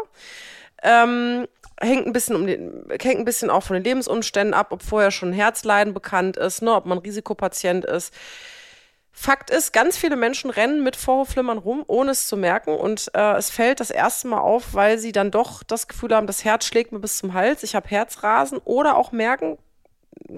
Ähm, 0.86 1.48
hängt 1.80 2.06
ein 2.06 2.12
bisschen 2.12 2.36
um 2.36 2.46
den, 2.46 2.86
hängt 3.00 3.18
ein 3.18 3.24
bisschen 3.24 3.50
auch 3.50 3.62
von 3.62 3.74
den 3.74 3.84
Lebensumständen 3.84 4.54
ab, 4.54 4.68
ob 4.70 4.82
vorher 4.82 5.10
schon 5.10 5.32
Herzleiden 5.32 5.92
bekannt 5.92 6.36
ist, 6.36 6.62
ne, 6.62 6.72
ob 6.72 6.86
man 6.86 6.98
Risikopatient 6.98 7.84
ist. 7.84 8.14
Fakt 9.10 9.50
ist, 9.50 9.72
ganz 9.72 9.96
viele 9.96 10.14
Menschen 10.14 10.50
rennen 10.50 10.84
mit 10.84 10.94
Vorhofflimmern 10.94 11.58
rum, 11.58 11.84
ohne 11.86 12.10
es 12.10 12.28
zu 12.28 12.36
merken. 12.36 12.76
Und 12.76 13.10
äh, 13.14 13.36
es 13.36 13.50
fällt 13.50 13.80
das 13.80 13.90
erste 13.90 14.28
Mal 14.28 14.40
auf, 14.40 14.74
weil 14.74 14.98
sie 14.98 15.10
dann 15.10 15.30
doch 15.30 15.62
das 15.62 15.88
Gefühl 15.88 16.14
haben, 16.14 16.26
das 16.26 16.44
Herz 16.44 16.66
schlägt 16.66 16.92
mir 16.92 17.00
bis 17.00 17.18
zum 17.18 17.32
Hals, 17.32 17.62
ich 17.62 17.74
habe 17.74 17.88
Herzrasen 17.88 18.58
oder 18.64 18.96
auch 18.96 19.12
merken, 19.12 19.58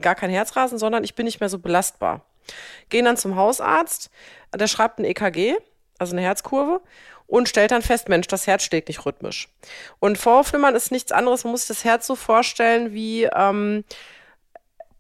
gar 0.01 0.15
kein 0.15 0.31
Herzrasen, 0.31 0.79
sondern 0.79 1.05
ich 1.05 1.15
bin 1.15 1.27
nicht 1.27 1.41
mehr 1.41 1.49
so 1.49 1.59
belastbar. 1.59 2.25
Gehen 2.89 3.05
dann 3.05 3.17
zum 3.17 3.37
Hausarzt, 3.37 4.11
der 4.55 4.69
schreibt 4.69 4.99
ein 4.99 5.05
EKG, 5.05 5.57
also 5.99 6.15
eine 6.15 6.23
Herzkurve, 6.23 6.81
und 7.29 7.49
stellt 7.49 7.71
dann 7.71 7.83
fest, 7.83 8.09
Mensch, 8.09 8.27
das 8.27 8.49
Herz 8.49 8.65
schlägt 8.65 8.89
nicht 8.89 9.07
rhythmisch. 9.07 9.49
Und 10.01 10.19
Vorhofflimmern 10.19 10.75
ist 10.75 10.91
nichts 10.91 11.13
anderes, 11.13 11.45
man 11.45 11.53
muss 11.53 11.67
sich 11.67 11.77
das 11.77 11.85
Herz 11.85 12.07
so 12.07 12.17
vorstellen 12.17 12.93
wie, 12.93 13.25
ähm, 13.25 13.85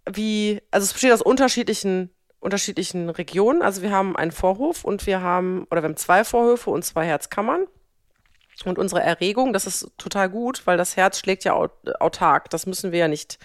wie, 0.08 0.62
also 0.70 0.84
es 0.84 0.92
besteht 0.92 1.12
aus 1.12 1.22
unterschiedlichen 1.22 2.10
unterschiedlichen 2.40 3.10
Regionen. 3.10 3.62
Also 3.62 3.82
wir 3.82 3.90
haben 3.90 4.16
einen 4.16 4.30
Vorhof 4.30 4.84
und 4.84 5.06
wir 5.06 5.20
haben, 5.20 5.66
oder 5.70 5.82
wir 5.82 5.88
haben 5.88 5.96
zwei 5.96 6.24
Vorhöfe 6.24 6.70
und 6.70 6.84
zwei 6.84 7.04
Herzkammern. 7.04 7.66
Und 8.64 8.78
unsere 8.78 9.02
Erregung, 9.02 9.52
das 9.52 9.66
ist 9.66 9.90
total 9.98 10.28
gut, 10.28 10.66
weil 10.66 10.76
das 10.76 10.96
Herz 10.96 11.18
schlägt 11.18 11.44
ja 11.44 11.54
aut 11.54 11.72
autark. 12.00 12.50
Das 12.50 12.66
müssen 12.66 12.90
wir 12.90 12.98
ja 12.98 13.08
nicht 13.08 13.38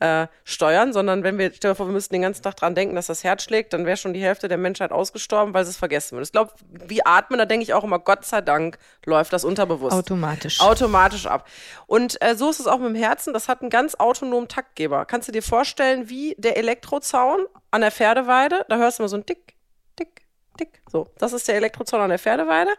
äh, 0.00 0.26
steuern, 0.44 0.92
sondern 0.92 1.22
wenn 1.22 1.38
wir, 1.38 1.52
stell 1.54 1.72
dir 1.72 1.74
vor, 1.74 1.86
wir 1.86 1.92
müssten 1.92 2.14
den 2.14 2.22
ganzen 2.22 2.42
Tag 2.42 2.56
dran 2.56 2.74
denken, 2.74 2.94
dass 2.94 3.06
das 3.06 3.22
Herz 3.22 3.44
schlägt, 3.44 3.72
dann 3.72 3.84
wäre 3.84 3.96
schon 3.96 4.14
die 4.14 4.22
Hälfte 4.22 4.48
der 4.48 4.58
Menschheit 4.58 4.92
ausgestorben, 4.92 5.54
weil 5.54 5.64
sie 5.64 5.70
es 5.70 5.76
vergessen 5.76 6.12
würden. 6.12 6.24
Ich 6.24 6.32
glaube, 6.32 6.52
wie 6.70 7.04
atmen, 7.04 7.38
da 7.38 7.44
denke 7.44 7.62
ich 7.62 7.74
auch 7.74 7.84
immer, 7.84 7.98
Gott 7.98 8.24
sei 8.24 8.40
Dank 8.40 8.78
läuft 9.04 9.32
das 9.32 9.44
unterbewusst. 9.44 9.94
Automatisch. 9.94 10.60
Automatisch 10.60 11.26
ab. 11.26 11.46
Und 11.86 12.20
äh, 12.22 12.34
so 12.34 12.48
ist 12.50 12.60
es 12.60 12.66
auch 12.66 12.78
mit 12.78 12.88
dem 12.88 12.94
Herzen. 12.94 13.32
Das 13.34 13.48
hat 13.48 13.60
einen 13.60 13.70
ganz 13.70 13.94
autonomen 13.94 14.48
Taktgeber. 14.48 15.04
Kannst 15.04 15.28
du 15.28 15.32
dir 15.32 15.42
vorstellen, 15.42 16.08
wie 16.08 16.34
der 16.38 16.56
Elektrozaun 16.56 17.46
an 17.70 17.82
der 17.82 17.90
Pferdeweide? 17.90 18.64
Da 18.68 18.78
hörst 18.78 18.98
du 18.98 19.02
immer 19.02 19.08
so 19.08 19.16
ein 19.16 19.26
Tick, 19.26 19.54
Tick, 19.96 20.22
Tick. 20.56 20.80
So, 20.90 21.08
das 21.18 21.34
ist 21.34 21.46
der 21.46 21.56
Elektrozaun 21.56 22.00
an 22.00 22.08
der 22.08 22.18
Pferdeweide. 22.18 22.70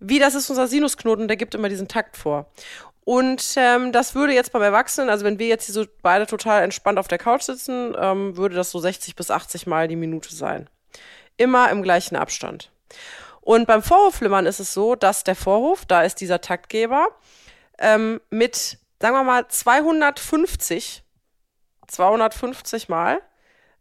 Wie 0.00 0.20
das 0.20 0.34
ist 0.34 0.48
unser 0.48 0.68
Sinusknoten, 0.68 1.26
der 1.26 1.36
gibt 1.36 1.54
immer 1.54 1.68
diesen 1.68 1.88
Takt 1.88 2.16
vor. 2.16 2.46
Und 3.08 3.54
ähm, 3.56 3.90
das 3.90 4.14
würde 4.14 4.34
jetzt 4.34 4.52
beim 4.52 4.60
Erwachsenen, 4.60 5.08
also 5.08 5.24
wenn 5.24 5.38
wir 5.38 5.46
jetzt 5.46 5.64
hier 5.64 5.72
so 5.72 5.86
beide 6.02 6.26
total 6.26 6.62
entspannt 6.62 6.98
auf 6.98 7.08
der 7.08 7.16
Couch 7.16 7.40
sitzen, 7.40 7.96
ähm, 7.98 8.36
würde 8.36 8.54
das 8.54 8.70
so 8.70 8.80
60 8.80 9.16
bis 9.16 9.30
80 9.30 9.66
Mal 9.66 9.88
die 9.88 9.96
Minute 9.96 10.34
sein. 10.34 10.68
Immer 11.38 11.70
im 11.70 11.82
gleichen 11.82 12.16
Abstand. 12.16 12.70
Und 13.40 13.66
beim 13.66 13.82
Vorhofflimmern 13.82 14.44
ist 14.44 14.60
es 14.60 14.74
so, 14.74 14.94
dass 14.94 15.24
der 15.24 15.36
Vorhof, 15.36 15.86
da 15.86 16.02
ist 16.02 16.20
dieser 16.20 16.42
Taktgeber, 16.42 17.08
ähm, 17.78 18.20
mit, 18.28 18.76
sagen 19.00 19.16
wir 19.16 19.24
mal, 19.24 19.48
250, 19.48 21.02
250 21.86 22.90
Mal 22.90 23.22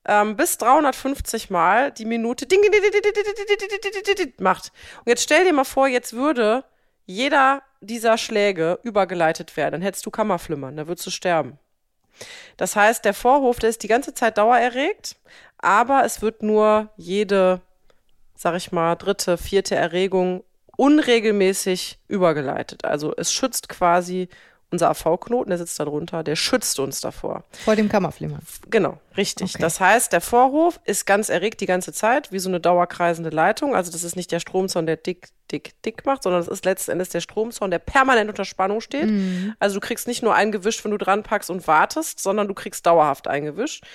ähm, 0.06 0.38
bis 0.38 0.58
350 0.58 1.50
Mal 1.50 1.92
die 1.92 2.06
Minute 2.06 2.46
ding, 2.46 2.62
ding, 2.62 2.72
ding, 2.72 2.82
ding, 2.82 2.94
ding, 2.94 3.04
ding, 3.04 4.04
ding, 4.06 4.16
ding, 4.16 4.34
macht. 4.40 4.72
Und 5.00 5.10
jetzt 5.10 5.24
stell 5.24 5.44
dir 5.44 5.52
mal 5.52 5.66
vor, 5.66 5.90
jetzt 5.90 6.14
würde 6.14 6.64
jeder 7.06 7.62
dieser 7.82 8.18
Schläge 8.18 8.80
übergeleitet 8.84 9.56
werden. 9.58 9.74
Dann 9.74 9.82
hättest 9.82 10.06
du 10.06 10.12
Kammerflimmern, 10.12 10.78
da 10.78 10.88
würdest 10.88 11.06
du 11.08 11.12
sterben. 11.12 11.60
Das 12.58 12.76
heißt, 12.76 13.06
der 13.06 13.14
Vorhof, 13.14 13.60
der 13.60 13.70
ist 13.70 13.84
die 13.84 13.88
ganze 13.88 14.14
Zeit 14.14 14.38
dauererregt, 14.38 15.18
aber 15.60 16.04
es 16.04 16.22
wird 16.22 16.42
nur 16.42 16.90
jede, 16.98 17.62
sag 18.36 18.56
ich 18.56 18.72
mal, 18.72 18.96
dritte, 18.96 19.38
vierte 19.38 19.76
Erregung 19.76 20.44
unregelmäßig 20.78 22.00
übergeleitet. 22.08 22.86
Also 22.86 23.14
es 23.16 23.32
schützt 23.32 23.70
quasi 23.70 24.30
unser 24.70 24.90
AV-Knoten, 24.90 25.50
der 25.50 25.58
sitzt 25.58 25.80
da 25.80 25.86
drunter, 25.86 26.24
der 26.24 26.36
schützt 26.36 26.80
uns 26.80 27.00
davor. 27.00 27.46
Vor 27.64 27.76
dem 27.76 27.88
Kammerflimmern. 27.88 28.42
Genau, 28.70 29.00
richtig. 29.16 29.56
Okay. 29.56 29.62
Das 29.62 29.80
heißt, 29.80 30.12
der 30.12 30.20
Vorhof 30.20 30.80
ist 30.84 31.06
ganz 31.06 31.30
erregt 31.30 31.62
die 31.62 31.66
ganze 31.66 31.94
Zeit, 31.94 32.32
wie 32.32 32.40
so 32.40 32.50
eine 32.50 32.60
dauerkreisende 32.60 33.30
Leitung. 33.30 33.76
Also 33.76 33.92
das 33.92 34.04
ist 34.04 34.16
nicht 34.18 34.32
der 34.32 34.40
Stromzaun, 34.40 34.86
der 34.86 34.98
dick, 34.98 35.30
dick, 35.52 35.82
dick 35.84 36.06
macht, 36.06 36.24
sondern 36.24 36.42
das 36.42 36.50
ist 36.50 36.66
letzten 36.66 36.92
Endes 36.92 37.10
der 37.10 37.22
Stromzaun, 37.22 37.72
der 37.72 37.80
permanent 37.80 38.30
unter 38.30 38.44
Spannung 38.44 38.82
steht. 38.82 39.10
Also 39.60 39.80
du 39.80 39.80
kriegst 39.80 40.06
nicht 40.08 40.22
nur 40.22 40.36
eingewischt, 40.36 40.84
wenn 40.84 40.92
du 40.92 40.98
dran 40.98 41.24
packst 41.24 41.50
und 41.50 41.66
wartest, 41.68 42.20
sondern 42.20 42.50
du 42.50 42.54
kriegst 42.54 42.86
dauerhaft 42.86 43.28
eingewischt. 43.28 43.86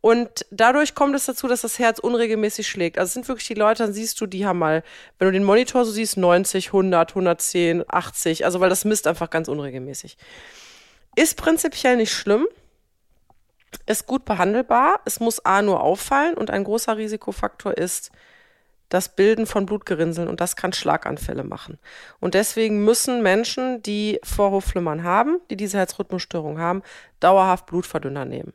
Und 0.00 0.46
dadurch 0.50 0.94
kommt 0.94 1.16
es 1.16 1.26
dazu, 1.26 1.48
dass 1.48 1.62
das 1.62 1.78
Herz 1.78 1.98
unregelmäßig 1.98 2.68
schlägt. 2.68 2.98
Also 2.98 3.08
es 3.08 3.14
sind 3.14 3.28
wirklich 3.28 3.48
die 3.48 3.54
Leute, 3.54 3.82
dann 3.82 3.92
siehst 3.92 4.20
du, 4.20 4.26
die 4.26 4.46
haben 4.46 4.58
mal, 4.58 4.84
wenn 5.18 5.26
du 5.26 5.32
den 5.32 5.44
Monitor 5.44 5.84
so 5.84 5.90
siehst, 5.90 6.16
90, 6.16 6.68
100, 6.68 7.10
110, 7.10 7.84
80, 7.88 8.44
also 8.44 8.60
weil 8.60 8.68
das 8.68 8.84
misst 8.84 9.06
einfach 9.06 9.30
ganz 9.30 9.48
unregelmäßig. 9.48 10.16
Ist 11.16 11.36
prinzipiell 11.36 11.96
nicht 11.96 12.12
schlimm, 12.12 12.46
ist 13.86 14.06
gut 14.06 14.24
behandelbar, 14.24 15.00
es 15.06 15.18
muss 15.18 15.44
A 15.44 15.62
nur 15.62 15.82
auffallen 15.82 16.34
und 16.34 16.50
ein 16.50 16.64
großer 16.64 16.96
Risikofaktor 16.96 17.76
ist 17.76 18.10
das 18.88 19.16
Bilden 19.16 19.46
von 19.46 19.66
Blutgerinnseln 19.66 20.28
und 20.28 20.40
das 20.40 20.54
kann 20.54 20.72
Schlaganfälle 20.72 21.42
machen. 21.42 21.78
Und 22.20 22.34
deswegen 22.34 22.84
müssen 22.84 23.22
Menschen, 23.22 23.82
die 23.82 24.20
Vorhofflimmern 24.22 25.02
haben, 25.02 25.40
die 25.50 25.56
diese 25.56 25.78
Herzrhythmusstörung 25.78 26.60
haben, 26.60 26.82
dauerhaft 27.18 27.66
Blutverdünner 27.66 28.24
nehmen 28.24 28.52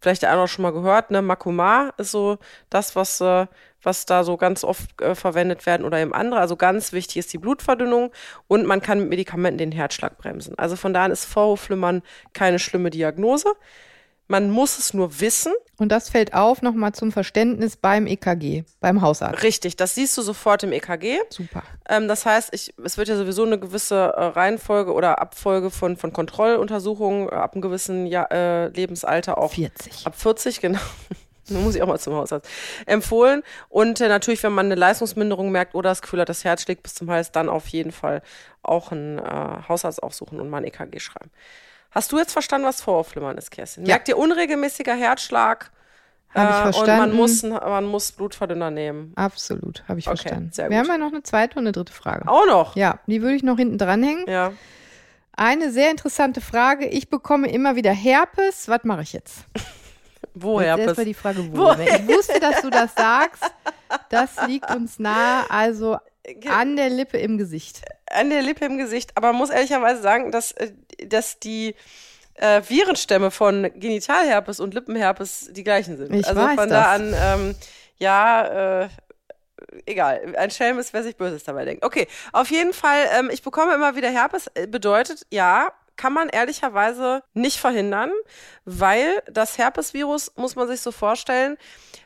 vielleicht 0.00 0.22
der 0.22 0.32
eine 0.32 0.42
auch 0.42 0.48
schon 0.48 0.62
mal 0.62 0.72
gehört, 0.72 1.10
ne? 1.10 1.22
Makoma 1.22 1.92
ist 1.96 2.10
so 2.10 2.38
das, 2.70 2.96
was, 2.96 3.20
äh, 3.20 3.46
was 3.82 4.06
da 4.06 4.24
so 4.24 4.36
ganz 4.36 4.64
oft 4.64 5.00
äh, 5.00 5.14
verwendet 5.14 5.66
werden 5.66 5.84
oder 5.84 5.98
eben 5.98 6.12
andere. 6.14 6.40
Also 6.40 6.56
ganz 6.56 6.92
wichtig 6.92 7.16
ist 7.18 7.32
die 7.32 7.38
Blutverdünnung 7.38 8.12
und 8.46 8.66
man 8.66 8.80
kann 8.80 9.00
mit 9.00 9.08
Medikamenten 9.08 9.58
den 9.58 9.72
Herzschlag 9.72 10.18
bremsen. 10.18 10.58
Also 10.58 10.76
von 10.76 10.92
daher 10.92 11.10
ist 11.10 11.24
Vorhofflimmern 11.24 12.02
keine 12.32 12.58
schlimme 12.58 12.90
Diagnose. 12.90 13.52
Man 14.28 14.50
muss 14.50 14.78
es 14.78 14.92
nur 14.92 15.20
wissen. 15.20 15.52
Und 15.78 15.90
das 15.90 16.10
fällt 16.10 16.34
auf 16.34 16.60
nochmal 16.60 16.92
zum 16.92 17.12
Verständnis 17.12 17.76
beim 17.76 18.06
EKG, 18.06 18.64
beim 18.80 19.00
Hausarzt. 19.00 19.42
Richtig, 19.42 19.76
das 19.76 19.94
siehst 19.94 20.16
du 20.18 20.22
sofort 20.22 20.62
im 20.62 20.72
EKG. 20.72 21.18
Super. 21.30 21.62
Ähm, 21.88 22.08
das 22.08 22.26
heißt, 22.26 22.50
ich, 22.52 22.74
es 22.84 22.98
wird 22.98 23.08
ja 23.08 23.16
sowieso 23.16 23.44
eine 23.44 23.58
gewisse 23.58 23.94
äh, 23.94 24.24
Reihenfolge 24.24 24.92
oder 24.92 25.20
Abfolge 25.20 25.70
von, 25.70 25.96
von 25.96 26.12
Kontrolluntersuchungen 26.12 27.28
äh, 27.28 27.32
ab 27.32 27.54
einem 27.54 27.62
gewissen 27.62 28.06
Jahr, 28.06 28.30
äh, 28.30 28.68
Lebensalter 28.68 29.38
auch 29.38 29.54
40. 29.54 30.06
ab 30.06 30.14
40, 30.14 30.60
genau. 30.60 30.80
Nun 31.48 31.64
muss 31.64 31.74
ich 31.74 31.82
auch 31.82 31.86
mal 31.86 31.98
zum 31.98 32.14
Hausarzt. 32.14 32.46
Empfohlen. 32.84 33.42
Und 33.70 34.00
äh, 34.02 34.08
natürlich, 34.08 34.42
wenn 34.42 34.52
man 34.52 34.66
eine 34.66 34.74
Leistungsminderung 34.74 35.50
merkt 35.50 35.74
oder 35.74 35.90
das 35.90 36.02
Gefühl 36.02 36.20
hat, 36.20 36.28
das 36.28 36.44
Herz 36.44 36.62
schlägt 36.62 36.82
bis 36.82 36.94
zum 36.94 37.10
Hals, 37.10 37.32
dann 37.32 37.48
auf 37.48 37.68
jeden 37.68 37.92
Fall 37.92 38.20
auch 38.62 38.92
einen 38.92 39.18
äh, 39.18 39.22
Hausarzt 39.68 40.02
aufsuchen 40.02 40.40
und 40.40 40.50
mal 40.50 40.58
ein 40.58 40.64
EKG 40.64 40.98
schreiben. 40.98 41.30
Hast 41.98 42.12
du 42.12 42.18
jetzt 42.18 42.32
verstanden, 42.32 42.64
was 42.64 42.80
Voraufflimmern 42.80 43.36
ist, 43.38 43.50
Kerstin? 43.50 43.84
Ja. 43.84 43.94
Merkt 43.94 44.06
ihr 44.08 44.16
unregelmäßiger 44.16 44.94
Herzschlag? 44.94 45.72
Hab 46.32 46.48
ich 46.50 46.54
äh, 46.54 46.80
Und 46.80 46.86
man 46.86 47.10
verstanden. 47.10 47.16
muss, 47.16 47.42
man 47.42 47.84
muss 47.86 48.12
Blutverdünner 48.12 48.70
nehmen. 48.70 49.12
Absolut, 49.16 49.82
habe 49.88 49.98
ich 49.98 50.06
Okay, 50.06 50.16
verstanden. 50.18 50.50
sehr 50.52 50.70
Wir 50.70 50.78
gut. 50.80 50.88
haben 50.88 51.00
ja 51.00 51.04
noch 51.06 51.12
eine 51.12 51.24
zweite 51.24 51.54
und 51.58 51.64
eine 51.64 51.72
dritte 51.72 51.92
Frage. 51.92 52.28
Auch 52.28 52.46
noch? 52.46 52.76
Ja, 52.76 53.00
die 53.08 53.20
würde 53.20 53.34
ich 53.34 53.42
noch 53.42 53.56
hinten 53.56 53.78
dranhängen. 53.78 54.26
Ja. 54.28 54.52
Eine 55.32 55.72
sehr 55.72 55.90
interessante 55.90 56.40
Frage. 56.40 56.86
Ich 56.86 57.10
bekomme 57.10 57.50
immer 57.50 57.74
wieder 57.74 57.90
Herpes. 57.90 58.68
Was 58.68 58.84
mache 58.84 59.02
ich 59.02 59.12
jetzt? 59.12 59.38
Wo 60.34 60.60
Jetzt 60.60 60.66
Herpes? 60.68 60.86
erstmal 60.86 61.06
die 61.06 61.14
Frage, 61.14 61.52
wo. 61.52 61.56
Wo 61.56 61.72
Ich 61.72 62.06
wusste, 62.06 62.38
dass 62.38 62.60
du 62.62 62.70
das 62.70 62.94
sagst. 62.94 63.42
Das 64.08 64.46
liegt 64.46 64.72
uns 64.72 65.00
nahe. 65.00 65.50
Also 65.50 65.98
an 66.48 66.76
der 66.76 66.90
Lippe 66.90 67.18
im 67.18 67.38
Gesicht. 67.38 67.82
an 68.10 68.30
der 68.30 68.42
Lippe 68.42 68.64
im 68.64 68.78
Gesicht. 68.78 69.16
Aber 69.16 69.28
man 69.28 69.36
muss 69.36 69.50
ehrlicherweise 69.50 70.02
sagen, 70.02 70.30
dass, 70.30 70.52
äh, 70.52 70.72
dass 71.06 71.38
die 71.38 71.74
äh, 72.34 72.62
Virenstämme 72.66 73.30
von 73.30 73.70
Genitalherpes 73.74 74.60
und 74.60 74.74
Lippenherpes 74.74 75.50
die 75.52 75.64
gleichen 75.64 75.96
sind. 75.96 76.14
Ich 76.14 76.26
also 76.26 76.40
weiß 76.40 76.54
von 76.56 76.68
da 76.68 76.98
das. 76.98 77.00
an, 77.00 77.14
ähm, 77.40 77.54
ja, 77.98 78.82
äh, 78.82 78.88
egal. 79.86 80.34
Ein 80.36 80.50
Schelm 80.50 80.78
ist, 80.78 80.92
wer 80.92 81.02
sich 81.02 81.16
Böses 81.16 81.44
dabei 81.44 81.64
denkt. 81.64 81.84
Okay, 81.84 82.06
auf 82.32 82.50
jeden 82.50 82.72
Fall, 82.72 83.06
ähm, 83.18 83.30
ich 83.30 83.42
bekomme 83.42 83.74
immer 83.74 83.96
wieder 83.96 84.10
Herpes. 84.10 84.48
Äh, 84.54 84.66
Bedeutet, 84.66 85.26
ja, 85.30 85.72
kann 85.96 86.12
man 86.12 86.28
ehrlicherweise 86.28 87.22
nicht 87.34 87.58
verhindern, 87.58 88.12
weil 88.64 89.20
das 89.30 89.58
Herpesvirus, 89.58 90.32
muss 90.36 90.54
man 90.54 90.68
sich 90.68 90.80
so 90.80 90.92
vorstellen, 90.92 91.58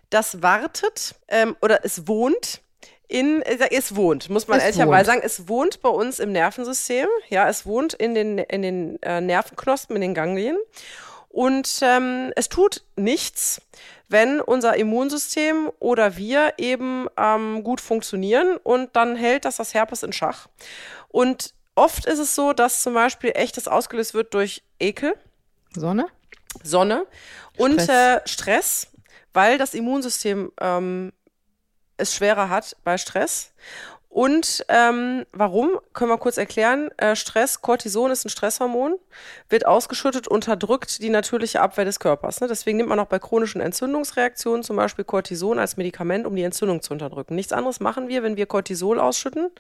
das 0.09 0.43
wartet 0.43 1.15
ähm, 1.29 1.57
oder 1.61 1.85
es 1.85 2.09
wohnt 2.09 2.62
in, 3.13 3.43
äh, 3.43 3.69
es 3.71 3.95
wohnt, 3.95 4.31
muss 4.31 4.49
man 4.49 4.59
Es 4.59 4.65
ehrlicherweise 4.65 5.07
sagen, 5.07 5.21
es 5.23 5.47
wohnt 5.49 5.83
bei 5.83 5.91
uns 5.91 6.19
im 6.19 6.33
Nervensystem. 6.33 7.07
Ja, 7.29 7.49
es 7.49 7.67
wohnt 7.67 7.93
in 7.95 8.15
den, 8.15 8.39
in 8.39 8.63
den 8.63 9.03
äh, 9.03 9.21
Nervenknospen, 9.21 9.97
in 9.97 10.03
den 10.03 10.15
Ganglien. 10.15 10.57
Und 11.29 11.81
ähm, 11.83 12.33
es 12.37 12.49
tut 12.49 12.83
nichts, 12.97 13.61
wenn 14.09 14.41
unser 14.41 14.77
Immunsystem 14.77 15.71
oder 15.79 16.17
wir 16.17 16.55
eben 16.59 17.07
ähm, 17.17 17.63
gut 17.65 17.81
funktionieren 17.81 18.59
und 18.63 18.95
dann 18.97 19.17
hält 19.17 19.45
das 19.45 19.57
das 19.57 19.73
Herpes 19.73 20.03
in 20.03 20.13
Schach. 20.13 20.49
Und 21.09 21.55
oft 21.75 22.07
ist 22.07 22.19
es 22.19 22.35
so, 22.35 22.53
dass 22.53 22.83
zum 22.83 22.93
Beispiel 22.95 23.33
echtes 23.35 23.67
ausgelöst 23.69 24.13
wird 24.13 24.35
durch 24.35 24.63
Ekel, 24.79 25.15
Sonne? 25.75 26.07
Sonne 26.63 27.07
und 27.57 27.81
Stress. 27.81 27.89
Äh, 27.89 28.21
Stress, 28.29 28.87
weil 29.33 29.57
das 29.57 29.73
Immunsystem 29.73 30.53
ähm, 30.61 31.13
es 32.03 32.15
schwerer 32.15 32.49
hat 32.49 32.77
bei 32.85 32.99
Stress. 32.99 33.53
Und 34.13 34.67
ähm, 34.69 35.25
warum? 35.33 35.79
Können 35.95 36.11
wir 36.11 36.19
kurz 36.19 36.37
erklären. 36.37 36.91
Äh, 36.99 37.17
Stress, 37.17 37.63
Cortison 37.63 38.11
ist 38.11 38.27
ein 38.27 38.29
Stresshormon, 38.29 38.97
wird 39.49 39.65
ausgeschüttet, 39.65 40.29
unterdrückt 40.29 41.01
die 41.01 41.09
natürliche 41.09 41.63
Abwehr 41.63 41.87
des 41.87 41.99
Körpers. 41.99 42.43
Ne? 42.43 42.47
Deswegen 42.47 42.77
nimmt 42.77 42.91
man 42.91 43.01
auch 43.01 43.07
bei 43.07 43.19
chronischen 43.19 43.63
Entzündungsreaktionen 43.63 44.65
zum 44.65 44.77
Beispiel 44.77 45.07
Cortison 45.07 45.59
als 45.59 45.79
Medikament, 45.79 46.27
um 46.27 46.37
die 46.37 46.43
Entzündung 46.43 46.83
zu 46.83 46.93
unterdrücken. 46.93 47.35
Nichts 47.37 47.55
anderes 47.55 47.81
machen 47.81 48.09
wir, 48.09 48.23
wenn 48.23 48.37
wir 48.37 48.45
Cortisol 48.45 49.01
ausschütten 49.01 49.51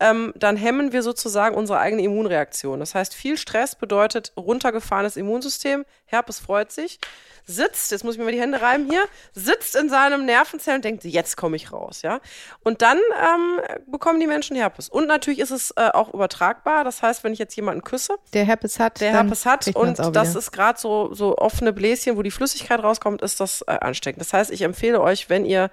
ähm, 0.00 0.32
dann 0.36 0.56
hemmen 0.56 0.92
wir 0.92 1.02
sozusagen 1.02 1.56
unsere 1.56 1.78
eigene 1.80 2.02
Immunreaktion. 2.02 2.80
Das 2.80 2.94
heißt, 2.94 3.14
viel 3.14 3.36
Stress 3.36 3.74
bedeutet 3.74 4.32
runtergefahrenes 4.36 5.16
Immunsystem. 5.16 5.84
Herpes 6.06 6.38
freut 6.38 6.70
sich, 6.70 7.00
sitzt, 7.44 7.90
jetzt 7.90 8.04
muss 8.04 8.14
ich 8.14 8.18
mir 8.18 8.24
mal 8.24 8.32
die 8.32 8.40
Hände 8.40 8.60
reiben 8.62 8.88
hier, 8.88 9.02
sitzt 9.32 9.74
in 9.74 9.88
seinem 9.88 10.24
Nervenzell 10.24 10.76
und 10.76 10.84
denkt, 10.84 11.04
jetzt 11.04 11.36
komme 11.36 11.56
ich 11.56 11.72
raus, 11.72 12.02
ja. 12.02 12.20
Und 12.62 12.82
dann 12.82 12.98
ähm, 12.98 13.60
bekommen 13.86 14.20
die 14.20 14.26
Menschen 14.26 14.54
Herpes. 14.56 14.88
Und 14.88 15.06
natürlich 15.08 15.40
ist 15.40 15.50
es 15.50 15.72
äh, 15.72 15.88
auch 15.92 16.14
übertragbar. 16.14 16.84
Das 16.84 17.02
heißt, 17.02 17.24
wenn 17.24 17.32
ich 17.32 17.38
jetzt 17.38 17.56
jemanden 17.56 17.82
küsse, 17.82 18.16
Der 18.34 18.44
Herpes 18.44 18.78
hat. 18.78 19.00
der 19.00 19.12
Herpes 19.12 19.46
hat 19.46 19.66
und 19.74 19.98
das 20.14 20.34
ist 20.34 20.52
gerade 20.52 20.78
so, 20.78 21.12
so 21.14 21.36
offene 21.38 21.72
Bläschen, 21.72 22.16
wo 22.16 22.22
die 22.22 22.30
Flüssigkeit 22.30 22.82
rauskommt, 22.82 23.22
ist 23.22 23.40
das 23.40 23.62
äh, 23.62 23.72
ansteckend. 23.72 24.20
Das 24.20 24.32
heißt, 24.32 24.50
ich 24.50 24.62
empfehle 24.62 25.00
euch, 25.00 25.28
wenn 25.28 25.44
ihr 25.44 25.70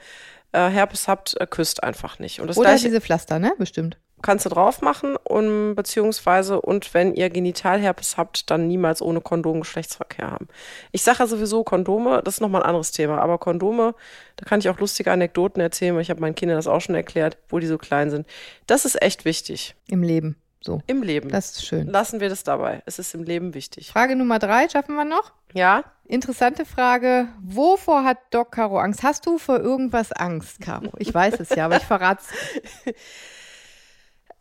äh, 0.51 0.69
Herpes 0.69 1.07
habt, 1.07 1.39
äh, 1.39 1.45
küsst 1.45 1.83
einfach 1.83 2.19
nicht. 2.19 2.41
Oder 2.41 2.53
gleiche 2.53 2.85
diese 2.87 3.01
Pflaster, 3.01 3.39
ne? 3.39 3.53
Bestimmt. 3.57 3.97
Kannst 4.21 4.45
du 4.45 4.49
drauf 4.49 4.81
machen 4.81 5.17
und 5.17 5.75
beziehungsweise 5.75 6.61
und 6.61 6.93
wenn 6.93 7.13
ihr 7.13 7.29
Genitalherpes 7.29 8.17
habt, 8.17 8.49
dann 8.49 8.67
niemals 8.67 9.01
ohne 9.01 9.21
Kondom 9.21 9.59
Geschlechtsverkehr 9.59 10.31
haben. 10.31 10.47
Ich 10.91 11.03
sage 11.03 11.19
ja 11.19 11.27
sowieso 11.27 11.63
Kondome, 11.63 12.21
das 12.23 12.35
ist 12.35 12.41
nochmal 12.41 12.63
ein 12.63 12.69
anderes 12.69 12.91
Thema, 12.91 13.19
aber 13.19 13.37
Kondome, 13.37 13.93
da 14.37 14.45
kann 14.45 14.59
ich 14.59 14.69
auch 14.69 14.79
lustige 14.79 15.11
Anekdoten 15.11 15.61
erzählen, 15.61 15.95
weil 15.95 16.01
ich 16.01 16.09
habe 16.09 16.21
meinen 16.21 16.35
Kindern 16.35 16.57
das 16.57 16.67
auch 16.67 16.81
schon 16.81 16.95
erklärt, 16.95 17.37
wo 17.49 17.59
die 17.59 17.67
so 17.67 17.77
klein 17.77 18.09
sind. 18.09 18.25
Das 18.67 18.85
ist 18.85 19.01
echt 19.01 19.25
wichtig 19.25 19.75
Im 19.87 20.01
Leben. 20.01 20.37
So. 20.61 20.81
im 20.87 21.03
Leben. 21.03 21.29
Das 21.29 21.51
ist 21.51 21.65
schön. 21.67 21.87
Lassen 21.87 22.19
wir 22.19 22.27
das 22.27 22.43
dabei. 22.43 22.81
Es 22.87 22.97
ist 22.97 23.13
im 23.13 23.21
Leben 23.21 23.53
wichtig. 23.53 23.91
Frage 23.91 24.15
Nummer 24.15 24.39
drei, 24.39 24.67
schaffen 24.67 24.95
wir 24.95 25.05
noch? 25.05 25.31
Ja? 25.53 25.83
Interessante 26.07 26.65
Frage. 26.65 27.27
Wovor 27.39 28.03
hat 28.03 28.17
Doc 28.31 28.51
Caro 28.51 28.79
Angst? 28.79 29.03
Hast 29.03 29.27
du 29.27 29.37
vor 29.37 29.59
irgendwas 29.59 30.11
Angst, 30.11 30.61
Caro? 30.61 30.91
Ich 30.97 31.13
weiß 31.13 31.39
es 31.39 31.49
ja, 31.49 31.65
aber 31.65 31.77
ich 31.77 31.83
verrate 31.83 32.23
es. 32.23 32.95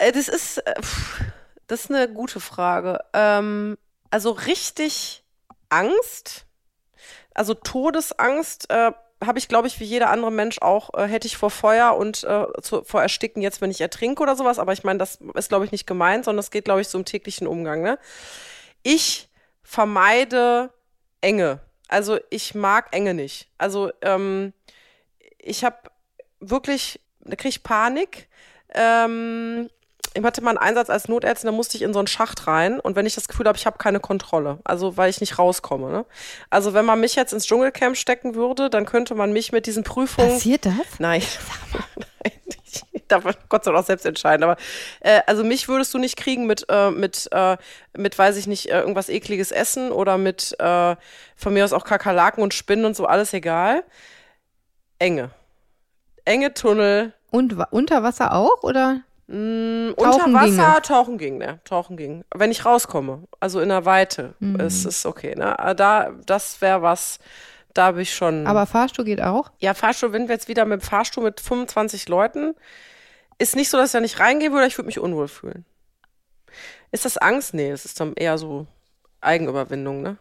Äh, 0.05 0.13
Das 0.13 0.29
ist, 0.29 0.59
äh, 0.59 0.75
das 1.67 1.85
ist 1.85 1.91
eine 1.91 2.13
gute 2.13 2.41
Frage. 2.41 3.01
Ähm, 3.13 3.79
also 4.11 4.31
richtig 4.31 5.25
Angst, 5.71 6.47
also 7.35 7.55
Todesangst, 7.55 8.71
äh, 8.71 8.93
habe 9.25 9.39
ich, 9.39 9.49
glaube 9.49 9.67
ich, 9.69 9.81
wie 9.81 9.85
jeder 9.85 10.11
andere 10.11 10.31
Mensch 10.31 10.59
auch, 10.61 10.93
äh, 10.95 11.07
hätte 11.07 11.27
ich 11.27 11.37
vor 11.37 11.51
Feuer 11.51 11.97
und 11.97 12.25
äh, 12.25 12.47
zu, 12.61 12.85
vor 12.85 13.01
Ersticken 13.01 13.41
jetzt, 13.43 13.61
wenn 13.63 13.71
ich 13.71 13.81
ertrinke 13.81 14.23
oder 14.23 14.37
sowas. 14.37 14.59
Aber 14.59 14.73
ich 14.73 14.85
meine, 14.85 14.99
das 14.99 15.19
ist, 15.35 15.49
glaube 15.49 15.65
ich, 15.65 15.73
nicht 15.73 15.87
gemeint, 15.87 16.27
sondern 16.27 16.41
es 16.41 16.51
geht, 16.51 16.67
glaube 16.67 16.83
ich, 16.83 16.89
so 16.89 16.99
im 16.99 17.07
täglichen 17.07 17.47
Umgang. 17.47 17.81
Ne? 17.83 17.99
Ich 18.83 19.31
vermeide 19.63 20.71
Enge. 21.23 21.61
Also 21.89 22.19
ich 22.29 22.55
mag 22.55 22.95
Enge 22.95 23.15
nicht. 23.15 23.49
Also 23.57 23.91
ähm, 24.03 24.53
ich 25.39 25.65
habe 25.65 25.79
wirklich, 26.41 27.01
da 27.21 27.37
kriege 27.37 27.49
ich 27.49 27.63
Panik. 27.63 28.29
Ähm, 28.75 29.71
ich 30.15 30.23
hatte 30.23 30.43
mal 30.43 30.51
einen 30.51 30.59
Einsatz 30.59 30.91
als 30.91 31.09
Notärztin, 31.09 31.49
da 31.49 31.53
musste 31.53 31.77
ich 31.77 31.83
in 31.83 31.93
so 31.93 31.99
einen 31.99 32.09
Schacht 32.09 32.47
rein 32.47 32.81
und 32.81 32.97
wenn 32.97 33.07
ich 33.07 33.15
das 33.15 33.29
Gefühl 33.29 33.47
habe, 33.47 33.59
ich 33.59 33.67
habe 33.67 33.79
keine 33.79 34.01
Kontrolle, 34.01 34.59
also 34.65 34.97
weil 34.97 35.11
ich 35.11 35.21
nicht 35.21 35.39
rauskomme. 35.39 35.91
Ne? 35.91 36.07
Also 36.51 36.73
wenn 36.73 36.85
man 36.85 37.01
mich 37.01 37.17
jetzt 37.17 37.33
ins 37.33 37.47
Dschungelcamp 37.47 37.97
stecken 37.97 38.35
würde, 38.35 38.71
dann 38.71 38.87
könnte 38.87 39.15
man 39.15 39.33
mich 39.33 39.53
mit 39.53 39.67
diesen 39.67 39.85
Prüfungen 39.85 40.31
Passiert 40.31 40.67
das? 40.67 40.75
Nein. 40.99 41.23
Nein. 42.23 42.33
darf 43.09 43.25
Gott 43.49 43.65
sei 43.65 43.71
Dank 43.71 43.83
auch 43.83 43.87
selbst 43.87 44.07
entscheiden. 44.07 44.45
Aber 44.45 44.57
äh, 45.01 45.21
also 45.27 45.45
mich 45.45 45.69
würdest 45.69 45.93
du 45.95 45.99
nicht 45.99 46.17
kriegen 46.17 46.47
mit, 46.47 46.67
äh, 46.69 46.91
mit, 46.91 47.29
äh, 47.33 47.57
mit, 47.97 48.19
weiß 48.19 48.37
ich 48.37 48.47
nicht, 48.47 48.71
äh, 48.71 48.81
irgendwas 48.81 49.09
ekliges 49.09 49.51
Essen 49.51 49.93
oder 49.93 50.19
mit 50.19 50.57
äh, 50.59 50.97
von 51.37 51.53
mir 51.53 51.65
aus 51.65 51.73
auch 51.73 51.85
Kakerlaken 51.85 52.43
und 52.43 52.55
Spinnen 52.55 52.85
und 52.85 52.97
so, 52.97 53.07
alles 53.07 53.33
egal. 53.33 53.85
Enge. 54.99 55.31
Enge 56.25 56.55
Tunnel. 56.55 57.13
Und 57.31 57.57
unter 57.71 58.03
Wasser 58.03 58.33
auch, 58.35 58.63
oder? 58.63 59.01
Mm, 59.27 59.93
unter 59.97 60.33
Wasser 60.35 60.47
ginge. 60.47 60.83
tauchen 60.83 61.19
ging, 61.19 61.39
ne? 61.39 61.59
Tauchen 61.65 61.97
ging. 61.97 62.25
Wenn 62.35 62.51
ich 62.51 62.65
rauskomme, 62.67 63.23
also 63.41 63.61
in 63.61 63.71
der 63.71 63.85
Weite, 63.87 64.35
Mhm. 64.39 64.57
ist 64.61 64.85
ist 64.85 65.07
okay, 65.07 65.35
ne? 65.35 65.59
Aber 65.59 65.75
Da, 65.75 66.11
das 66.27 66.61
wäre 66.61 66.83
was, 66.83 67.19
da 67.73 67.87
habe 67.87 68.03
ich 68.03 68.15
schon. 68.15 68.47
Aber 68.47 68.67
Fahrstuhl 68.67 69.05
geht 69.07 69.23
auch? 69.23 69.51
ja, 69.61 69.73
Fahrstuhl, 69.75 70.13
wenn 70.13 70.29
wir 70.29 70.35
jetzt 70.35 70.49
wieder 70.49 70.65
mit 70.67 70.81
dem 70.81 70.85
Fahrstuhl 70.85 71.25
mit 71.25 71.41
25 71.41 72.09
Leuten, 72.09 72.55
ist 73.39 73.57
nicht 73.57 73.71
so, 73.71 73.79
dass 73.79 73.89
ich 73.89 73.93
da 73.93 74.01
nicht 74.01 74.21
reingehen 74.21 74.53
würde, 74.53 74.67
ich 74.67 74.77
würde 74.77 74.87
mich 74.87 74.99
unwohl 75.01 75.29
fühlen. 75.29 75.65
Ist 76.93 77.05
das 77.05 77.17
Angst? 77.19 77.55
Nee, 77.55 77.71
das 77.71 77.85
ist 77.85 77.99
dann 77.99 78.13
eher 78.15 78.37
so 78.39 78.67
Eigenüberwindung, 79.21 80.03
ne? 80.03 80.19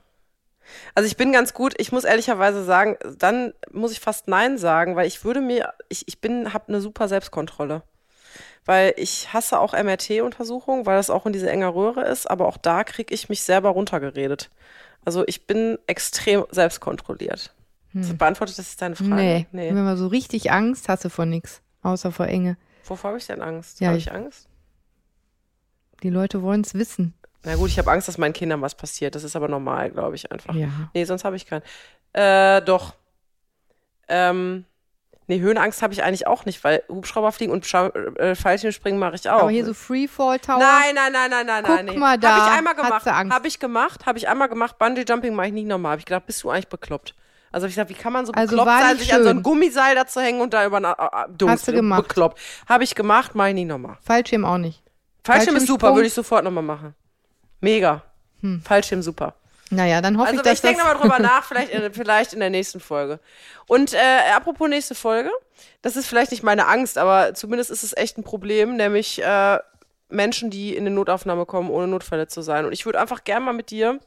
Also 0.95 1.07
ich 1.07 1.17
bin 1.17 1.33
ganz 1.33 1.53
gut, 1.53 1.73
ich 1.77 1.91
muss 1.91 2.05
ehrlicherweise 2.05 2.63
sagen, 2.63 2.97
dann 3.17 3.53
muss 3.71 3.91
ich 3.91 3.99
fast 3.99 4.29
Nein 4.29 4.57
sagen, 4.57 4.95
weil 4.95 5.07
ich 5.07 5.25
würde 5.25 5.41
mir, 5.41 5.73
ich, 5.89 6.07
ich 6.07 6.21
bin, 6.21 6.53
habe 6.53 6.69
eine 6.69 6.79
super 6.79 7.09
Selbstkontrolle. 7.09 7.83
Weil 8.65 8.93
ich 8.97 9.33
hasse 9.33 9.59
auch 9.59 9.73
MRT-Untersuchungen, 9.73 10.85
weil 10.85 10.95
das 10.95 11.09
auch 11.09 11.25
in 11.25 11.33
diese 11.33 11.49
enger 11.49 11.75
Röhre 11.75 12.03
ist, 12.05 12.29
aber 12.29 12.47
auch 12.47 12.57
da 12.57 12.83
kriege 12.83 13.13
ich 13.13 13.27
mich 13.29 13.41
selber 13.43 13.69
runtergeredet. 13.69 14.49
Also 15.05 15.23
ich 15.27 15.45
bin 15.47 15.77
extrem 15.87 16.45
selbstkontrolliert. 16.49 17.53
Beantwortet 17.93 18.57
das 18.57 18.69
jetzt 18.71 18.81
deine 18.81 18.95
Frage? 18.95 19.45
Nee. 19.51 19.69
Wenn 19.69 19.83
man 19.83 19.97
so 19.97 20.07
richtig 20.07 20.51
Angst 20.51 20.89
hasse 20.89 21.09
vor 21.11 21.25
nichts, 21.25 21.61
außer 21.83 22.11
vor 22.11 22.25
Enge. 22.27 22.57
Wovor 22.85 23.09
habe 23.09 23.17
ich 23.19 23.27
denn 23.27 23.41
Angst? 23.41 23.79
Ja, 23.81 23.89
habe 23.89 23.97
ich- 23.99 24.07
ich 24.07 24.11
Angst? 24.13 24.47
Die 26.01 26.09
Leute 26.09 26.41
wollen 26.41 26.61
es 26.61 26.73
wissen. 26.73 27.13
Na 27.43 27.55
gut, 27.55 27.69
ich 27.69 27.77
habe 27.77 27.91
Angst, 27.91 28.07
dass 28.07 28.17
meinen 28.17 28.33
Kindern 28.33 28.61
was 28.61 28.73
passiert. 28.75 29.13
Das 29.15 29.23
ist 29.23 29.35
aber 29.35 29.47
normal, 29.47 29.91
glaube 29.91 30.15
ich 30.15 30.31
einfach. 30.31 30.55
Ja. 30.55 30.69
Nee, 30.93 31.03
sonst 31.05 31.23
habe 31.23 31.35
ich 31.35 31.45
keinen. 31.45 31.61
Äh, 32.13 32.61
doch. 32.63 32.95
Ähm, 34.07 34.65
nee, 35.27 35.39
Höhenangst 35.39 35.81
habe 35.81 35.93
ich 35.93 36.03
eigentlich 36.03 36.27
auch 36.27 36.45
nicht, 36.45 36.63
weil 36.63 36.83
Hubschrauber 36.89 37.31
fliegen 37.31 37.51
und 37.51 37.65
Scha 37.65 37.87
äh, 37.87 38.35
Fallschirmspringen 38.35 38.99
mache 38.99 39.15
ich 39.15 39.29
auch. 39.29 39.41
Aber 39.41 39.49
hier 39.51 39.65
so 39.65 39.73
Freefall 39.73 40.39
Tower. 40.39 40.59
Nein, 40.59 40.95
nein, 40.95 41.11
nein, 41.11 41.29
nein, 41.29 41.45
nein, 41.45 41.63
Guck 41.65 41.75
nein. 41.75 41.85
Nee. 41.85 41.97
mal 41.97 42.17
da, 42.17 42.29
Habe 42.35 42.47
ich 42.51 42.57
einmal 42.57 42.75
gemacht. 42.75 43.05
Habe 43.05 43.47
ich 43.47 43.59
gemacht, 43.59 44.05
habe 44.05 44.17
ich 44.17 44.27
einmal 44.27 44.49
gemacht. 44.49 44.77
Bungee 44.77 45.05
Jumping 45.07 45.33
mache 45.35 45.47
ich 45.47 45.53
nicht 45.53 45.67
normal. 45.67 45.91
Habe 45.93 45.99
ich 45.99 46.05
gedacht, 46.05 46.25
bist 46.25 46.43
du 46.43 46.49
eigentlich 46.49 46.67
bekloppt? 46.69 47.15
Also 47.51 47.67
ich 47.67 47.73
gesagt, 47.73 47.89
wie 47.91 47.93
kann 47.93 48.11
man 48.13 48.25
so 48.25 48.31
Also 48.33 48.55
bekloppt 48.57 48.81
sein, 48.81 48.97
sich 48.97 49.13
an 49.13 49.23
so 49.23 49.29
ein 49.29 49.35
schön. 49.37 49.43
Gummiseil 49.43 49.93
da 49.95 50.07
zu 50.07 50.19
hängen 50.21 50.41
und 50.41 50.53
da 50.55 50.65
über 50.65 50.77
ein 50.77 50.85
äh, 50.85 51.31
Dunst, 51.37 51.53
Hast 51.53 51.67
du 51.67 51.73
gemacht. 51.73 52.07
bekloppt. 52.07 52.39
Habe 52.67 52.83
ich 52.83 52.95
gemacht, 52.95 53.35
mache 53.35 53.49
ich 53.49 53.53
nicht 53.53 53.67
nochmal. 53.67 53.97
Fallschirm 54.01 54.43
auch 54.43 54.57
nicht. 54.57 54.81
Fallschirm 55.23 55.55
ist 55.57 55.67
super, 55.67 55.93
würde 55.93 56.07
ich 56.07 56.13
sofort 56.13 56.43
nochmal 56.43 56.63
machen. 56.63 56.95
Mega. 57.61 58.01
Fallschirm 58.63 59.01
super. 59.03 59.35
Naja, 59.73 60.01
dann 60.01 60.17
hoffe 60.17 60.27
Also 60.27 60.39
ich, 60.39 60.43
dass 60.43 60.53
ich 60.53 60.61
denke 60.61 60.77
das... 60.77 60.87
nochmal 60.87 61.01
drüber 61.01 61.19
nach, 61.27 61.43
vielleicht 61.43 61.71
in, 61.71 61.93
vielleicht 61.93 62.33
in 62.33 62.39
der 62.39 62.49
nächsten 62.49 62.79
Folge. 62.79 63.19
Und 63.67 63.93
äh, 63.93 63.97
apropos 64.35 64.69
nächste 64.69 64.95
Folge, 64.95 65.31
das 65.81 65.95
ist 65.95 66.07
vielleicht 66.07 66.31
nicht 66.31 66.43
meine 66.43 66.67
Angst, 66.67 66.97
aber 66.97 67.33
zumindest 67.33 67.71
ist 67.71 67.83
es 67.83 67.95
echt 67.95 68.17
ein 68.17 68.23
Problem, 68.23 68.75
nämlich 68.75 69.21
äh, 69.21 69.59
Menschen, 70.09 70.49
die 70.49 70.75
in 70.75 70.85
eine 70.85 70.95
Notaufnahme 70.95 71.45
kommen, 71.45 71.69
ohne 71.69 71.87
Notfälle 71.87 72.27
zu 72.27 72.41
sein. 72.41 72.65
Und 72.65 72.71
ich 72.71 72.85
würde 72.85 72.99
einfach 72.99 73.23
gerne 73.23 73.45
mal 73.45 73.53
mit 73.53 73.71
dir 73.71 73.99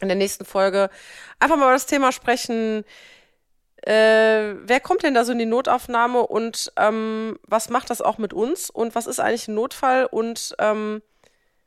in 0.00 0.08
der 0.08 0.16
nächsten 0.16 0.44
Folge 0.44 0.90
einfach 1.38 1.56
mal 1.56 1.64
über 1.64 1.72
das 1.72 1.86
Thema 1.86 2.12
sprechen. 2.12 2.84
Äh, 3.82 4.54
wer 4.62 4.80
kommt 4.80 5.02
denn 5.02 5.14
da 5.14 5.24
so 5.24 5.32
in 5.32 5.38
die 5.38 5.46
Notaufnahme 5.46 6.20
und 6.26 6.72
ähm, 6.76 7.38
was 7.46 7.68
macht 7.68 7.90
das 7.90 8.00
auch 8.00 8.18
mit 8.18 8.32
uns? 8.32 8.70
Und 8.70 8.94
was 8.94 9.06
ist 9.06 9.20
eigentlich 9.20 9.48
ein 9.48 9.54
Notfall 9.54 10.06
und 10.06 10.54
ähm, 10.58 11.02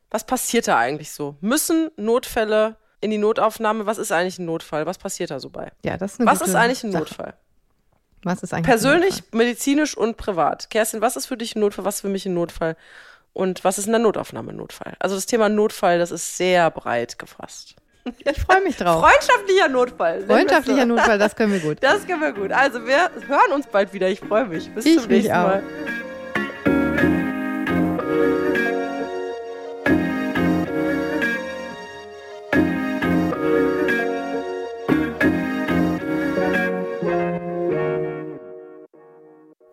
was 0.10 0.26
passiert 0.26 0.68
da 0.68 0.78
eigentlich 0.78 1.12
so? 1.12 1.36
Müssen 1.42 1.92
Notfälle 1.98 2.78
in 3.06 3.12
die 3.12 3.18
Notaufnahme? 3.18 3.86
Was 3.86 3.98
ist 3.98 4.12
eigentlich 4.12 4.40
ein 4.40 4.46
Notfall? 4.46 4.86
Was 4.86 4.98
passiert 4.98 5.32
da 5.32 5.40
so 5.40 5.50
bei? 5.50 5.72
Ja, 5.84 5.98
das 5.98 6.14
ist 6.14 6.26
Was 6.26 6.42
ist 6.42 6.56
eigentlich 6.56 6.84
ein 6.84 6.92
Sache. 6.92 7.04
Notfall? 7.04 7.34
Was 8.24 8.42
ist 8.44 8.54
eigentlich 8.54 8.66
ein 8.66 8.70
Persönlich, 8.70 9.16
Notfall? 9.22 9.38
medizinisch 9.38 9.96
und 9.96 10.18
privat. 10.18 10.70
Kerstin, 10.70 11.00
was 11.02 11.16
ist 11.16 11.28
für 11.28 11.38
dich 11.38 11.56
ein 11.56 11.60
Notfall? 11.60 11.86
Was 11.86 11.96
ist 11.96 12.02
für 12.02 12.10
mich 12.10 12.26
ein 12.26 12.34
Notfall? 12.34 12.76
Und 13.34 13.64
was 13.64 13.78
ist 13.78 13.86
in 13.86 13.92
der 13.92 14.00
Notaufnahme 14.00 14.52
ein 14.52 14.56
Notfall? 14.56 14.94
Also 15.00 15.16
das 15.16 15.26
Thema 15.26 15.48
Notfall, 15.50 16.00
das 16.00 16.12
ist 16.12 16.36
sehr 16.38 16.70
breit 16.72 17.20
gefasst. 17.20 17.76
Ich 18.20 18.40
freue 18.40 18.62
mich 18.62 18.78
drauf. 18.78 19.02
Freundschaftlicher 19.02 19.68
Notfall. 19.68 20.22
Freundschaftlicher 20.26 20.82
so. 20.82 20.88
Notfall, 20.88 21.18
das 21.18 21.36
können 21.36 21.54
wir 21.54 21.60
gut. 21.60 21.78
Das 21.82 22.06
können 22.06 22.22
wir 22.22 22.34
gut. 22.34 22.52
Also 22.52 22.86
wir 22.86 23.10
hören 23.28 23.52
uns 23.54 23.66
bald 23.68 23.94
wieder. 23.94 24.08
Ich 24.10 24.20
freue 24.20 24.46
mich. 24.46 24.70
Bis 24.74 24.86
Ich 24.86 25.00
zum 25.00 25.08
nächsten 25.10 25.34
auch. 25.34 25.60